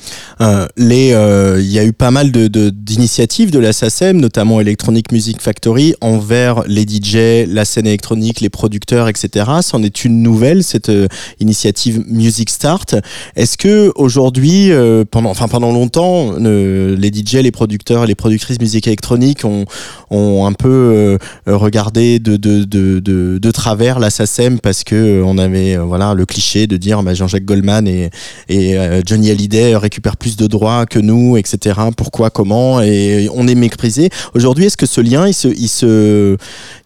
Euh, 0.42 0.68
euh, 0.80 1.58
il 1.60 1.72
y 1.72 1.80
a 1.80 1.86
eu 1.86 1.94
pas 1.94 2.12
mal 2.12 2.32
de, 2.32 2.48
d'initiatives 2.70 3.52
de, 3.52 3.60
la 3.60 3.74
SACEM, 3.74 4.20
notamment 4.20 4.62
Electronic 4.62 5.12
Music 5.12 5.42
Factory, 5.42 5.96
envers 6.02 6.64
les 6.68 6.84
DJ, 6.84 7.48
la 7.48 7.66
scène 7.66 7.88
électronique, 7.88 8.42
les 8.42 8.50
producteurs, 8.50 9.08
etc. 9.08 9.46
C'en 9.62 9.84
est 9.84 10.06
une 10.06 10.22
nouvelle, 10.22 10.64
cette 10.64 10.90
euh, 10.90 11.08
initiative 11.40 12.04
Music 12.08 12.50
Start. 12.50 12.96
Est-ce 13.36 13.58
que 13.58 13.92
aujourd'hui, 13.96 14.72
pendant, 15.12 15.30
enfin 15.30 15.48
pendant 15.48 15.72
longtemps, 15.72 16.36
les 16.38 17.12
DJ, 17.14 17.36
les 17.36 17.52
producteurs 17.52 18.06
les 18.06 18.16
productrices 18.16 18.60
musique 18.60 18.88
électronique 18.88 19.46
ont, 19.46 19.66
ont 20.10 20.46
un 20.46 20.54
peu 20.54 21.18
regardé 21.46 22.20
de, 22.20 22.38
de, 22.38 22.64
de, 22.64 23.00
de, 23.00 23.38
de 23.38 23.52
travers 23.52 24.00
la 24.00 24.10
SACEM 24.10 24.60
parce 24.60 24.84
que 24.84 25.22
on 25.24 25.38
avait 25.38 25.78
voilà 25.78 26.14
le 26.14 26.26
cliché 26.26 26.68
de 26.68 26.78
dire 26.78 27.02
bah, 27.04 27.14
Jean-Jacques 27.14 27.46
Goldman 27.46 27.88
et, 27.88 28.10
et 28.50 28.78
Johnny 29.06 29.32
Hallyday 29.32 29.67
récupère 29.76 30.18
plus 30.18 30.38
de 30.38 30.48
droits 30.48 30.86
que 30.86 31.00
nous, 31.00 31.38
etc. 31.38 31.80
Pourquoi, 31.96 32.30
comment? 32.30 32.82
Et 32.82 33.28
on 33.34 33.48
est 33.48 33.56
méprisé. 33.56 34.10
Aujourd'hui, 34.34 34.66
est-ce 34.66 34.78
que 34.78 34.86
ce 34.86 35.02
lien, 35.02 35.28
il 35.28 35.34
se, 35.34 35.48
il 35.48 35.68
se, 35.68 36.38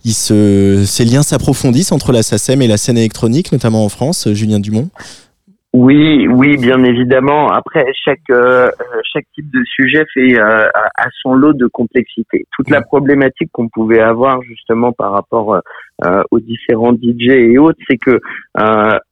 il 0.05 0.13
se, 0.13 0.83
ces 0.85 1.05
liens 1.05 1.23
s'approfondissent 1.23 1.91
entre 1.91 2.11
la 2.11 2.23
SACEM 2.23 2.61
et 2.61 2.67
la 2.67 2.77
scène 2.77 2.97
électronique, 2.97 3.51
notamment 3.51 3.85
en 3.85 3.89
France, 3.89 4.27
Julien 4.33 4.59
Dumont? 4.59 4.89
Oui, 5.73 6.27
oui, 6.27 6.57
bien 6.57 6.83
évidemment. 6.83 7.49
Après, 7.49 7.85
chaque 8.03 8.29
euh, 8.29 8.69
chaque 9.13 9.25
type 9.33 9.49
de 9.51 9.63
sujet 9.63 10.03
fait 10.13 10.37
euh, 10.37 10.67
à 10.73 11.07
son 11.21 11.33
lot 11.33 11.53
de 11.53 11.65
complexité. 11.67 12.45
Toute 12.57 12.69
la 12.69 12.81
problématique 12.81 13.49
qu'on 13.53 13.69
pouvait 13.69 14.01
avoir 14.01 14.41
justement 14.41 14.91
par 14.91 15.13
rapport 15.13 15.61
euh, 16.03 16.23
aux 16.31 16.41
différents 16.41 16.91
DJ 16.91 17.29
et 17.29 17.57
autres, 17.57 17.79
c'est 17.89 17.97
que 17.97 18.19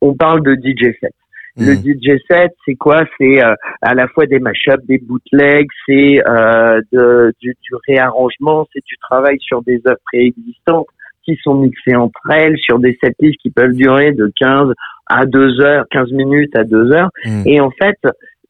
on 0.02 0.16
parle 0.16 0.44
de 0.44 0.54
DJ 0.56 0.94
set. 1.00 1.14
Le 1.58 1.74
hmm. 1.74 2.00
DJ 2.00 2.22
set, 2.30 2.52
c'est 2.66 2.76
quoi? 2.76 3.04
C'est 3.18 3.44
euh, 3.44 3.54
à 3.82 3.94
la 3.94 4.08
fois 4.08 4.26
des 4.26 4.40
mashups, 4.40 4.86
des 4.88 5.00
bootlegs, 5.00 5.68
c'est 5.88 6.22
euh, 6.28 6.82
du, 6.92 7.56
du, 7.62 7.76
réarrangement, 7.88 8.68
c'est 8.74 8.84
du 8.86 8.96
travail 8.98 9.38
sur 9.40 9.62
des 9.64 9.82
œuvres 9.88 10.00
préexistantes 10.06 10.88
qui 11.24 11.38
sont 11.44 11.56
mixées 11.56 11.96
entre 11.96 12.22
elles, 12.32 12.58
sur 12.58 12.80
des 12.80 12.98
setlists 13.04 13.40
qui 13.42 13.50
peuvent 13.50 13.74
durer 13.74 14.12
de 14.14 14.32
15 14.40 14.74
à 15.08 15.26
2 15.26 15.62
heures, 15.62 15.86
15 15.92 16.12
minutes 16.12 16.56
à 16.56 16.64
2 16.64 16.92
heures. 16.92 17.10
Hmm. 17.26 17.44
Et 17.46 17.60
en 17.60 17.72
fait, 17.72 17.98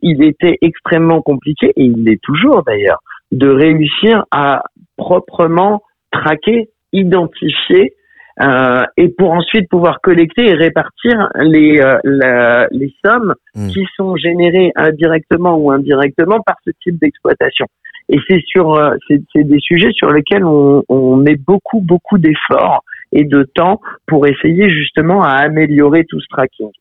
il 0.02 0.24
était 0.24 0.58
extrêmement 0.62 1.22
compliqué, 1.22 1.68
et 1.76 1.84
il 1.84 2.04
l'est 2.04 2.22
toujours 2.22 2.64
d'ailleurs, 2.64 3.00
de 3.32 3.50
réussir 3.50 4.26
à 4.32 4.64
proprement 4.98 5.82
traquer, 6.12 6.70
identifier 6.94 7.94
euh, 8.42 8.84
et 8.98 9.10
pour 9.10 9.32
ensuite 9.32 9.70
pouvoir 9.70 10.00
collecter 10.02 10.48
et 10.48 10.54
répartir 10.54 11.30
les, 11.42 11.82
euh, 11.82 12.68
les 12.72 12.94
sommes 13.04 13.34
hmm. 13.56 13.68
qui 13.68 13.86
sont 13.98 14.16
générées 14.16 14.72
indirectement 14.76 15.58
ou 15.58 15.72
indirectement 15.72 16.40
par 16.46 16.56
ce 16.66 16.72
type 16.84 17.00
d'exploitation. 17.00 17.66
Et 18.08 18.18
c'est 18.28 18.42
sur 18.46 18.74
euh, 18.76 18.96
c'est 19.08 19.44
des 19.44 19.60
sujets 19.60 19.92
sur 19.94 20.12
lesquels 20.12 20.44
on, 20.44 20.84
on 20.90 21.16
met 21.18 21.36
beaucoup 21.36 21.82
beaucoup 21.82 22.18
d'efforts 22.18 22.84
et 23.12 23.24
de 23.24 23.44
temps 23.44 23.82
pour 24.08 24.26
essayer 24.28 24.70
justement 24.70 25.22
à 25.24 25.32
améliorer 25.32 26.06
tout 26.06 26.20
ce 26.20 26.28
tracking. 26.30 26.72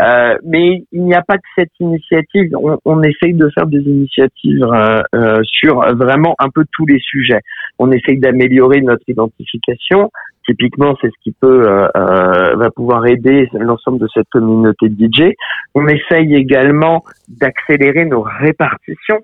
Euh, 0.00 0.36
mais 0.42 0.84
il 0.90 1.04
n'y 1.04 1.14
a 1.14 1.22
pas 1.22 1.36
que 1.36 1.48
cette 1.56 1.72
initiative. 1.78 2.50
On, 2.54 2.78
on 2.84 3.02
essaye 3.02 3.34
de 3.34 3.50
faire 3.50 3.66
des 3.66 3.80
initiatives 3.80 4.64
euh, 4.64 5.02
euh, 5.14 5.40
sur 5.44 5.80
vraiment 5.94 6.34
un 6.38 6.48
peu 6.48 6.64
tous 6.72 6.86
les 6.86 6.98
sujets. 6.98 7.40
On 7.78 7.92
essaye 7.92 8.18
d'améliorer 8.18 8.80
notre 8.80 9.04
identification. 9.06 10.10
Typiquement, 10.46 10.96
c'est 11.00 11.08
ce 11.08 11.22
qui 11.22 11.32
peut 11.32 11.62
euh, 11.68 11.88
euh, 11.96 12.56
va 12.56 12.70
pouvoir 12.70 13.06
aider 13.06 13.48
l'ensemble 13.52 13.98
de 13.98 14.08
cette 14.12 14.28
communauté 14.30 14.88
de 14.88 15.06
DJ. 15.06 15.34
On 15.74 15.86
essaye 15.86 16.34
également 16.34 17.04
d'accélérer 17.28 18.04
nos 18.04 18.22
répartitions. 18.22 19.20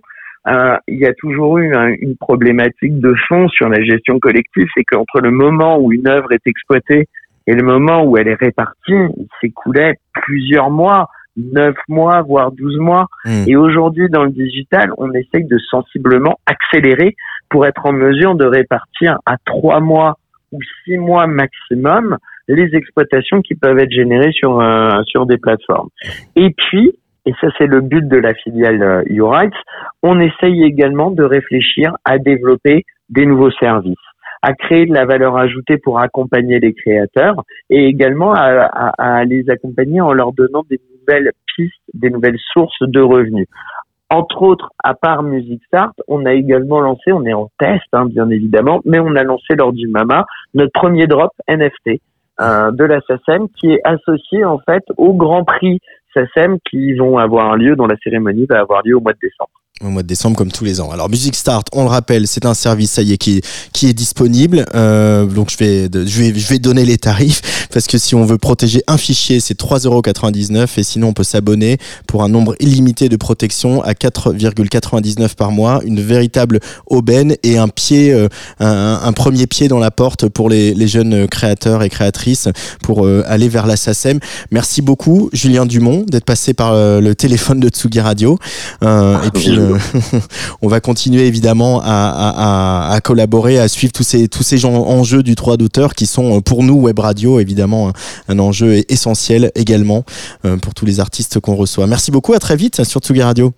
il 0.47 0.99
y 0.99 1.07
a 1.07 1.13
toujours 1.15 1.59
eu 1.59 1.75
une 2.01 2.17
problématique 2.17 3.01
de 3.01 3.15
fond 3.29 3.49
sur 3.49 3.69
la 3.69 3.83
gestion 3.83 4.19
collective, 4.19 4.67
c'est 4.75 4.85
qu'entre 4.85 5.21
le 5.21 5.31
moment 5.31 5.79
où 5.79 5.93
une 5.93 6.09
œuvre 6.09 6.33
est 6.33 6.47
exploitée 6.47 7.09
et 7.49 7.55
le 7.55 7.63
moment 7.63 8.05
où 8.05 8.19
elle 8.19 8.29
est 8.29 8.39
répartie, 8.39 8.93
il 8.93 9.27
s'écoulait 9.41 9.95
plusieurs 10.13 10.71
mois, 10.71 11.09
neuf 11.39 11.77
mois, 11.89 12.21
voire 12.21 12.53
douze 12.53 12.77
mois. 12.77 13.07
Hmm. 13.25 13.45
Et 13.47 13.57
aujourd'hui, 13.57 14.09
dans 14.11 14.25
le 14.25 14.31
digital, 14.31 14.91
on 14.99 15.11
essaye 15.13 15.45
de 15.45 15.59
sensiblement 15.71 16.39
accélérer 16.45 17.17
pour 17.49 17.65
être 17.67 17.87
en 17.87 17.93
mesure 17.93 18.35
de 18.35 18.45
répartir 18.45 19.19
à 19.25 19.37
trois 19.47 19.81
mois 19.81 20.19
ou 20.53 20.59
six 20.85 20.99
mois 20.99 21.27
maximum 21.27 22.17
les 22.49 22.75
exploitations 22.75 23.43
qui 23.43 23.55
peuvent 23.55 23.79
être 23.79 23.93
générées 23.93 24.33
sur 24.33 24.61
euh, 24.61 25.03
sur 25.05 25.27
des 25.27 25.39
plateformes. 25.39 25.89
Et 26.37 26.51
puis, 26.51 26.93
et 27.27 27.33
ça 27.41 27.49
c'est 27.59 27.67
le 27.67 27.81
but 27.81 28.07
de 28.07 28.17
la 28.17 28.35
filiale 28.35 28.83
euh, 28.83 29.03
YouRights, 29.11 29.53
on 30.03 30.19
essaye 30.21 30.65
également 30.65 31.11
de 31.11 31.23
réfléchir 31.23 31.97
à 32.05 32.19
développer 32.19 32.85
des 33.11 33.27
nouveaux 33.27 33.53
services 33.53 33.97
à 34.43 34.53
créer 34.55 34.87
de 34.87 34.95
la 34.95 35.05
valeur 35.05 35.37
ajoutée 35.37 35.79
pour 35.79 35.99
accompagner 35.99 36.61
les 36.61 36.73
créateurs 36.73 37.43
et 37.71 37.87
également 37.87 38.33
à, 38.35 38.69
à, 38.99 39.25
les 39.25 39.51
accompagner 39.51 40.01
en 40.01 40.13
leur 40.13 40.33
donnant 40.33 40.65
des 40.71 40.81
nouvelles 40.93 41.33
pistes, 41.57 41.75
des 41.95 42.11
nouvelles 42.11 42.39
sources 42.53 42.83
de 42.83 43.01
revenus. 43.01 43.49
Entre 44.11 44.43
autres, 44.43 44.71
à 44.83 44.95
part 44.95 45.23
Music 45.23 45.63
Start, 45.67 45.95
on 46.09 46.25
a 46.25 46.33
également 46.33 46.81
lancé, 46.81 47.13
on 47.13 47.25
est 47.27 47.35
en 47.35 47.51
test 47.59 47.85
hein, 47.93 48.07
bien 48.07 48.31
évidemment, 48.31 48.81
mais 48.87 48.99
on 48.99 49.15
a 49.15 49.23
lancé 49.23 49.55
lors 49.55 49.73
du 49.73 49.87
MAMA 49.87 50.25
notre 50.55 50.73
premier 50.73 51.07
drop 51.07 51.33
NFT 51.47 52.01
euh, 52.41 52.71
de 52.71 52.85
la 52.85 53.01
SACEM 53.03 53.49
qui 53.51 53.73
est 53.73 53.81
associé 53.85 54.45
en 54.45 54.59
fait 54.59 54.85
au 54.97 55.13
Grand 55.13 55.45
Prix 55.45 55.81
SACEM 56.15 56.59
qui 56.71 56.95
vont 56.95 57.19
avoir 57.19 57.57
lieu, 57.57 57.77
dont 57.77 57.87
la 57.87 57.97
cérémonie 58.03 58.47
va 58.47 58.61
avoir 58.61 58.83
lieu 58.83 58.97
au 58.97 59.01
mois 59.01 59.13
de 59.13 59.19
décembre 59.21 59.51
au 59.85 59.91
mois 59.91 60.03
de 60.03 60.09
décembre 60.09 60.37
comme 60.37 60.51
tous 60.51 60.65
les 60.65 60.81
ans. 60.81 60.91
Alors 60.91 61.09
Music 61.09 61.37
Start, 61.37 61.69
on 61.73 61.85
le 61.85 61.89
rappelle, 61.89 62.27
c'est 62.27 62.47
un 62.47 62.55
service 62.55 62.93
ça 62.93 63.03
y 63.03 63.13
est 63.13 63.19
qui, 63.19 63.41
qui 63.73 63.89
est 63.89 63.93
disponible. 63.93 64.67
Euh, 64.75 65.25
donc 65.27 65.51
je 65.51 65.57
vais, 65.57 65.89
je 65.93 66.21
vais 66.21 66.35
je 66.35 66.49
vais 66.49 66.59
donner 66.59 66.85
les 66.85 66.99
tarifs 66.99 67.69
parce 67.73 67.87
que 67.87 67.97
si 67.97 68.15
on 68.15 68.25
veut 68.25 68.39
protéger 68.39 68.83
un 68.89 68.99
fichier, 68.99 69.41
c'est 69.41 69.59
3,99€ 69.59 70.67
et 70.79 70.83
sinon 70.83 71.09
on 71.09 71.13
peut 71.13 71.25
s'abonner 71.25 71.79
pour 72.07 72.25
un 72.25 72.29
nombre 72.29 72.57
illimité 72.59 73.09
de 73.09 73.17
protection 73.17 73.83
à 73.83 73.93
4,99 73.93 75.35
par 75.37 75.53
mois, 75.53 75.81
une 75.85 76.01
véritable 76.01 76.61
aubaine 76.87 77.37
et 77.45 77.59
un 77.59 77.69
pied 77.69 78.13
euh, 78.13 78.29
un, 78.59 79.01
un, 79.05 79.13
premier 79.13 79.47
pied 79.47 79.69
dans 79.69 79.79
la 79.79 79.91
porte 79.91 80.29
pour 80.29 80.49
les, 80.51 80.75
les 80.75 80.89
jeunes 80.89 81.29
créateurs 81.29 81.83
et 81.83 81.89
créatrices 81.89 82.49
pour 82.83 83.07
euh, 83.07 83.23
aller 83.27 83.49
vers 83.49 83.67
la 83.67 83.77
SACEM. 83.77 84.19
Merci 84.51 84.83
beaucoup 84.83 85.31
Julien 85.33 85.67
Dumont 85.67 86.05
d'être 86.09 86.25
passé 86.25 86.53
par 86.53 86.73
euh, 86.73 87.01
le 87.01 87.15
téléphone 87.15 87.61
de 87.61 87.69
Tsugi 87.69 88.01
Radio 88.01 88.39
et 88.83 89.31
puis 89.33 89.58
on 90.63 90.69
va 90.69 90.81
continuer 90.81 91.27
évidemment 91.27 91.81
à, 91.85 92.99
collaborer, 93.03 93.59
à 93.59 93.69
suivre 93.69 93.93
tous 93.93 94.03
ces, 94.03 94.29
tous 94.29 94.43
ces 94.43 94.65
enjeux 94.65 95.23
du 95.23 95.35
droit 95.35 95.57
d'auteur 95.57 95.95
qui 95.95 96.07
sont 96.07 96.41
pour 96.41 96.63
nous, 96.63 96.75
Web 96.75 96.99
Radio, 96.99 97.41
évidemment, 97.41 97.93
un, 98.29 98.39
enjeu 98.39 98.83
essentiel 98.89 99.51
également 99.55 100.05
euh, 100.45 100.57
pour 100.57 100.75
tous 100.75 100.87
les 100.87 101.01
artistes 101.01 101.41
qu'on 101.41 101.55
reçoit. 101.55 101.87
Merci 101.87 102.11
beaucoup, 102.11 102.35
à 102.35 102.39
très 102.39 102.57
vite 102.57 102.85
sur 102.85 103.01
Tsugi 103.01 103.23
Radio. 103.23 103.53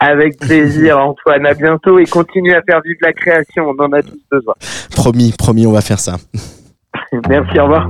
Avec 0.00 0.38
plaisir, 0.38 0.98
Antoine. 1.04 1.46
À 1.46 1.54
bientôt 1.54 1.98
et 1.98 2.06
continue 2.06 2.54
à 2.54 2.62
faire 2.62 2.80
vivre 2.82 2.98
la 3.02 3.12
création. 3.12 3.68
On 3.68 3.82
en 3.84 3.92
a 3.92 4.02
tous 4.02 4.20
besoin. 4.30 4.54
Promis, 4.90 5.32
promis, 5.36 5.66
on 5.66 5.72
va 5.72 5.82
faire 5.82 6.00
ça. 6.00 6.16
Merci, 7.28 7.58
au 7.58 7.64
revoir. 7.64 7.88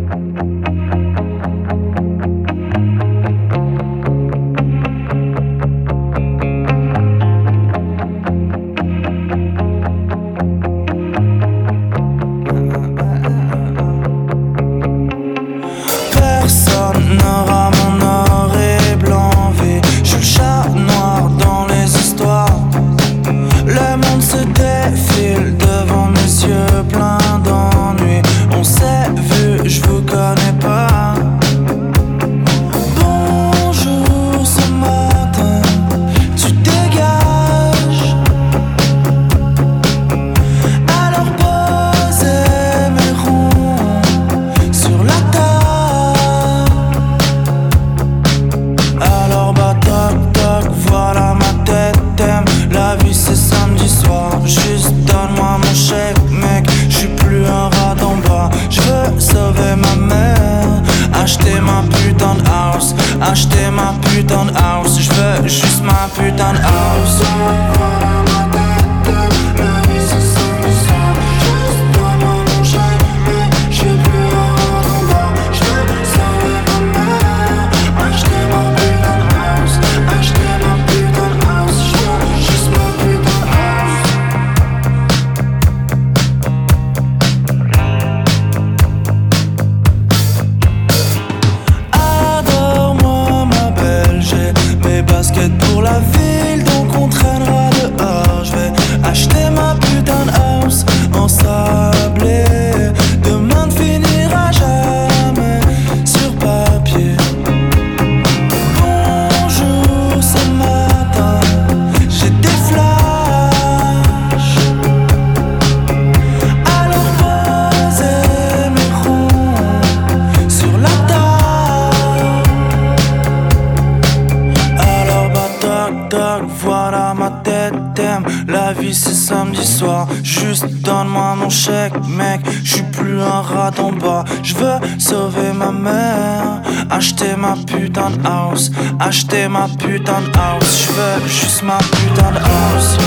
Ma 139.51 139.67
putain 139.67 140.21
de 140.23 140.39
house. 140.39 140.87
Je 140.87 140.93
veux 140.93 141.29
juste 141.29 141.63
ma 141.63 141.79
putain 141.79 142.31
de 142.31 142.39
house. 142.39 143.00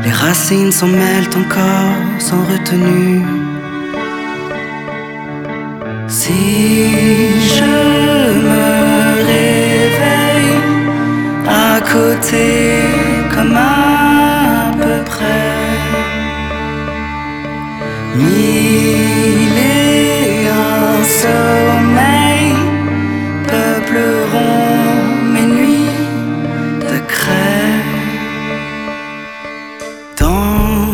Les 0.04 0.12
racines 0.12 0.72
s'en 0.72 0.88
mêlent 0.88 1.34
encore 1.42 1.96
sans 2.18 2.42
retenue. 2.52 3.22
Si 6.08 6.75
comme 13.34 13.56
à 13.56 14.70
peu 14.80 15.04
près. 15.04 15.54
Mille 18.14 19.58
et 19.58 20.46
un 20.48 21.02
sommeil 21.22 22.52
peupleront 23.48 24.86
mes 25.32 25.46
nuits 25.46 25.90
de 26.80 26.98
craie. 27.08 27.82
Dans 30.20 30.92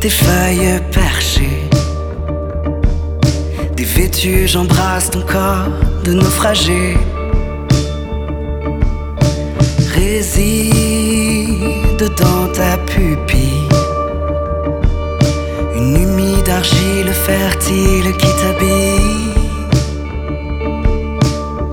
tes 0.00 0.08
feuilles 0.08 0.80
perchées, 0.92 1.68
dévêtues, 3.76 4.48
j'embrasse 4.48 5.10
ton 5.10 5.20
corps 5.20 5.68
de 6.04 6.14
naufragé. 6.14 6.96
Réside 10.16 12.04
dans 12.16 12.46
ta 12.52 12.76
pupille 12.86 13.68
le 17.04 17.12
fertile 17.12 18.16
qui 18.16 18.30
t'habille. 18.40 19.34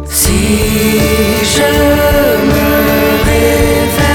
Si 0.08 0.42
je 1.56 1.72
me 2.52 2.68
réveille 3.30 4.11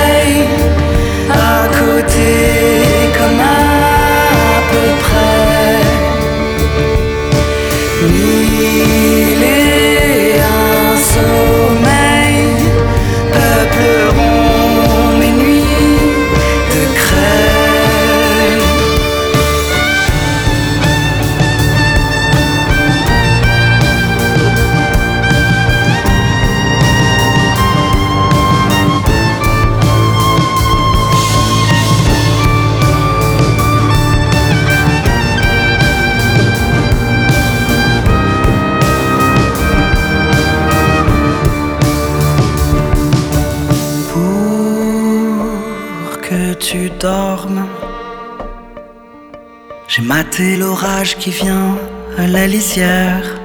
qui 51.05 51.31
vient 51.31 51.77
à 52.17 52.27
la 52.27 52.47
lisière. 52.47 53.41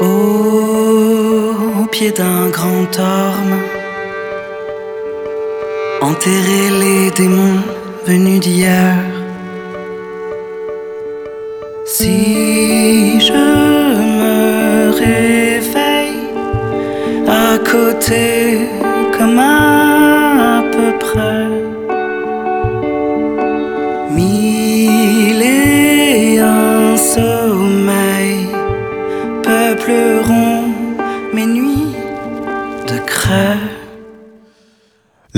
au 0.00 1.86
pied 1.90 2.10
d'un 2.10 2.48
grand 2.48 2.98
orme, 2.98 3.56
enterrer 6.00 6.70
les 6.80 7.10
démons 7.10 7.60
venus 8.06 8.40
d'hier. 8.40 9.17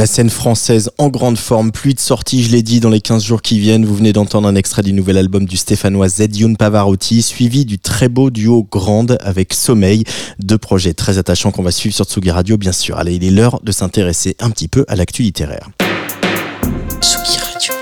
La 0.00 0.06
scène 0.06 0.30
française 0.30 0.90
en 0.96 1.10
grande 1.10 1.36
forme, 1.36 1.72
pluie 1.72 1.92
de 1.92 2.00
sorties, 2.00 2.42
je 2.42 2.50
l'ai 2.52 2.62
dit, 2.62 2.80
dans 2.80 2.88
les 2.88 3.02
15 3.02 3.22
jours 3.22 3.42
qui 3.42 3.60
viennent. 3.60 3.84
Vous 3.84 3.94
venez 3.94 4.14
d'entendre 4.14 4.48
un 4.48 4.54
extrait 4.54 4.80
du 4.80 4.94
nouvel 4.94 5.18
album 5.18 5.44
du 5.44 5.58
Stéphanois 5.58 6.08
Zedioun 6.08 6.56
Pavarotti, 6.56 7.20
suivi 7.20 7.66
du 7.66 7.78
très 7.78 8.08
beau 8.08 8.30
duo 8.30 8.66
Grande 8.72 9.18
avec 9.20 9.52
Sommeil. 9.52 10.04
Deux 10.38 10.56
projets 10.56 10.94
très 10.94 11.18
attachants 11.18 11.50
qu'on 11.50 11.62
va 11.62 11.70
suivre 11.70 11.94
sur 11.94 12.06
Tsugi 12.06 12.30
Radio, 12.30 12.56
bien 12.56 12.72
sûr. 12.72 12.96
Allez, 12.96 13.16
il 13.16 13.24
est 13.24 13.30
l'heure 13.30 13.60
de 13.62 13.72
s'intéresser 13.72 14.36
un 14.40 14.48
petit 14.48 14.68
peu 14.68 14.86
à 14.88 14.96
l'actu 14.96 15.20
littéraire. 15.20 15.68
Tsugi 17.02 17.36
Radio. 17.38 17.74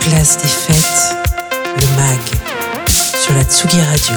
Place 0.00 0.38
des 0.38 0.48
fêtes, 0.48 1.16
le 1.76 1.86
MAG, 1.98 2.88
sur 2.88 3.34
la 3.34 3.44
Tsugi 3.44 3.78
Radio, 3.78 4.14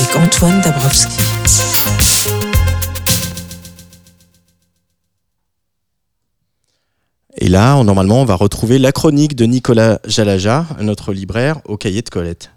avec 0.00 0.16
Antoine 0.16 0.62
Dabrowski. 0.62 1.12
Et 7.46 7.48
là, 7.48 7.80
normalement, 7.84 8.22
on 8.22 8.24
va 8.24 8.34
retrouver 8.34 8.76
la 8.80 8.90
chronique 8.90 9.36
de 9.36 9.44
Nicolas 9.44 10.00
Jalaja, 10.04 10.66
notre 10.80 11.12
libraire, 11.12 11.60
au 11.66 11.76
cahier 11.76 12.02
de 12.02 12.08
Colette. 12.08 12.50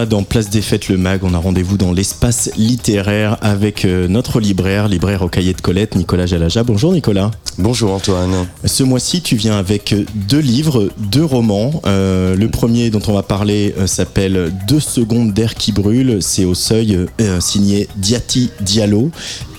Mois, 0.00 0.06
dans 0.06 0.22
Place 0.22 0.48
des 0.48 0.62
Fêtes, 0.62 0.88
le 0.88 0.96
MAG, 0.96 1.24
on 1.24 1.34
a 1.34 1.38
rendez-vous 1.38 1.76
dans 1.76 1.92
l'espace 1.92 2.50
littéraire 2.56 3.36
avec 3.42 3.84
euh, 3.84 4.08
notre 4.08 4.40
libraire, 4.40 4.88
libraire 4.88 5.22
au 5.22 5.28
cahier 5.28 5.52
de 5.52 5.60
Colette, 5.60 5.94
Nicolas 5.94 6.26
Jalaja. 6.26 6.62
Bonjour 6.62 6.92
Nicolas. 6.92 7.30
Bonjour 7.58 7.92
Antoine. 7.92 8.46
Ce 8.64 8.82
mois-ci, 8.82 9.20
tu 9.20 9.36
viens 9.36 9.58
avec 9.58 9.94
deux 10.14 10.38
livres, 10.38 10.88
deux 10.96 11.24
romans. 11.24 11.82
Euh, 11.86 12.34
le 12.34 12.48
premier 12.48 12.88
dont 12.88 13.02
on 13.08 13.12
va 13.12 13.22
parler 13.22 13.74
euh, 13.78 13.86
s'appelle 13.86 14.50
Deux 14.66 14.80
secondes 14.80 15.34
d'air 15.34 15.54
qui 15.54 15.72
brûle. 15.72 16.18
C'est 16.22 16.46
au 16.46 16.54
seuil, 16.54 17.06
euh, 17.20 17.40
signé 17.40 17.88
Diati 17.96 18.50
Diallo. 18.60 19.10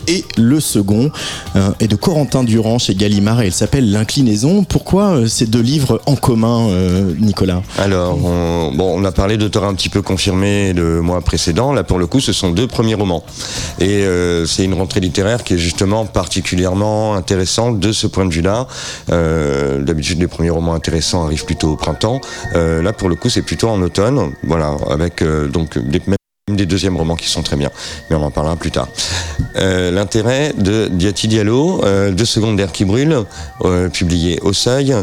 Et 0.08 0.26
le 0.38 0.60
second 0.60 1.12
euh, 1.56 1.72
est 1.80 1.88
de 1.88 1.96
Corentin 1.96 2.44
Durand 2.44 2.80
chez 2.80 2.96
Gallimard 2.96 3.42
et 3.42 3.48
il 3.48 3.54
s'appelle 3.54 3.92
L'inclinaison. 3.92 4.64
Pourquoi 4.64 5.12
euh, 5.12 5.28
ces 5.28 5.46
deux 5.46 5.62
livres 5.62 6.02
en 6.06 6.16
commun, 6.16 6.70
euh, 6.70 7.14
Nicolas? 7.20 7.62
Alors, 7.78 8.18
on, 8.24 8.74
bon, 8.74 8.94
on 9.00 9.04
a 9.06 9.12
parlé 9.12 9.38
d'auteurs 9.38 9.66
un 9.66 9.74
petit 9.74 9.90
peu 9.90 10.02
confirmés 10.02 10.74
le 10.74 11.02
mois 11.02 11.22
précédent. 11.22 11.74
Là, 11.74 11.84
pour 11.84 12.00
le 12.00 12.08
coup, 12.08 12.20
ce 12.20 12.34
sont 12.34 12.52
deux 12.52 12.68
premiers 12.68 12.96
romans. 12.96 13.24
Et 13.80 14.06
euh, 14.06 14.46
c'est 14.46 14.64
une 14.64 14.74
rentrée 14.74 15.00
littéraire 15.00 15.44
qui 15.44 15.54
est 15.54 15.58
justement 15.58 16.06
particulièrement 16.06 17.16
intéressante 17.16 17.80
de 17.80 17.92
ce 17.92 18.08
point 18.08 18.26
de 18.26 18.34
vue-là. 18.34 18.68
Euh, 19.12 19.82
D'habitude, 19.82 20.20
les 20.20 20.28
premiers 20.28 20.50
romans 20.50 20.74
intéressants 20.74 21.26
arrivent 21.26 21.46
plutôt 21.46 21.72
au 21.72 21.76
printemps. 21.76 22.22
Euh, 22.56 22.82
là, 22.82 22.94
pour 22.94 23.10
le 23.10 23.16
coup, 23.16 23.30
c'est 23.30 23.42
plutôt 23.42 23.70
en 23.70 23.82
automne. 23.82 24.32
Voilà, 24.44 24.76
avec 24.90 25.24
donc 25.52 25.78
des, 25.78 26.00
des 26.56 26.66
deuxièmes 26.66 26.98
romans 26.98 27.16
qui 27.16 27.28
sont 27.28 27.44
très 27.44 27.56
bien, 27.56 27.70
mais 28.10 28.16
on 28.16 28.24
en 28.24 28.32
parlera 28.32 28.56
plus 28.56 28.72
tard. 28.72 28.88
Euh, 29.56 29.92
L'intérêt 29.92 30.54
de 30.58 30.88
Diati 30.92 31.28
Diallo, 31.28 31.84
euh, 31.84 32.12
Deux 32.12 32.26
secondes 32.26 32.58
d'air 32.58 32.72
qui 32.72 32.86
brûle, 32.86 33.24
euh, 33.64 33.90
publié 33.90 34.40
au 34.42 34.54
Seuil, 34.54 34.96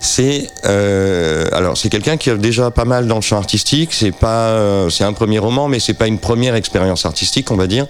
c'est 0.00 0.48
euh, 0.64 1.46
alors 1.52 1.76
c'est 1.76 1.88
quelqu'un 1.88 2.16
qui 2.16 2.30
a 2.30 2.36
déjà 2.36 2.70
pas 2.70 2.84
mal 2.84 3.06
dans 3.06 3.16
le 3.16 3.20
champ 3.20 3.38
artistique. 3.38 3.92
C'est 3.92 4.12
pas, 4.12 4.88
c'est 4.90 5.04
un 5.04 5.12
premier 5.12 5.38
roman, 5.38 5.68
mais 5.68 5.80
c'est 5.80 5.94
pas 5.94 6.06
une 6.06 6.18
première 6.18 6.54
expérience 6.54 7.06
artistique, 7.06 7.50
on 7.50 7.56
va 7.56 7.66
dire. 7.66 7.86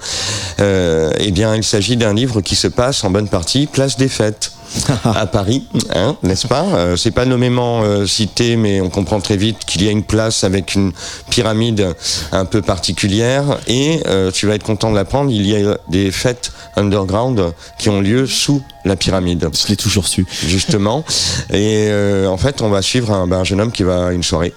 Eh 0.59 1.31
bien, 1.31 1.55
il 1.55 1.65
s'agit 1.65 1.97
d'un 1.97 2.15
livre 2.15 2.41
qui 2.41 2.57
se 2.57 2.69
passe 2.69 3.05
en 3.05 3.11
bonne 3.11 3.29
partie 3.29 3.67
place 3.67 3.97
des 3.97 4.09
fêtes 4.09 4.53
à 5.05 5.27
Paris, 5.27 5.65
hein, 5.95 6.17
n'est-ce 6.23 6.47
pas? 6.47 6.65
Euh, 6.75 6.97
C'est 6.97 7.11
pas 7.11 7.25
nommément 7.25 7.83
euh, 7.83 8.07
cité, 8.07 8.57
mais 8.57 8.81
on 8.81 8.91
comprend 8.91 9.21
très 9.21 9.37
vite 9.37 9.59
qu'il 9.67 9.83
y 9.85 9.89
a 9.89 9.91
une 9.91 10.03
place 10.03 10.45
avec 10.45 10.75
une 10.75 10.93
pyramide 11.31 11.95
un 12.33 12.45
peu 12.45 12.63
particulière. 12.63 13.59
Et 13.67 14.01
euh, 14.07 14.31
tu 14.31 14.47
vas 14.47 14.55
être 14.55 14.65
content 14.65 14.91
de 14.91 14.97
l'apprendre, 14.97 15.31
il 15.31 15.47
y 15.47 15.57
a 15.57 15.79
des 15.89 16.11
fêtes 16.11 16.53
underground 16.77 17.53
qui 17.79 17.89
ont 17.89 18.01
lieu 18.01 18.27
sous 18.27 18.63
la 18.85 18.97
pyramide. 18.97 19.49
Je 19.53 19.69
l'ai 19.69 19.77
toujours 19.77 20.07
su. 20.07 20.27
Justement. 20.47 21.05
Et 21.51 21.87
euh, 21.89 22.29
en 22.29 22.37
fait, 22.37 22.63
on 22.63 22.69
va 22.69 22.83
suivre 22.83 23.13
un, 23.13 23.27
ben, 23.27 23.39
un 23.39 23.45
jeune 23.45 23.61
homme 23.61 23.73
qui 23.73 23.83
va 23.83 24.09
à 24.09 24.13
une 24.13 24.23
soirée. 24.23 24.55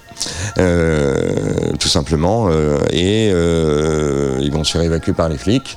tout 0.56 1.88
simplement, 1.88 2.50
et 2.90 3.28
ils 3.28 4.52
vont 4.52 4.64
se 4.64 4.72
faire 4.72 4.82
évacuer 4.82 5.12
par 5.12 5.28
les 5.28 5.38
flics. 5.38 5.76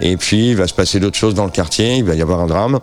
Et 0.00 0.16
puis, 0.16 0.50
il 0.50 0.56
va 0.56 0.66
se 0.66 0.74
passer 0.74 0.98
d'autres 0.98 1.18
choses 1.18 1.34
dans 1.34 1.44
le 1.44 1.50
quartier, 1.50 1.96
il 1.96 2.04
va 2.04 2.14
y 2.14 2.22
avoir 2.22 2.40
un 2.40 2.46
drame. 2.46 2.80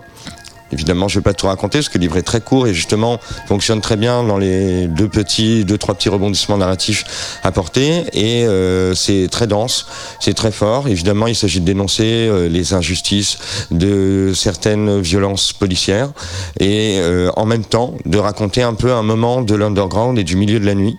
Évidemment, 0.71 1.07
je 1.07 1.17
ne 1.17 1.21
vais 1.21 1.23
pas 1.23 1.33
tout 1.33 1.47
raconter 1.47 1.77
parce 1.77 1.87
que 1.87 1.97
le 1.97 2.01
livre 2.01 2.17
est 2.17 2.23
très 2.23 2.41
court 2.41 2.67
et 2.67 2.73
justement 2.73 3.19
fonctionne 3.47 3.79
très 3.79 3.95
bien 3.95 4.23
dans 4.23 4.37
les 4.37 4.87
deux 4.87 5.07
petits, 5.07 5.63
deux 5.63 5.77
trois 5.77 5.95
petits 5.95 6.09
rebondissements 6.09 6.57
narratifs 6.57 7.39
apportés 7.43 8.03
et 8.11 8.45
euh, 8.45 8.93
c'est 8.93 9.29
très 9.31 9.47
dense, 9.47 9.87
c'est 10.19 10.33
très 10.33 10.51
fort. 10.51 10.89
Évidemment, 10.89 11.27
il 11.27 11.35
s'agit 11.35 11.61
de 11.61 11.65
dénoncer 11.65 12.03
euh, 12.03 12.49
les 12.49 12.73
injustices 12.73 13.37
de 13.71 14.33
certaines 14.35 14.99
violences 14.99 15.53
policières 15.53 16.11
et 16.59 16.97
euh, 16.99 17.31
en 17.37 17.45
même 17.45 17.63
temps 17.63 17.93
de 18.05 18.17
raconter 18.17 18.61
un 18.61 18.73
peu 18.73 18.91
un 18.91 19.03
moment 19.03 19.41
de 19.41 19.55
l'underground 19.55 20.19
et 20.19 20.25
du 20.25 20.35
milieu 20.35 20.59
de 20.59 20.65
la 20.65 20.75
nuit 20.75 20.97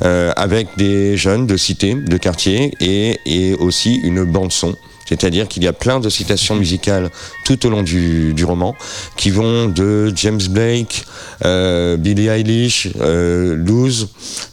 avec 0.00 0.68
des 0.78 1.16
jeunes 1.16 1.46
de 1.46 1.56
cité, 1.56 1.94
de 1.94 2.16
quartier 2.16 2.72
et 2.80 3.54
aussi 3.58 3.96
une 3.96 4.24
bande 4.24 4.50
son. 4.50 4.74
C'est-à-dire 5.06 5.48
qu'il 5.48 5.64
y 5.64 5.68
a 5.68 5.72
plein 5.72 5.98
de 5.98 6.08
citations 6.08 6.54
musicales 6.54 7.10
tout 7.44 7.66
au 7.66 7.70
long 7.70 7.82
du, 7.82 8.32
du 8.32 8.44
roman 8.44 8.76
qui 9.16 9.30
vont 9.30 9.66
de 9.66 10.12
James 10.14 10.40
Blake, 10.50 11.04
euh, 11.44 11.96
Billie 11.96 12.28
Eilish, 12.28 12.88
euh, 13.00 13.56
Luz, 13.56 14.08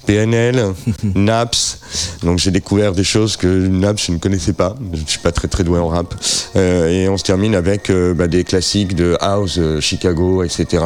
PNL, 0.07 0.73
Naps. 1.03 1.79
Donc 2.23 2.39
j'ai 2.39 2.51
découvert 2.51 2.93
des 2.93 3.03
choses 3.03 3.37
que 3.37 3.47
Naps 3.47 4.07
je 4.07 4.11
ne 4.13 4.17
connaissais 4.17 4.53
pas. 4.53 4.75
Je 4.93 4.99
suis 5.05 5.19
pas 5.19 5.31
très 5.31 5.47
très 5.47 5.63
doué 5.63 5.79
en 5.79 5.87
rap. 5.87 6.15
Euh, 6.55 6.87
et 6.87 7.09
on 7.09 7.17
se 7.17 7.23
termine 7.23 7.55
avec 7.55 7.89
euh, 7.89 8.13
bah, 8.13 8.27
des 8.27 8.43
classiques 8.43 8.95
de 8.95 9.17
House, 9.19 9.57
euh, 9.57 9.81
Chicago, 9.81 10.43
etc. 10.43 10.83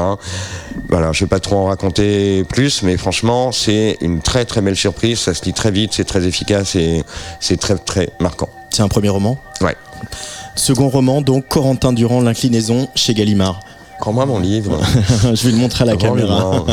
Voilà, 0.89 1.12
je 1.12 1.24
vais 1.24 1.30
pas 1.30 1.39
trop 1.39 1.57
en 1.57 1.66
raconter 1.66 2.43
plus, 2.45 2.84
mais 2.84 2.97
franchement 2.97 3.51
c'est 3.51 3.97
une 4.01 4.22
très 4.22 4.45
très 4.45 4.62
belle 4.62 4.76
surprise. 4.76 5.20
Ça 5.20 5.34
se 5.34 5.45
lit 5.45 5.53
très 5.53 5.72
vite, 5.72 5.91
c'est 5.93 6.05
très 6.05 6.26
efficace 6.26 6.76
et 6.76 7.03
c'est 7.39 7.57
très 7.57 7.78
très 7.78 8.09
marquant. 8.20 8.49
C'est 8.72 8.82
un 8.82 8.88
premier 8.88 9.10
roman 9.10 9.38
Ouais. 9.62 9.76
Second 10.56 10.90
roman, 10.90 11.22
donc 11.22 11.48
Corentin 11.48 11.94
Durand, 11.94 12.22
L'inclinaison 12.22 12.88
chez 12.96 13.14
Gallimard. 13.14 13.60
Rends-moi 14.00 14.26
mon 14.26 14.40
livre. 14.40 14.80
Je 15.34 15.44
vais 15.44 15.52
le 15.52 15.58
montrer 15.58 15.84
à 15.84 15.86
la 15.86 15.96
caméra. 15.96 16.66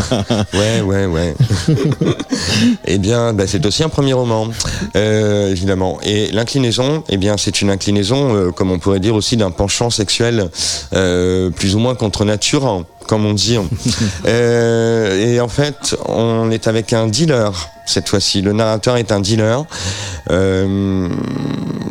Ouais, 0.54 0.80
ouais, 0.80 1.04
ouais. 1.04 1.34
eh 2.86 2.98
bien, 2.98 3.34
bah, 3.34 3.44
c'est 3.46 3.66
aussi 3.66 3.82
un 3.82 3.90
premier 3.90 4.14
roman, 4.14 4.48
euh, 4.96 5.50
évidemment. 5.50 5.98
Et 6.02 6.30
l'inclinaison, 6.32 7.04
eh 7.10 7.18
bien, 7.18 7.36
c'est 7.36 7.60
une 7.60 7.68
inclinaison, 7.68 8.34
euh, 8.34 8.50
comme 8.50 8.70
on 8.70 8.78
pourrait 8.78 9.00
dire 9.00 9.14
aussi, 9.14 9.36
d'un 9.36 9.50
penchant 9.50 9.90
sexuel 9.90 10.48
euh, 10.94 11.50
plus 11.50 11.74
ou 11.74 11.80
moins 11.80 11.94
contre 11.94 12.24
nature, 12.24 12.84
comme 13.08 13.26
on 13.26 13.34
dit. 13.34 13.58
Euh, 14.26 15.34
et 15.34 15.40
en 15.40 15.48
fait, 15.48 15.96
on 16.06 16.50
est 16.50 16.66
avec 16.66 16.92
un 16.92 17.06
dealer 17.06 17.52
cette 17.86 18.08
fois-ci. 18.08 18.42
Le 18.42 18.52
narrateur 18.52 18.96
est 18.96 19.10
un 19.10 19.20
dealer. 19.20 19.64
Euh, 20.30 21.08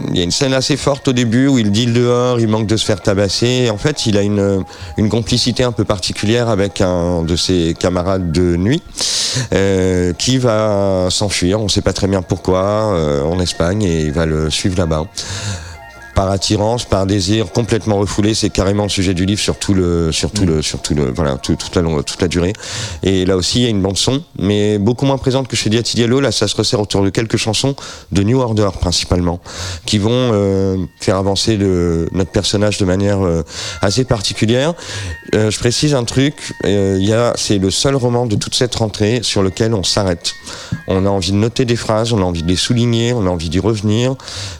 il 0.09 0.17
y 0.17 0.21
a 0.21 0.23
une 0.23 0.31
scène 0.31 0.53
assez 0.53 0.77
forte 0.77 1.07
au 1.07 1.13
début 1.13 1.47
où 1.47 1.57
il 1.57 1.71
deal 1.71 1.93
dehors, 1.93 2.39
il 2.39 2.47
manque 2.47 2.67
de 2.67 2.77
se 2.77 2.85
faire 2.85 3.01
tabasser. 3.01 3.65
Et 3.65 3.69
en 3.69 3.77
fait, 3.77 4.05
il 4.05 4.17
a 4.17 4.21
une, 4.21 4.63
une 4.97 5.09
complicité 5.09 5.63
un 5.63 5.71
peu 5.71 5.83
particulière 5.83 6.49
avec 6.49 6.81
un 6.81 7.23
de 7.23 7.35
ses 7.35 7.75
camarades 7.77 8.31
de 8.31 8.55
nuit 8.55 8.83
euh, 9.53 10.13
qui 10.13 10.37
va 10.37 11.07
s'enfuir. 11.09 11.59
On 11.59 11.65
ne 11.65 11.69
sait 11.69 11.81
pas 11.81 11.93
très 11.93 12.07
bien 12.07 12.21
pourquoi 12.21 12.93
euh, 12.93 13.23
en 13.23 13.39
Espagne 13.39 13.83
et 13.83 14.05
il 14.05 14.11
va 14.11 14.25
le 14.25 14.49
suivre 14.49 14.77
là-bas 14.77 15.05
par 16.17 16.31
attirance, 16.31 16.83
par 16.83 17.05
désir, 17.05 17.51
complètement 17.51 17.99
refoulé. 17.99 18.33
C'est 18.33 18.49
carrément 18.49 18.81
le 18.81 18.89
sujet 18.89 19.13
du 19.13 19.27
livre 19.27 19.39
sur 19.39 19.59
tout 19.59 19.75
le, 19.75 20.11
sur 20.11 20.31
tout 20.31 20.47
le, 20.47 20.63
sur 20.63 20.81
tout 20.81 20.95
le, 20.95 21.11
voilà, 21.11 21.37
toute 21.37 21.75
la 21.75 21.83
longue, 21.83 22.03
toute 22.03 22.19
la 22.19 22.27
durée. 22.27 22.53
Et 23.03 23.23
là 23.23 23.37
aussi, 23.37 23.59
il 23.59 23.63
y 23.65 23.67
a 23.67 23.69
une 23.69 23.83
bande 23.83 23.99
son, 23.99 24.23
mais 24.39 24.79
beaucoup 24.79 25.05
moins 25.05 25.19
présente 25.19 25.47
que 25.47 25.55
chez 25.55 25.69
Diati 25.69 25.95
Diallo. 25.95 26.19
Là, 26.19 26.31
ça 26.31 26.47
se 26.47 26.55
resserre 26.55 26.81
autour 26.81 27.03
de 27.03 27.11
quelques 27.11 27.37
chansons 27.37 27.75
de 28.11 28.23
New 28.23 28.39
Order 28.39 28.69
principalement, 28.81 29.39
qui 29.85 29.99
vont 29.99 30.09
euh, 30.11 30.77
faire 30.99 31.17
avancer 31.17 31.55
le, 31.55 32.09
notre 32.13 32.31
personnage 32.31 32.79
de 32.79 32.85
manière 32.85 33.23
euh, 33.23 33.43
assez 33.83 34.03
particulière. 34.03 34.73
Euh, 35.35 35.51
je 35.51 35.59
précise 35.59 35.93
un 35.93 36.03
truc. 36.03 36.55
Il 36.63 37.05
y 37.05 37.13
a, 37.13 37.33
c'est 37.35 37.59
le 37.59 37.69
seul 37.69 37.95
roman 37.95 38.25
de 38.25 38.35
toute 38.35 38.55
cette 38.55 38.73
rentrée 38.73 39.19
sur 39.21 39.43
lequel 39.43 39.75
on 39.75 39.83
s'arrête. 39.83 40.33
On 40.87 41.05
a 41.05 41.09
envie 41.09 41.31
de 41.31 41.37
noter 41.37 41.65
des 41.65 41.75
phrases, 41.75 42.11
on 42.11 42.17
a 42.17 42.25
envie 42.25 42.41
de 42.41 42.47
les 42.47 42.55
souligner, 42.55 43.13
on 43.13 43.27
a 43.27 43.29
envie 43.29 43.49
d'y 43.49 43.59
revenir. 43.59 44.15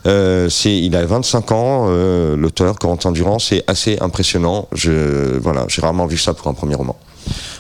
c'est, 0.06 0.78
il 0.78 0.96
a 0.96 1.04
25 1.04 1.47
euh, 1.56 2.36
l'auteur 2.36 2.78
Corentin 2.80 3.12
Durand, 3.12 3.40
c'est 3.40 3.64
assez 3.68 3.98
impressionnant. 4.00 4.68
Je, 4.74 5.38
voilà, 5.38 5.66
j'ai 5.68 5.82
rarement 5.82 6.06
vu 6.06 6.18
ça 6.18 6.34
pour 6.34 6.48
un 6.48 6.54
premier 6.54 6.76
roman. 6.76 6.96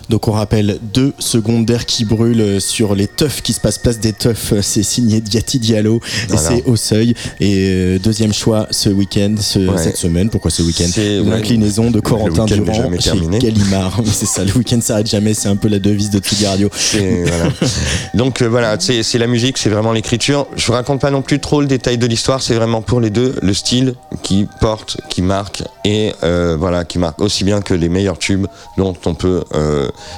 Donc 0.09 0.27
on 0.27 0.31
rappelle 0.31 0.79
deux 0.93 1.13
secondes 1.19 1.65
d'air 1.65 1.85
qui 1.85 2.05
brûlent 2.05 2.61
sur 2.61 2.95
les 2.95 3.07
teufs 3.07 3.41
qui 3.41 3.53
se 3.53 3.59
passent 3.59 3.77
place 3.77 3.99
des 3.99 4.13
teufs. 4.13 4.53
C'est 4.61 4.83
signé 4.83 5.21
Diati 5.21 5.59
Diallo 5.59 5.99
et 6.33 6.37
c'est 6.37 6.63
au 6.65 6.75
seuil. 6.75 7.13
Et 7.39 7.67
euh, 7.69 7.99
deuxième 7.99 8.33
choix 8.33 8.67
ce 8.71 8.89
week-end, 8.89 9.35
cette 9.39 9.97
semaine. 9.97 10.29
Pourquoi 10.29 10.51
ce 10.51 10.61
week-end 10.61 10.89
L'inclinaison 11.25 11.91
de 11.91 11.99
Corentin 11.99 12.45
Durand 12.45 12.91
chez 12.99 13.39
Gallimard. 13.39 14.01
c'est 14.05 14.25
ça, 14.25 14.43
le 14.43 14.53
week-end 14.53 14.79
s'arrête 14.81 15.07
jamais. 15.07 15.33
C'est 15.33 15.49
un 15.49 15.55
peu 15.55 15.67
la 15.67 15.79
devise 15.79 16.09
de 16.09 16.19
Tsugi 16.19 16.45
Radio. 16.45 16.69
Donc 18.13 18.41
euh, 18.41 18.47
voilà, 18.47 18.77
c'est 18.79 19.17
la 19.17 19.27
musique, 19.27 19.57
c'est 19.57 19.69
vraiment 19.69 19.93
l'écriture. 19.93 20.47
Je 20.55 20.65
vous 20.65 20.73
raconte 20.73 21.01
pas 21.01 21.11
non 21.11 21.21
plus 21.21 21.39
trop 21.39 21.61
le 21.61 21.67
détail 21.67 21.97
de 21.97 22.07
l'histoire. 22.07 22.41
C'est 22.41 22.55
vraiment 22.55 22.81
pour 22.81 22.99
les 22.99 23.09
deux 23.09 23.35
le 23.41 23.53
style 23.53 23.93
qui 24.23 24.47
porte, 24.61 24.97
qui 25.09 25.21
marque 25.21 25.63
et 25.85 26.13
euh, 26.23 26.55
voilà, 26.59 26.85
qui 26.85 26.99
marque 26.99 27.21
aussi 27.21 27.43
bien 27.43 27.61
que 27.61 27.73
les 27.73 27.89
meilleurs 27.89 28.17
tubes 28.17 28.47
dont 28.77 28.95
on 29.05 29.13
peut 29.13 29.43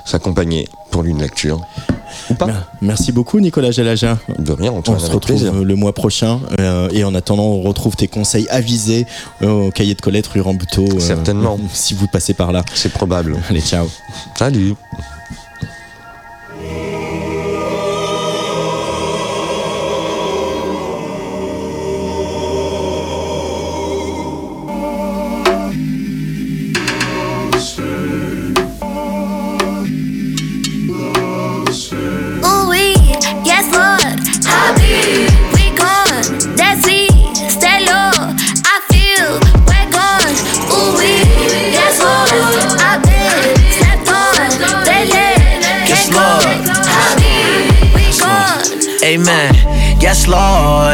s'accompagner 0.06 0.68
pour 0.92 1.04
une 1.04 1.20
lecture. 1.20 1.62
Merci 2.82 3.12
beaucoup 3.12 3.40
Nicolas 3.40 3.72
Jalaja. 3.72 4.18
De 4.38 4.52
rien, 4.52 4.72
on, 4.72 5.00
se 5.00 5.12
retrouve 5.12 5.64
le 5.64 5.76
mois 5.76 5.94
prochain 5.94 6.40
euh, 6.60 6.90
et 6.92 7.04
en 7.04 7.14
attendant 7.16 7.44
on 7.44 7.62
retrouve 7.62 7.96
tes 7.96 8.08
conseils 8.08 8.48
avisés 8.50 9.06
euh, 9.42 9.68
au 9.68 9.72
cahier 9.72 9.94
de 9.94 10.02
Colette 10.02 10.28
rue 10.28 10.42
Rambuteau. 10.42 10.86
Euh, 10.86 11.00
Certainement. 11.00 11.60
si 11.74 11.94
vous 11.94 12.08
passez 12.08 12.34
par 12.34 12.52
là. 12.52 12.64
C'est 12.74 12.92
probable. 12.92 13.38
Allez, 13.50 13.62
ciao. 13.62 13.88
Salut. 14.38 14.76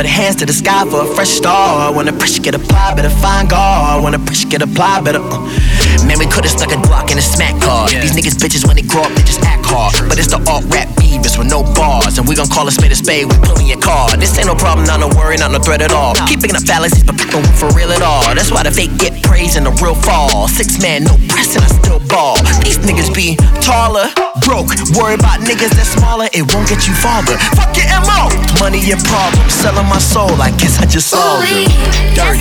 Hands 0.06 0.38
to 0.38 0.46
the 0.46 0.54
sky 0.54 0.86
for 0.90 1.02
a 1.02 1.16
fresh 1.16 1.30
start. 1.30 1.96
When 1.96 2.06
the 2.06 2.14
pressure 2.14 2.42
get 2.42 2.56
applied, 2.56 2.96
better 2.96 3.10
find 3.10 3.50
God. 3.50 4.04
When 4.04 4.14
the 4.14 4.20
pressure 4.20 4.48
get 4.48 4.62
applied, 4.62 5.04
better. 5.04 5.20
Uh. 5.22 5.85
Man, 6.16 6.24
we 6.24 6.32
could've 6.32 6.52
stuck 6.52 6.72
a 6.72 6.80
Glock 6.80 7.12
in 7.12 7.18
a 7.18 7.22
smack 7.22 7.60
car. 7.60 7.92
Yeah. 7.92 8.00
These 8.00 8.16
niggas 8.16 8.40
bitches 8.40 8.64
when 8.64 8.80
they 8.80 8.88
grow 8.88 9.04
up, 9.04 9.12
they 9.20 9.24
just 9.28 9.44
act 9.44 9.68
hard. 9.68 10.00
But 10.08 10.16
it's 10.16 10.32
the 10.32 10.40
alt 10.48 10.64
rap 10.72 10.88
beavers 10.96 11.36
with 11.36 11.52
no 11.52 11.60
bars. 11.76 12.16
And 12.18 12.24
we 12.24 12.40
gon' 12.40 12.48
call 12.48 12.68
a 12.68 12.72
spade 12.72 12.92
a 12.92 12.96
spade, 12.96 13.28
we 13.28 13.36
pulling 13.44 13.68
your 13.68 13.84
car. 13.84 14.16
This 14.16 14.32
ain't 14.40 14.48
no 14.48 14.56
problem, 14.56 14.88
not 14.88 15.04
no 15.04 15.12
worry, 15.12 15.36
not 15.36 15.52
no 15.52 15.60
threat 15.60 15.84
at 15.84 15.92
all. 15.92 16.16
Keep 16.32 16.40
picking 16.40 16.56
up 16.56 16.64
fallacies, 16.64 17.04
but 17.04 17.20
people 17.20 17.44
for 17.60 17.68
real 17.76 17.92
at 17.92 18.00
all. 18.00 18.24
That's 18.32 18.48
why 18.48 18.64
the 18.64 18.72
fake 18.72 18.96
get 18.96 19.12
praise 19.28 19.60
and 19.60 19.68
the 19.68 19.76
real 19.84 19.96
fall. 20.08 20.48
Six 20.48 20.80
man, 20.80 21.04
no 21.04 21.20
pressing, 21.28 21.60
I 21.60 21.68
still 21.84 22.00
ball. 22.08 22.40
These 22.64 22.80
niggas 22.80 23.12
be 23.12 23.36
taller, 23.60 24.08
broke. 24.40 24.72
Worry 24.96 25.20
about 25.20 25.44
niggas 25.44 25.76
that's 25.76 26.00
smaller, 26.00 26.32
it 26.32 26.48
won't 26.56 26.72
get 26.72 26.88
you 26.88 26.96
farther. 26.96 27.36
Fuck 27.60 27.76
your 27.76 27.92
MO. 28.08 28.32
Money 28.64 28.80
and 28.88 29.04
problems, 29.04 29.52
selling 29.52 29.90
my 29.92 30.00
soul, 30.00 30.32
I 30.40 30.56
guess 30.56 30.80
I 30.80 30.88
just 30.88 31.12
solved 31.12 31.44
it. 31.52 31.68
Dirty. 32.16 32.40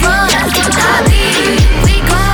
We 1.82 1.98
gone, 2.06 2.33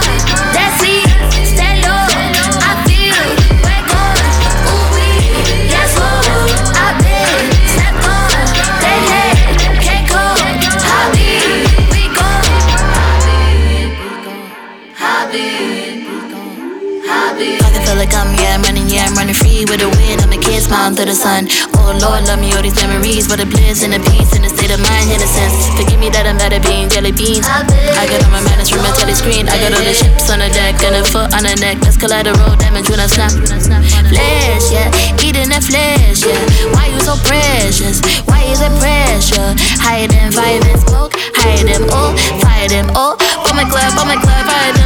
running 18.09 18.89
yeah, 18.89 19.05
I'm 19.05 19.15
running 19.15 19.35
free 19.35 19.69
with 19.69 19.85
a 19.85 19.91
wind. 20.01 20.25
I'm 20.25 20.33
a 20.33 20.41
kid 20.41 20.63
smiling 20.63 20.97
through 20.97 21.13
the 21.13 21.19
sun. 21.19 21.49
Oh 21.77 21.93
Lord, 22.01 22.25
love 22.25 22.41
me 22.41 22.53
all 22.57 22.63
these 22.63 22.77
memories. 22.81 23.29
What 23.29 23.41
a 23.41 23.47
bliss 23.47 23.85
and 23.85 23.93
a 23.93 24.01
peace 24.01 24.33
and 24.33 24.45
a 24.45 24.49
state 24.49 24.73
of 24.73 24.81
mind, 24.81 25.13
innocence. 25.13 25.69
Forgive 25.77 26.01
me 26.01 26.09
that 26.17 26.25
I'm 26.25 26.41
better 26.41 26.61
being 26.65 26.89
jelly 26.89 27.13
beans. 27.13 27.45
I 27.45 28.09
got 28.09 28.25
all 28.25 28.33
my 28.33 28.41
manners 28.41 28.71
from 28.73 28.87
a 28.87 28.91
telly 28.97 29.13
screen. 29.13 29.49
I 29.49 29.59
got 29.61 29.77
all 29.77 29.85
the 29.85 29.93
chips 29.93 30.33
on 30.33 30.41
the 30.41 30.49
deck 30.49 30.81
and 30.81 30.97
a 30.97 31.05
foot 31.05 31.29
on 31.37 31.45
the 31.45 31.53
neck. 31.61 31.85
That's 31.85 32.01
collateral 32.01 32.57
damage 32.57 32.89
when 32.89 33.01
I 33.05 33.09
snap. 33.11 33.37
Flesh, 33.37 34.73
yeah, 34.73 34.89
eating 35.21 35.53
that 35.53 35.65
flesh, 35.67 36.25
yeah. 36.25 36.41
Why 36.73 36.89
you 36.89 37.01
so 37.05 37.21
precious? 37.29 38.01
Why 38.25 38.49
is 38.49 38.65
it 38.65 38.73
pressure? 38.81 39.53
Hide 39.77 40.09
them 40.09 40.33
fire 40.33 40.57
and 40.57 40.81
smoke, 40.89 41.13
hide 41.37 41.69
them 41.69 41.85
all, 41.93 42.17
fire 42.41 42.69
them 42.69 42.89
all. 42.97 43.21
Oh 43.21 43.53
my 43.53 43.69
club, 43.69 43.93
oh 44.01 44.07
my 44.09 44.17
club, 44.17 44.47
fire 44.49 44.80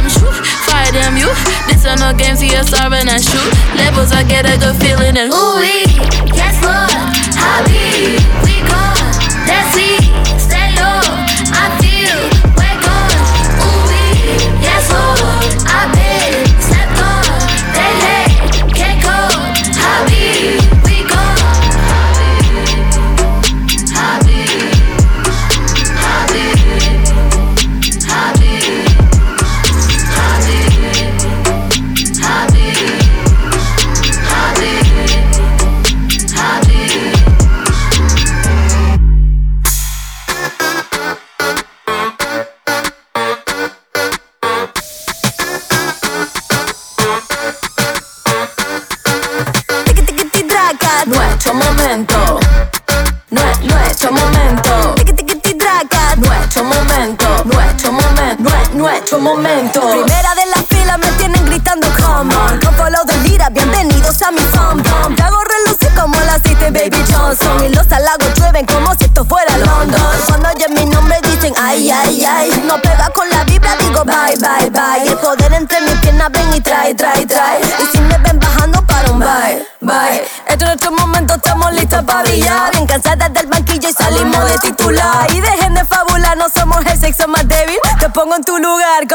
no 1.99 2.13
game, 2.17 2.35
see 2.35 2.51
you 2.51 2.63
starving 2.63 3.07
and 3.07 3.23
shoot. 3.23 3.51
Levels 3.77 4.11
I 4.11 4.23
get 4.23 4.45
a 4.45 4.57
good 4.57 4.75
feeling 4.81 5.17
and 5.17 5.31
ooh 5.31 6.24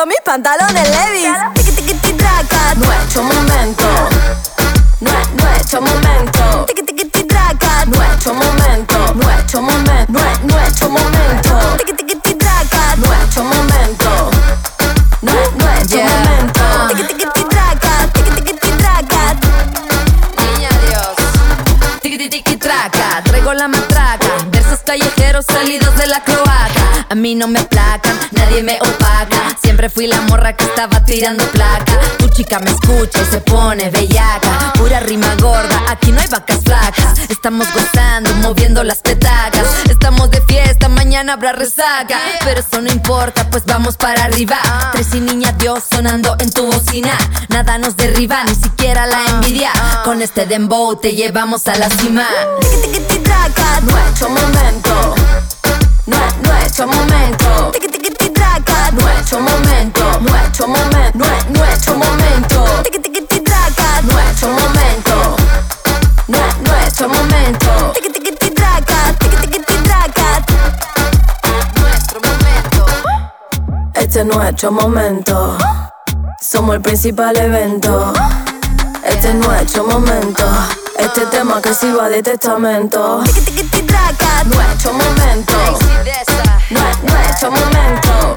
con 0.01 0.09
mis 0.09 0.21
pantalones 0.25 0.89
levis. 0.89 1.37
Tiki 1.55 1.73
tiki 1.73 1.95
tiki 1.95 2.13
traca, 2.15 2.75
nuestro 2.75 3.23
momento. 3.23 3.85
Nuestro 5.37 5.83
momento. 5.83 6.10
Mí 27.21 27.35
no 27.35 27.49
me 27.49 27.63
placan, 27.65 28.19
nadie 28.33 28.63
me 28.63 28.79
opaca. 28.81 29.57
Siempre 29.63 29.91
fui 29.91 30.07
la 30.07 30.23
morra 30.23 30.57
que 30.57 30.65
estaba 30.65 31.05
tirando 31.05 31.45
placa. 31.49 32.01
Tu 32.19 32.29
chica 32.31 32.59
me 32.61 32.71
escucha 32.71 33.21
y 33.21 33.25
se 33.27 33.41
pone 33.43 33.91
bellaca. 33.91 34.73
Pura 34.75 35.01
rima 35.01 35.35
gorda, 35.37 35.85
aquí 35.89 36.13
no 36.13 36.21
hay 36.21 36.29
vacas 36.29 36.61
flacas. 36.65 37.19
Estamos 37.29 37.69
gozando, 37.75 38.35
moviendo 38.37 38.83
las 38.83 38.99
petacas. 38.99 39.67
Estamos 39.91 40.31
de 40.31 40.41
fiesta, 40.43 40.89
mañana 40.89 41.35
habrá 41.35 41.53
resaca. 41.53 42.19
Pero 42.43 42.61
eso 42.61 42.81
no 42.81 42.91
importa, 42.91 43.49
pues 43.51 43.65
vamos 43.67 43.97
para 43.99 44.25
arriba. 44.25 44.57
Tres 44.93 45.09
y 45.15 45.21
niña 45.21 45.53
Dios 45.53 45.85
sonando 45.93 46.37
en 46.41 46.51
tu 46.51 46.67
bocina. 46.67 47.17
Nada 47.51 47.77
nos 47.77 47.97
derriba, 47.97 48.45
ni 48.45 48.55
siquiera 48.55 49.07
la 49.07 49.27
envidia. 49.27 49.73
Con 50.05 50.23
este 50.23 50.47
dembow 50.47 50.97
te 50.97 51.13
llevamos 51.13 51.69
a 51.69 51.77
la 51.77 51.91
cima. 51.91 52.27
Nuestro 53.83 54.31
momento. 54.31 55.50
Nue- 56.11 56.33
Nuestro 56.43 56.87
momento. 56.87 57.71
Tiki 57.73 57.89
tiki 57.89 58.11
tiki 58.11 58.31
traca, 58.33 58.91
nuestro 58.93 59.41
momento. 59.41 60.05
Nuestro 60.21 60.67
momento. 60.69 61.19
Nue- 61.19 61.45
Nuestro 61.59 61.95
momento. 61.97 62.65
Tiki 62.85 62.99
tiki 62.99 63.21
tiki 63.27 63.41
traca, 63.45 63.89
nuestro 64.03 64.49
momento. 64.49 65.37
Nue- 66.29 66.55
Nuestro 66.67 67.09
momento. 67.09 67.93
Tiki 67.95 68.11
tiki 68.13 68.33
tiki 68.37 68.51
traca, 68.55 68.97
tiki 69.21 69.37
tiki 69.37 69.59
tiki 69.65 69.83
traca. 69.85 70.29
Nuestro 71.81 72.21
momento. 72.29 72.87
Este 73.95 74.21
es 74.21 74.27
nuestro 74.27 74.73
momento. 74.73 75.59
Somos 76.41 76.75
el 76.77 76.81
principal 76.83 77.37
evento. 77.37 78.13
Este 79.05 79.29
es 79.29 79.35
nuestro 79.37 79.85
momento. 79.85 80.45
Este 81.01 81.25
tema 81.27 81.61
que 81.63 81.73
si 81.73 81.91
va 81.93 82.09
de 82.11 82.23
testamento. 82.23 83.23
Nuestro 84.45 84.93
momento. 84.93 85.57
Nuestro 86.71 87.51
momento. 87.51 88.35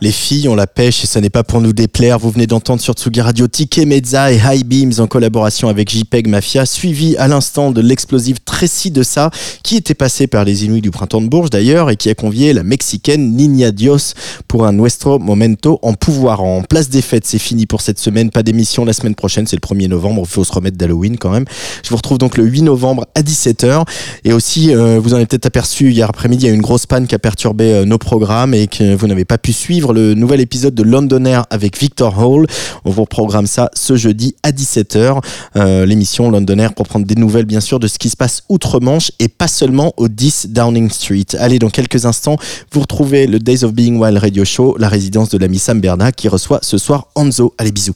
Les 0.00 0.14
ont 0.46 0.54
la 0.54 0.66
pêche 0.66 1.04
et 1.04 1.06
ça 1.06 1.20
n'est 1.22 1.30
pas 1.30 1.42
pour 1.42 1.62
nous 1.62 1.72
déplaire. 1.72 2.18
Vous 2.18 2.30
venez 2.30 2.46
d'entendre 2.46 2.82
sur 2.82 2.92
Tsugi 2.92 3.20
Radio 3.22 3.48
Tike 3.48 3.78
Mezza 3.78 4.30
et 4.30 4.36
High 4.36 4.64
Beams 4.64 4.92
en 4.98 5.06
collaboration 5.06 5.68
avec 5.68 5.90
JPEG 5.90 6.28
Mafia, 6.28 6.66
suivi 6.66 7.16
à 7.16 7.28
l'instant 7.28 7.70
de 7.70 7.80
l'explosive 7.80 8.36
Tracy 8.44 8.90
de 8.90 9.02
ça, 9.02 9.30
qui 9.62 9.76
était 9.76 9.94
passé 9.94 10.26
par 10.26 10.44
les 10.44 10.66
Inuits 10.66 10.82
du 10.82 10.90
printemps 10.90 11.22
de 11.22 11.28
Bourges 11.28 11.48
d'ailleurs 11.48 11.88
et 11.88 11.96
qui 11.96 12.10
a 12.10 12.14
convié 12.14 12.52
la 12.52 12.62
mexicaine 12.62 13.32
Niña 13.34 13.70
Dios 13.72 14.12
pour 14.48 14.66
un 14.66 14.72
Nuestro 14.72 15.18
Momento 15.18 15.78
en 15.80 15.94
pouvoir. 15.94 16.42
En 16.42 16.62
place 16.62 16.90
des 16.90 17.02
fêtes, 17.02 17.24
c'est 17.26 17.38
fini 17.38 17.64
pour 17.64 17.80
cette 17.80 17.98
semaine. 17.98 18.30
Pas 18.30 18.42
d'émission 18.42 18.84
la 18.84 18.92
semaine 18.92 19.14
prochaine, 19.14 19.46
c'est 19.46 19.56
le 19.56 19.66
1er 19.66 19.88
novembre. 19.88 20.22
Il 20.26 20.30
faut 20.30 20.44
se 20.44 20.52
remettre 20.52 20.76
d'Halloween 20.76 21.16
quand 21.16 21.30
même. 21.30 21.46
Je 21.82 21.88
vous 21.88 21.96
retrouve 21.96 22.18
donc 22.18 22.36
le 22.36 22.44
8 22.44 22.62
novembre 22.62 23.06
à 23.14 23.22
17h. 23.22 23.84
Et 24.24 24.34
aussi, 24.34 24.74
euh, 24.74 25.00
vous 25.00 25.14
en 25.14 25.16
avez 25.16 25.26
peut-être 25.26 25.46
aperçu 25.46 25.90
hier 25.90 26.08
après-midi, 26.10 26.44
il 26.44 26.48
y 26.48 26.52
a 26.52 26.54
une 26.54 26.60
grosse 26.60 26.84
panne 26.84 27.06
qui 27.06 27.14
a 27.14 27.18
perturbé 27.18 27.72
euh, 27.72 27.84
nos 27.86 27.98
programmes 27.98 28.52
et 28.52 28.66
que 28.66 28.94
vous 28.94 29.06
n'avez 29.06 29.24
pas 29.24 29.38
pu 29.38 29.54
suivre 29.54 29.94
le 29.94 30.17
nouvel 30.18 30.40
épisode 30.40 30.74
de 30.74 30.82
London 30.82 31.24
Air 31.24 31.44
avec 31.50 31.78
Victor 31.78 32.18
Hall. 32.18 32.46
On 32.84 32.90
vous 32.90 33.04
programme 33.06 33.46
ça 33.46 33.70
ce 33.74 33.96
jeudi 33.96 34.34
à 34.42 34.52
17h. 34.52 35.22
Euh, 35.56 35.86
L'émission 35.86 36.30
London 36.30 36.58
Air 36.58 36.74
pour 36.74 36.86
prendre 36.86 37.06
des 37.06 37.14
nouvelles, 37.14 37.46
bien 37.46 37.60
sûr, 37.60 37.78
de 37.78 37.86
ce 37.86 37.98
qui 37.98 38.10
se 38.10 38.16
passe 38.16 38.42
outre-Manche 38.48 39.12
et 39.18 39.28
pas 39.28 39.48
seulement 39.48 39.92
au 39.96 40.08
10 40.08 40.48
Downing 40.50 40.90
Street. 40.90 41.26
Allez, 41.38 41.58
dans 41.58 41.70
quelques 41.70 42.04
instants, 42.04 42.36
vous 42.72 42.80
retrouvez 42.80 43.26
le 43.26 43.38
Days 43.38 43.64
of 43.64 43.72
Being 43.72 43.98
Wild 43.98 44.18
Radio 44.18 44.44
Show, 44.44 44.76
la 44.78 44.88
résidence 44.88 45.28
de 45.30 45.38
l'ami 45.38 45.58
Sam 45.58 45.80
Berna 45.80 46.12
qui 46.12 46.28
reçoit 46.28 46.60
ce 46.62 46.78
soir 46.78 47.08
Anzo. 47.14 47.54
Allez, 47.58 47.72
bisous. 47.72 47.94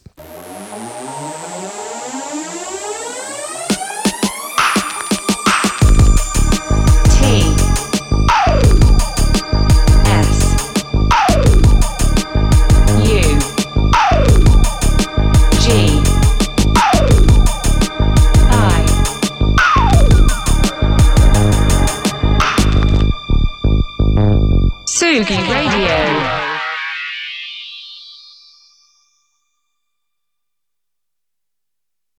Sugi 25.23 25.37
Radio 25.37 25.62